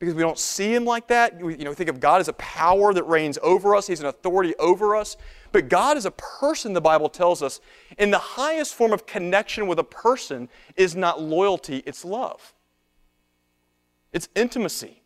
because 0.03 0.15
we 0.15 0.21
don't 0.21 0.37
see 0.37 0.73
him 0.73 0.83
like 0.83 1.07
that. 1.07 1.39
We, 1.39 1.55
you 1.55 1.63
know, 1.63 1.73
think 1.73 1.89
of 1.89 1.99
God 1.99 2.19
as 2.19 2.27
a 2.27 2.33
power 2.33 2.93
that 2.93 3.03
reigns 3.03 3.37
over 3.41 3.75
us, 3.75 3.87
he's 3.87 4.01
an 4.01 4.05
authority 4.07 4.53
over 4.59 4.95
us. 4.95 5.15
But 5.51 5.69
God 5.69 5.97
is 5.97 6.05
a 6.05 6.11
person, 6.11 6.73
the 6.73 6.81
Bible 6.81 7.09
tells 7.09 7.41
us. 7.41 7.61
And 7.97 8.11
the 8.11 8.17
highest 8.19 8.75
form 8.75 8.91
of 8.91 9.05
connection 9.05 9.67
with 9.67 9.79
a 9.79 9.83
person 9.83 10.49
is 10.75 10.95
not 10.95 11.21
loyalty, 11.21 11.83
it's 11.85 12.03
love, 12.03 12.53
it's 14.11 14.29
intimacy. 14.35 14.99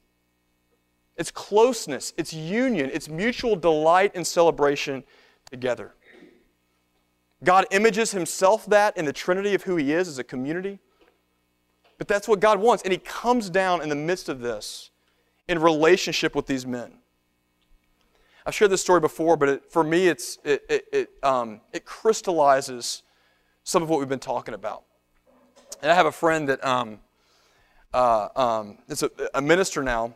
It's 1.15 1.31
closeness, 1.31 2.13
it's 2.15 2.31
union, 2.31 2.91
it's 2.93 3.09
mutual 3.09 3.55
delight 3.55 4.11
and 4.13 4.25
celebration 4.25 5.03
together. 5.49 5.95
God 7.43 7.65
images 7.71 8.11
himself 8.11 8.67
that 8.67 8.95
in 8.97 9.05
the 9.05 9.13
Trinity 9.13 9.55
of 9.55 9.63
who 9.63 9.77
he 9.77 9.93
is 9.93 10.07
as 10.07 10.19
a 10.19 10.23
community. 10.23 10.79
But 11.97 12.07
that's 12.07 12.27
what 12.27 12.39
God 12.39 12.59
wants. 12.59 12.83
And 12.83 12.91
he 12.91 12.99
comes 12.99 13.49
down 13.49 13.81
in 13.81 13.89
the 13.89 13.95
midst 13.95 14.29
of 14.29 14.39
this 14.39 14.91
in 15.47 15.59
relationship 15.59 16.35
with 16.35 16.45
these 16.45 16.65
men. 16.65 16.99
I've 18.45 18.55
shared 18.55 18.71
this 18.71 18.81
story 18.81 19.01
before, 19.01 19.35
but 19.35 19.49
it, 19.49 19.71
for 19.71 19.83
me, 19.83 20.07
it's, 20.07 20.37
it, 20.43 20.63
it, 20.69 20.85
it, 20.93 21.09
um, 21.21 21.59
it 21.73 21.83
crystallizes 21.83 23.03
some 23.63 23.83
of 23.83 23.89
what 23.89 23.99
we've 23.99 24.07
been 24.07 24.19
talking 24.19 24.53
about. 24.53 24.83
And 25.81 25.91
I 25.91 25.95
have 25.95 26.05
a 26.05 26.11
friend 26.11 26.47
that 26.47 26.63
um, 26.63 26.99
uh, 27.93 28.29
um, 28.35 28.77
is 28.87 29.03
a, 29.03 29.11
a, 29.33 29.41
minister 29.41 29.83
now, 29.83 30.15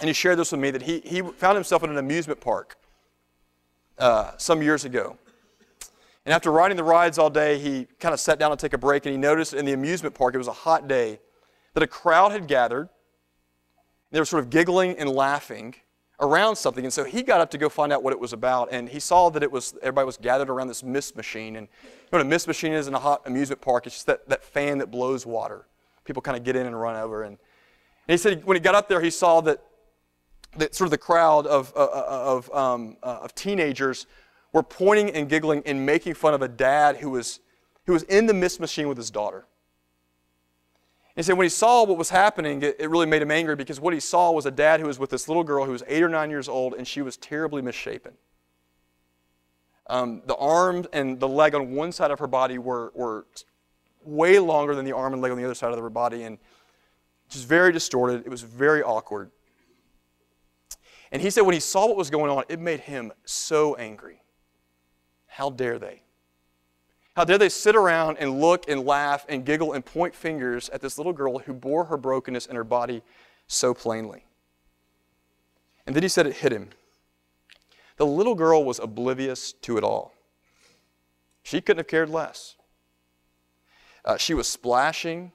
and 0.00 0.08
he 0.08 0.14
shared 0.14 0.38
this 0.38 0.50
with 0.50 0.60
me 0.60 0.70
that 0.70 0.82
he, 0.82 1.00
he 1.00 1.20
found 1.20 1.56
himself 1.56 1.84
in 1.84 1.90
an 1.90 1.98
amusement 1.98 2.40
park 2.40 2.78
uh, 3.98 4.32
some 4.38 4.62
years 4.62 4.84
ago. 4.84 5.18
And 6.24 6.32
after 6.32 6.50
riding 6.50 6.76
the 6.76 6.84
rides 6.84 7.18
all 7.18 7.30
day, 7.30 7.58
he 7.58 7.86
kind 8.00 8.14
of 8.14 8.20
sat 8.20 8.38
down 8.38 8.50
to 8.50 8.56
take 8.56 8.72
a 8.72 8.78
break, 8.78 9.04
and 9.04 9.12
he 9.12 9.18
noticed 9.18 9.52
in 9.52 9.64
the 9.64 9.72
amusement 9.72 10.14
park, 10.14 10.34
it 10.34 10.38
was 10.38 10.48
a 10.48 10.52
hot 10.52 10.88
day, 10.88 11.20
that 11.74 11.82
a 11.82 11.86
crowd 11.86 12.32
had 12.32 12.46
gathered. 12.46 12.88
They 14.10 14.20
were 14.20 14.24
sort 14.24 14.42
of 14.42 14.50
giggling 14.50 14.96
and 14.98 15.10
laughing 15.10 15.74
around 16.20 16.56
something. 16.56 16.84
And 16.84 16.92
so 16.92 17.04
he 17.04 17.22
got 17.22 17.40
up 17.40 17.50
to 17.50 17.58
go 17.58 17.68
find 17.68 17.92
out 17.92 18.02
what 18.02 18.12
it 18.12 18.20
was 18.20 18.32
about. 18.32 18.68
And 18.70 18.88
he 18.88 19.00
saw 19.00 19.28
that 19.30 19.42
it 19.42 19.50
was 19.50 19.74
everybody 19.82 20.06
was 20.06 20.16
gathered 20.16 20.48
around 20.48 20.68
this 20.68 20.82
mist 20.82 21.16
machine. 21.16 21.56
And 21.56 21.66
you 21.66 21.88
know 22.12 22.18
what 22.18 22.20
a 22.22 22.24
mist 22.24 22.46
machine 22.46 22.72
is 22.72 22.86
in 22.86 22.94
a 22.94 22.98
hot 22.98 23.22
amusement 23.26 23.60
park? 23.60 23.86
It's 23.86 23.96
just 23.96 24.06
that, 24.06 24.28
that 24.28 24.44
fan 24.44 24.78
that 24.78 24.90
blows 24.90 25.26
water. 25.26 25.66
People 26.04 26.22
kind 26.22 26.36
of 26.36 26.44
get 26.44 26.56
in 26.56 26.66
and 26.66 26.80
run 26.80 26.96
over. 26.96 27.22
And, 27.22 27.36
and 28.08 28.12
he 28.12 28.16
said 28.16 28.44
when 28.44 28.56
he 28.56 28.60
got 28.60 28.74
up 28.74 28.88
there, 28.88 29.00
he 29.00 29.10
saw 29.10 29.40
that, 29.42 29.62
that 30.56 30.74
sort 30.74 30.86
of 30.86 30.92
the 30.92 30.98
crowd 30.98 31.46
of, 31.46 31.72
uh, 31.74 31.80
uh 31.80 32.04
of, 32.08 32.54
um, 32.54 32.96
uh, 33.02 33.20
of 33.22 33.34
teenagers 33.34 34.06
were 34.54 34.62
pointing 34.62 35.10
and 35.10 35.28
giggling 35.28 35.62
and 35.66 35.84
making 35.84 36.14
fun 36.14 36.32
of 36.32 36.40
a 36.40 36.48
dad 36.48 36.96
who 36.98 37.10
was, 37.10 37.40
who 37.86 37.92
was 37.92 38.04
in 38.04 38.26
the 38.26 38.32
mist 38.32 38.60
machine 38.60 38.88
with 38.88 38.96
his 38.96 39.10
daughter. 39.10 39.46
He 41.16 41.22
said 41.22 41.36
when 41.36 41.44
he 41.44 41.50
saw 41.50 41.84
what 41.84 41.98
was 41.98 42.10
happening, 42.10 42.62
it, 42.62 42.76
it, 42.78 42.88
really 42.88 43.06
made 43.06 43.20
him 43.20 43.30
angry 43.30 43.56
because 43.56 43.80
what 43.80 43.92
he 43.92 44.00
saw 44.00 44.30
was 44.30 44.46
a 44.46 44.50
dad 44.50 44.80
who 44.80 44.86
was 44.86 44.98
with 44.98 45.10
this 45.10 45.28
little 45.28 45.44
girl 45.44 45.64
who 45.64 45.72
was 45.72 45.82
eight 45.88 46.02
or 46.02 46.08
nine 46.08 46.30
years 46.30 46.48
old 46.48 46.74
and 46.74 46.86
she 46.86 47.02
was 47.02 47.16
terribly 47.16 47.62
misshapen. 47.62 48.14
Um, 49.88 50.22
the 50.26 50.36
arm 50.36 50.86
and 50.92 51.18
the 51.20 51.28
leg 51.28 51.54
on 51.54 51.72
one 51.74 51.92
side 51.92 52.10
of 52.10 52.20
her 52.20 52.26
body 52.26 52.58
were, 52.58 52.92
were 52.94 53.26
way 54.04 54.38
longer 54.38 54.74
than 54.74 54.84
the 54.84 54.92
arm 54.92 55.12
and 55.12 55.20
leg 55.20 55.32
on 55.32 55.38
the 55.38 55.44
other 55.44 55.54
side 55.54 55.72
of 55.72 55.78
her 55.78 55.90
body 55.90 56.22
and 56.22 56.38
just 57.28 57.46
very 57.46 57.72
distorted. 57.72 58.22
It 58.24 58.30
was 58.30 58.42
very 58.42 58.82
awkward. 58.82 59.30
And 61.10 61.20
he 61.20 61.30
said 61.30 61.42
when 61.42 61.54
he 61.54 61.60
saw 61.60 61.86
what 61.86 61.96
was 61.96 62.10
going 62.10 62.30
on, 62.30 62.44
it 62.48 62.60
made 62.60 62.80
him 62.80 63.12
so 63.24 63.74
angry. 63.74 64.20
How 65.34 65.50
dare 65.50 65.80
they? 65.80 66.00
How 67.16 67.24
dare 67.24 67.38
they 67.38 67.48
sit 67.48 67.74
around 67.74 68.18
and 68.18 68.40
look 68.40 68.68
and 68.68 68.84
laugh 68.84 69.26
and 69.28 69.44
giggle 69.44 69.72
and 69.72 69.84
point 69.84 70.14
fingers 70.14 70.68
at 70.68 70.80
this 70.80 70.96
little 70.96 71.12
girl 71.12 71.40
who 71.40 71.52
bore 71.52 71.86
her 71.86 71.96
brokenness 71.96 72.46
in 72.46 72.54
her 72.54 72.62
body 72.62 73.02
so 73.48 73.74
plainly? 73.74 74.26
And 75.88 75.96
then 75.96 76.04
he 76.04 76.08
said 76.08 76.28
it 76.28 76.36
hit 76.36 76.52
him. 76.52 76.68
The 77.96 78.06
little 78.06 78.36
girl 78.36 78.62
was 78.62 78.78
oblivious 78.78 79.52
to 79.62 79.76
it 79.76 79.82
all. 79.82 80.14
She 81.42 81.60
couldn't 81.60 81.80
have 81.80 81.88
cared 81.88 82.10
less. 82.10 82.54
Uh, 84.04 84.16
she 84.16 84.34
was 84.34 84.46
splashing, 84.46 85.32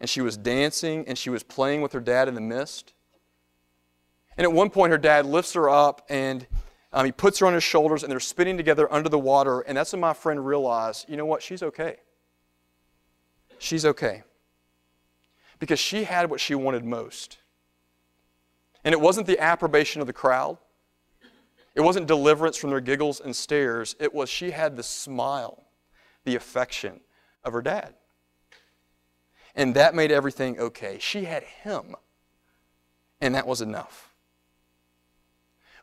and 0.00 0.08
she 0.08 0.22
was 0.22 0.38
dancing, 0.38 1.04
and 1.06 1.18
she 1.18 1.28
was 1.28 1.42
playing 1.42 1.82
with 1.82 1.92
her 1.92 2.00
dad 2.00 2.28
in 2.28 2.34
the 2.34 2.40
mist. 2.40 2.94
And 4.38 4.46
at 4.46 4.52
one 4.52 4.70
point, 4.70 4.90
her 4.90 4.98
dad 4.98 5.26
lifts 5.26 5.52
her 5.52 5.68
up 5.68 6.06
and 6.08 6.46
um, 6.92 7.04
he 7.04 7.12
puts 7.12 7.38
her 7.40 7.46
on 7.46 7.54
his 7.54 7.64
shoulders 7.64 8.02
and 8.02 8.10
they're 8.10 8.20
spinning 8.20 8.56
together 8.56 8.92
under 8.92 9.08
the 9.08 9.18
water. 9.18 9.60
And 9.60 9.76
that's 9.76 9.92
when 9.92 10.00
my 10.00 10.12
friend 10.12 10.44
realized, 10.44 11.08
you 11.08 11.16
know 11.16 11.26
what? 11.26 11.42
She's 11.42 11.62
okay. 11.62 11.96
She's 13.58 13.84
okay. 13.84 14.22
Because 15.58 15.78
she 15.78 16.04
had 16.04 16.30
what 16.30 16.40
she 16.40 16.54
wanted 16.54 16.84
most. 16.84 17.38
And 18.84 18.92
it 18.92 19.00
wasn't 19.00 19.26
the 19.26 19.38
approbation 19.38 20.00
of 20.00 20.06
the 20.06 20.12
crowd, 20.12 20.58
it 21.74 21.82
wasn't 21.82 22.06
deliverance 22.06 22.56
from 22.56 22.70
their 22.70 22.80
giggles 22.80 23.20
and 23.20 23.36
stares. 23.36 23.94
It 24.00 24.14
was 24.14 24.30
she 24.30 24.52
had 24.52 24.76
the 24.76 24.82
smile, 24.82 25.64
the 26.24 26.34
affection 26.34 27.00
of 27.44 27.52
her 27.52 27.60
dad. 27.60 27.94
And 29.54 29.74
that 29.74 29.94
made 29.94 30.10
everything 30.10 30.58
okay. 30.58 30.98
She 31.00 31.24
had 31.24 31.42
him, 31.42 31.94
and 33.20 33.34
that 33.34 33.46
was 33.46 33.60
enough. 33.60 34.05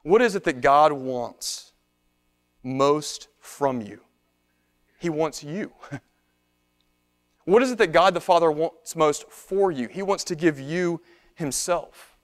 What 0.03 0.21
is 0.21 0.35
it 0.35 0.43
that 0.43 0.61
God 0.61 0.91
wants 0.91 1.71
most 2.61 3.29
from 3.39 3.81
you? 3.81 4.01
He 4.99 5.09
wants 5.09 5.43
you. 5.43 5.71
what 7.45 7.63
is 7.63 7.71
it 7.71 7.77
that 7.77 7.91
God 7.91 8.13
the 8.13 8.21
Father 8.21 8.51
wants 8.51 8.95
most 8.95 9.29
for 9.29 9.71
you? 9.71 9.87
He 9.87 10.01
wants 10.01 10.25
to 10.25 10.35
give 10.35 10.59
you 10.59 11.01
Himself. 11.35 12.17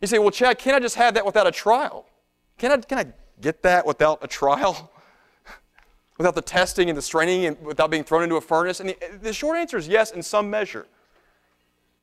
You 0.00 0.08
say, 0.08 0.18
well, 0.18 0.30
Chad, 0.30 0.58
can't 0.58 0.76
I 0.76 0.80
just 0.80 0.96
have 0.96 1.14
that 1.14 1.24
without 1.24 1.46
a 1.46 1.50
trial? 1.50 2.06
Can 2.58 2.72
I, 2.72 2.76
can 2.78 2.98
I 2.98 3.06
get 3.40 3.62
that 3.62 3.86
without 3.86 4.18
a 4.22 4.26
trial? 4.26 4.90
without 6.18 6.34
the 6.34 6.42
testing 6.42 6.88
and 6.88 6.96
the 6.96 7.02
straining 7.02 7.46
and 7.46 7.60
without 7.62 7.90
being 7.90 8.04
thrown 8.04 8.22
into 8.22 8.36
a 8.36 8.40
furnace? 8.40 8.80
And 8.80 8.90
the, 8.90 8.96
the 9.22 9.32
short 9.32 9.58
answer 9.58 9.76
is 9.76 9.88
yes, 9.88 10.10
in 10.10 10.22
some 10.22 10.50
measure. 10.50 10.86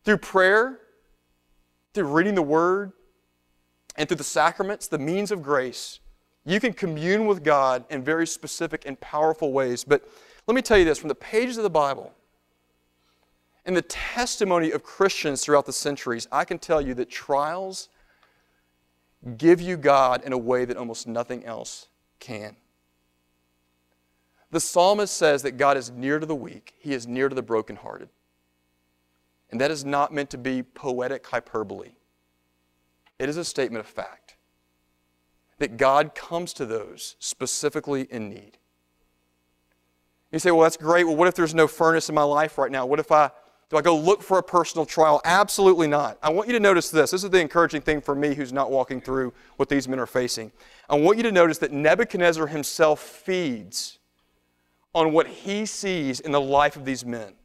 Through 0.04 0.18
prayer, 0.18 0.80
through 1.94 2.06
reading 2.06 2.36
the 2.36 2.42
Word, 2.42 2.94
and 3.96 4.08
through 4.08 4.18
the 4.18 4.24
sacraments, 4.24 4.88
the 4.88 4.98
means 4.98 5.32
of 5.32 5.42
grace, 5.42 6.00
you 6.46 6.60
can 6.60 6.74
commune 6.74 7.28
with 7.28 7.44
God 7.44 7.86
in 7.90 8.04
very 8.04 8.26
specific 8.26 8.84
and 8.86 9.00
powerful 9.00 9.52
ways. 9.52 9.84
But 9.84 10.08
let 10.48 10.56
me 10.56 10.62
tell 10.62 10.78
you 10.78 10.86
this 10.86 10.98
from 10.98 11.10
the 11.10 11.16
pages 11.16 11.58
of 11.58 11.64
the 11.64 11.70
Bible 11.70 12.14
and 13.66 13.76
the 13.76 13.84
testimony 13.84 14.72
of 14.72 14.84
Christians 14.84 15.44
throughout 15.44 15.66
the 15.66 15.74
centuries, 15.74 16.28
I 16.32 16.46
can 16.46 16.58
tell 16.58 16.82
you 16.82 16.94
that 16.96 17.10
trials 17.10 17.90
give 19.38 19.62
you 19.62 19.78
God 19.78 20.24
in 20.24 20.34
a 20.34 20.38
way 20.38 20.66
that 20.66 20.78
almost 20.78 21.08
nothing 21.08 21.46
else 21.46 21.88
can. 22.20 22.56
The 24.50 24.60
psalmist 24.60 25.16
says 25.16 25.44
that 25.44 25.58
God 25.58 25.78
is 25.78 25.92
near 25.92 26.20
to 26.20 26.26
the 26.26 26.36
weak, 26.36 26.74
He 26.80 26.94
is 26.94 27.08
near 27.08 27.30
to 27.30 27.36
the 27.36 27.44
brokenhearted. 27.44 28.10
And 29.52 29.60
that 29.60 29.70
is 29.70 29.84
not 29.84 30.14
meant 30.14 30.30
to 30.32 30.38
be 30.38 30.64
poetic 30.64 31.28
hyperbole. 31.28 31.92
It 33.22 33.30
is 33.30 33.38
a 33.38 33.46
statement 33.46 33.86
of 33.86 33.86
fact 33.86 34.36
that 35.60 35.78
God 35.78 36.16
comes 36.16 36.54
to 36.54 36.66
those 36.66 37.16
specifically 37.20 38.08
in 38.10 38.30
need. 38.30 38.58
You 40.32 40.40
say, 40.40 40.50
well, 40.50 40.62
that's 40.62 40.76
great. 40.76 41.04
Well, 41.04 41.16
what 41.16 41.28
if 41.28 41.36
there's 41.36 41.54
no 41.54 41.68
furnace 41.68 42.10
in 42.10 42.16
my 42.16 42.24
life 42.24 42.58
right 42.58 42.72
now? 42.72 42.88
What 42.88 43.00
if 43.00 43.12
I 43.12 43.30
do 43.70 43.78
I 43.78 43.82
go 43.84 43.96
look 43.96 44.24
for 44.24 44.40
a 44.40 44.44
personal 44.44 44.88
trial? 44.88 45.22
Absolutely 45.24 45.88
not. 45.88 46.18
I 46.24 46.32
want 46.32 46.48
you 46.48 46.54
to 46.54 46.60
notice 46.60 46.90
this. 46.90 47.12
This 47.12 47.24
is 47.24 47.30
the 47.30 47.40
encouraging 47.40 47.82
thing 47.82 48.02
for 48.02 48.16
me 48.16 48.34
who's 48.34 48.52
not 48.52 48.72
walking 48.72 49.00
through 49.00 49.34
what 49.58 49.70
these 49.70 49.88
men 49.88 50.00
are 50.00 50.08
facing. 50.08 50.52
I 50.90 50.96
want 50.96 51.18
you 51.18 51.24
to 51.24 51.32
notice 51.32 51.60
that 51.60 51.72
Nebuchadnezzar 51.72 52.48
himself 52.48 53.00
feeds 53.00 54.00
on 54.96 55.14
what 55.14 55.28
he 55.28 55.68
sees 55.68 56.20
in 56.20 56.32
the 56.32 56.42
life 56.42 56.76
of 56.76 56.86
these 56.86 57.06
men. 57.06 57.36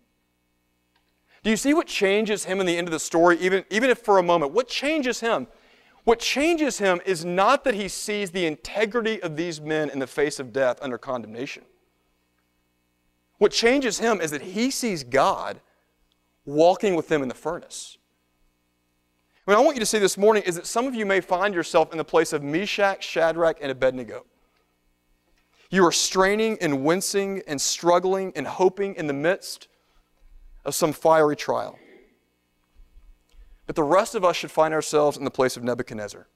Do 1.45 1.51
you 1.51 1.57
see 1.57 1.75
what 1.75 1.87
changes 1.87 2.47
him 2.47 2.61
in 2.61 2.67
the 2.67 2.77
end 2.77 2.89
of 2.89 2.93
the 2.93 2.99
story, 2.99 3.39
even, 3.39 3.65
even 3.71 3.91
if 3.91 3.99
for 3.99 4.17
a 4.19 4.23
moment? 4.23 4.53
What 4.53 4.69
changes 4.69 5.21
him? 5.21 5.47
What 6.07 6.21
changes 6.21 6.79
him 6.79 7.01
is 7.05 7.25
not 7.25 7.65
that 7.65 7.75
he 7.75 7.89
sees 7.89 8.31
the 8.31 8.47
integrity 8.47 9.21
of 9.21 9.37
these 9.37 9.61
men 9.61 9.91
in 9.91 9.99
the 9.99 10.07
face 10.07 10.39
of 10.39 10.53
death 10.53 10.79
under 10.81 10.99
condemnation. 10.99 11.65
What 13.39 13.51
changes 13.51 13.99
him 13.99 14.21
is 14.21 14.31
that 14.31 14.41
he 14.43 14.71
sees 14.71 15.03
God 15.03 15.61
walking 16.45 16.95
with 16.95 17.09
them 17.09 17.23
in 17.23 17.29
the 17.29 17.35
furnace. 17.35 17.99
What 19.47 19.57
I 19.57 19.61
want 19.61 19.75
you 19.75 19.81
to 19.81 19.87
see 19.87 19.99
this 19.99 20.17
morning 20.17 20.45
is 20.45 20.55
that 20.55 20.69
some 20.69 20.87
of 20.87 20.95
you 20.95 21.05
may 21.05 21.21
find 21.21 21.53
yourself 21.53 21.91
in 21.91 21.99
the 21.99 22.05
place 22.05 22.33
of 22.33 22.41
Meshach, 22.41 23.03
Shadrach, 23.03 23.59
and 23.61 23.73
Abednego. 23.73 24.27
You 25.71 25.85
are 25.85 25.93
straining 25.93 26.57
and 26.61 26.85
wincing 26.85 27.43
and 27.49 27.61
struggling 27.61 28.33
and 28.37 28.47
hoping 28.47 28.95
in 28.95 29.09
the 29.09 29.13
midst 29.13 29.67
of 30.65 30.77
some 30.77 30.93
fiery 30.93 31.35
trial. 31.35 31.81
But 33.67 33.77
the 33.77 33.83
rest 33.83 34.15
of 34.15 34.25
us 34.25 34.37
should 34.37 34.51
find 34.51 34.73
ourselves 34.73 35.17
in 35.17 35.25
the 35.25 35.31
place 35.31 35.57
of 35.57 35.65
Nebuchadnezzar. 35.65 36.29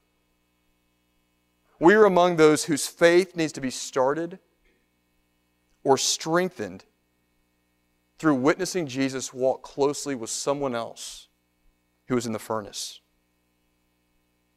We 1.79 1.95
are 1.95 2.05
among 2.05 2.35
those 2.35 2.65
whose 2.65 2.87
faith 2.87 3.35
needs 3.35 3.53
to 3.53 3.61
be 3.61 3.71
started 3.71 4.39
or 5.83 5.97
strengthened 5.97 6.85
through 8.19 8.35
witnessing 8.35 8.85
Jesus 8.85 9.33
walk 9.33 9.63
closely 9.63 10.13
with 10.13 10.29
someone 10.29 10.75
else 10.75 11.27
who 12.07 12.17
is 12.17 12.27
in 12.27 12.33
the 12.33 12.39
furnace. 12.39 12.99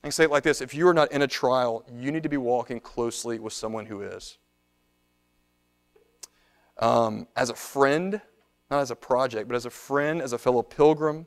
I 0.03 0.09
can 0.09 0.13
say 0.13 0.25
it 0.25 0.31
like 0.31 0.43
this 0.43 0.61
if 0.61 0.75
you 0.75 0.87
are 0.87 0.93
not 0.93 1.13
in 1.13 1.23
a 1.23 1.27
trial, 1.27 1.83
you 1.91 2.13
need 2.13 2.25
to 2.25 2.29
be 2.29 2.37
walking 2.37 2.79
closely 2.79 3.39
with 3.39 3.55
someone 3.55 3.87
who 3.87 4.03
is. 4.03 4.37
Um, 6.79 7.27
as 7.37 7.49
a 7.49 7.55
friend, 7.55 8.21
not 8.71 8.81
as 8.81 8.91
a 8.91 8.97
project, 8.97 9.49
but 9.49 9.55
as 9.55 9.65
a 9.65 9.71
friend, 9.71 10.21
as 10.21 10.35
a 10.35 10.39
fellow 10.39 10.63
pilgrim, 10.63 11.27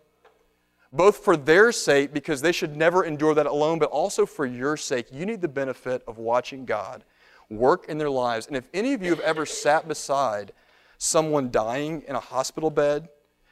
both 0.97 1.17
for 1.17 1.37
their 1.37 1.71
sake, 1.71 2.13
because 2.13 2.41
they 2.41 2.51
should 2.51 2.75
never 2.75 3.05
endure 3.05 3.33
that 3.35 3.45
alone, 3.45 3.79
but 3.79 3.89
also 3.89 4.25
for 4.25 4.45
your 4.45 4.75
sake. 4.75 5.07
You 5.11 5.25
need 5.25 5.41
the 5.41 5.47
benefit 5.47 6.03
of 6.07 6.17
watching 6.17 6.65
God 6.65 7.05
work 7.49 7.85
in 7.87 7.97
their 7.97 8.09
lives. 8.09 8.47
And 8.47 8.57
if 8.57 8.67
any 8.73 8.93
of 8.93 9.01
you 9.01 9.11
have 9.11 9.21
ever 9.21 9.45
sat 9.45 9.87
beside 9.87 10.51
someone 10.97 11.51
dying 11.51 12.03
in 12.07 12.15
a 12.15 12.19
hospital 12.19 12.69
bed 12.69 13.07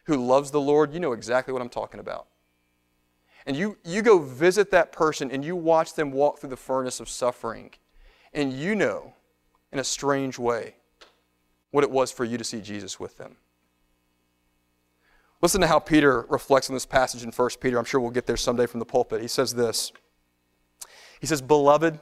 who 0.05 0.17
loves 0.17 0.51
the 0.51 0.59
Lord, 0.59 0.93
you 0.93 0.99
know 0.99 1.13
exactly 1.13 1.53
what 1.53 1.61
I'm 1.61 1.69
talking 1.69 1.99
about. 1.99 2.27
And 3.45 3.55
you, 3.55 3.77
you 3.85 4.01
go 4.01 4.19
visit 4.19 4.71
that 4.71 4.91
person 4.91 5.29
and 5.31 5.45
you 5.45 5.55
watch 5.55 5.93
them 5.93 6.11
walk 6.11 6.39
through 6.39 6.49
the 6.49 6.57
furnace 6.57 6.99
of 6.99 7.07
suffering, 7.07 7.71
and 8.33 8.51
you 8.51 8.75
know 8.75 9.13
in 9.71 9.79
a 9.79 9.83
strange 9.83 10.39
way 10.39 10.75
what 11.71 11.83
it 11.83 11.91
was 11.91 12.11
for 12.11 12.25
you 12.25 12.37
to 12.37 12.43
see 12.43 12.61
Jesus 12.61 12.99
with 12.99 13.17
them. 13.17 13.37
Listen 15.45 15.61
to 15.61 15.67
how 15.67 15.77
Peter 15.77 16.25
reflects 16.27 16.71
on 16.71 16.73
this 16.73 16.87
passage 16.87 17.21
in 17.21 17.29
1 17.29 17.49
Peter. 17.61 17.77
I'm 17.77 17.85
sure 17.85 18.01
we'll 18.01 18.09
get 18.09 18.25
there 18.25 18.35
someday 18.35 18.65
from 18.65 18.79
the 18.79 18.85
pulpit. 18.85 19.21
He 19.21 19.27
says 19.27 19.53
this 19.53 19.91
He 21.21 21.27
says, 21.27 21.39
Beloved, 21.39 21.99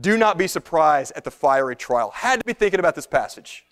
do 0.00 0.16
not 0.16 0.36
be 0.36 0.48
surprised 0.48 1.12
at 1.14 1.22
the 1.22 1.30
fiery 1.30 1.76
trial. 1.76 2.10
Had 2.10 2.40
to 2.40 2.44
be 2.44 2.54
thinking 2.54 2.80
about 2.80 2.96
this 2.96 3.06
passage. 3.06 3.64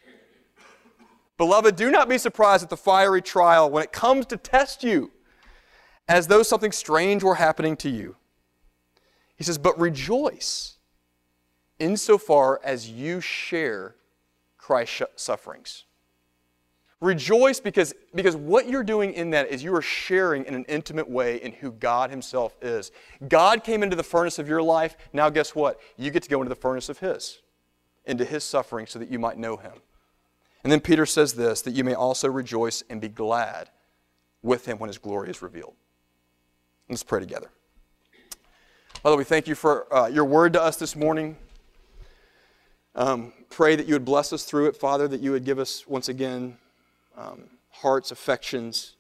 Beloved, 1.39 1.75
do 1.75 1.91
not 1.91 2.09
be 2.09 2.19
surprised 2.19 2.63
at 2.63 2.71
the 2.71 2.77
fiery 2.77 3.21
trial 3.21 3.69
when 3.69 3.83
it 3.83 3.91
comes 3.91 4.27
to 4.27 4.37
test 4.37 4.85
you, 4.85 5.11
as 6.07 6.29
though 6.29 6.45
something 6.45 6.71
strange 6.71 7.25
were 7.25 7.35
happening 7.35 7.77
to 7.79 7.91
you. 7.91 8.15
He 9.35 9.43
says, 9.43 9.59
But 9.59 9.77
rejoice 9.77 10.79
insofar 11.81 12.61
as 12.63 12.89
you 12.89 13.21
share 13.21 13.97
Christ's 14.57 15.03
sufferings. 15.17 15.85
Rejoice 17.01 17.61
because, 17.61 17.95
because 18.15 18.37
what 18.37 18.69
you're 18.69 18.85
doing 18.85 19.15
in 19.15 19.31
that 19.31 19.49
is 19.49 19.65
you 19.65 19.75
are 19.75 19.81
sharing 19.81 20.45
in 20.45 20.55
an 20.55 20.65
intimate 20.65 21.09
way 21.09 21.37
in 21.37 21.53
who 21.53 21.73
God 21.73 22.11
Himself 22.11 22.55
is. 22.61 22.93
God 23.27 23.65
came 23.65 23.83
into 23.83 23.97
the 23.97 24.03
furnace 24.03 24.39
of 24.39 24.47
your 24.47 24.63
life. 24.63 24.97
Now, 25.15 25.31
guess 25.31 25.55
what? 25.55 25.81
You 25.97 26.11
get 26.11 26.23
to 26.25 26.29
go 26.29 26.43
into 26.43 26.51
the 26.51 26.61
furnace 26.61 26.91
of 26.91 26.99
His, 26.99 27.41
into 28.05 28.27
His 28.27 28.45
suffering, 28.45 28.87
so 28.87 28.99
that 28.99 29.11
you 29.11 29.19
might 29.19 29.39
know 29.39 29.57
Him. 29.57 29.73
And 30.63 30.71
then 30.71 30.81
Peter 30.81 31.07
says 31.07 31.33
this 31.33 31.63
that 31.63 31.73
you 31.73 31.85
may 31.85 31.95
also 31.95 32.29
rejoice 32.29 32.83
and 32.91 33.01
be 33.01 33.09
glad 33.09 33.71
with 34.43 34.67
Him 34.67 34.79
when 34.79 34.89
His 34.89 34.99
glory 34.99 35.31
is 35.31 35.41
revealed. 35.41 35.75
Let's 36.91 37.03
pray 37.03 37.21
together. 37.21 37.51
Father, 39.03 39.17
we 39.17 39.25
thank 39.25 39.49
you 39.49 39.55
for 39.55 39.93
uh, 39.95 40.09
your 40.09 40.27
word 40.27 40.53
to 40.53 40.63
us 40.63 40.77
this 40.77 40.95
morning. 40.95 41.37
Um, 42.95 43.33
pray 43.49 43.75
that 43.77 43.87
you 43.87 43.95
would 43.95 44.05
bless 44.05 44.35
us 44.35 44.45
through 44.45 44.67
it, 44.67 44.77
Father, 44.77 45.09
that 45.09 45.23
you 45.23 45.33
would 45.33 45.45
give 45.47 45.59
us 45.59 45.87
once 45.87 46.11
again 46.11 46.59
um, 47.21 47.43
hearts, 47.71 48.11
affections, 48.11 48.97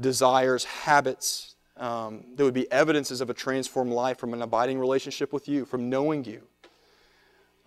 desires, 0.00 0.64
habits 0.64 1.56
um, 1.76 2.24
that 2.36 2.44
would 2.44 2.54
be 2.54 2.70
evidences 2.70 3.20
of 3.20 3.30
a 3.30 3.34
transformed 3.34 3.92
life 3.92 4.18
from 4.18 4.32
an 4.32 4.42
abiding 4.42 4.78
relationship 4.78 5.32
with 5.32 5.48
you, 5.48 5.64
from 5.64 5.88
knowing 5.88 6.24
you. 6.24 6.42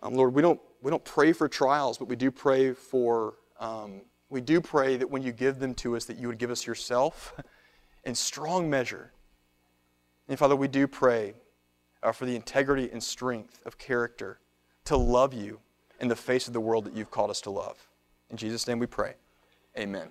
Um, 0.02 0.14
Lord, 0.14 0.34
we 0.34 0.42
don't, 0.42 0.60
we 0.82 0.92
don't 0.92 1.04
pray 1.04 1.34
for 1.34 1.48
trials, 1.48 1.98
but 1.98 2.08
we 2.08 2.16
do 2.16 2.32
pray 2.32 2.74
for, 2.74 3.36
um, 3.60 4.02
we 4.30 4.42
do 4.42 4.62
pray 4.62 4.98
that 4.98 5.10
when 5.10 5.22
you 5.22 5.32
give 5.32 5.60
them 5.60 5.74
to 5.76 5.96
us, 5.96 6.06
that 6.06 6.18
you 6.18 6.28
would 6.28 6.38
give 6.38 6.52
us 6.52 6.66
yourself 6.66 7.34
in 8.04 8.16
strong 8.16 8.70
measure. 8.70 9.12
And 10.28 10.38
Father, 10.38 10.56
we 10.56 10.68
do 10.68 10.88
pray 10.88 11.34
uh, 12.04 12.12
for 12.12 12.26
the 12.26 12.36
integrity 12.36 12.90
and 12.92 13.02
strength 13.04 13.62
of 13.66 13.78
character 13.78 14.40
to 14.86 14.98
love 14.98 15.34
you 15.34 15.60
in 16.00 16.08
the 16.08 16.16
face 16.16 16.48
of 16.48 16.54
the 16.54 16.60
world 16.60 16.86
that 16.86 16.96
you've 16.96 17.12
called 17.12 17.30
us 17.30 17.42
to 17.42 17.50
love. 17.50 17.88
In 18.30 18.38
Jesus' 18.38 18.68
name 18.68 18.80
we 18.80 18.88
pray. 18.88 19.16
Amen. 19.78 20.10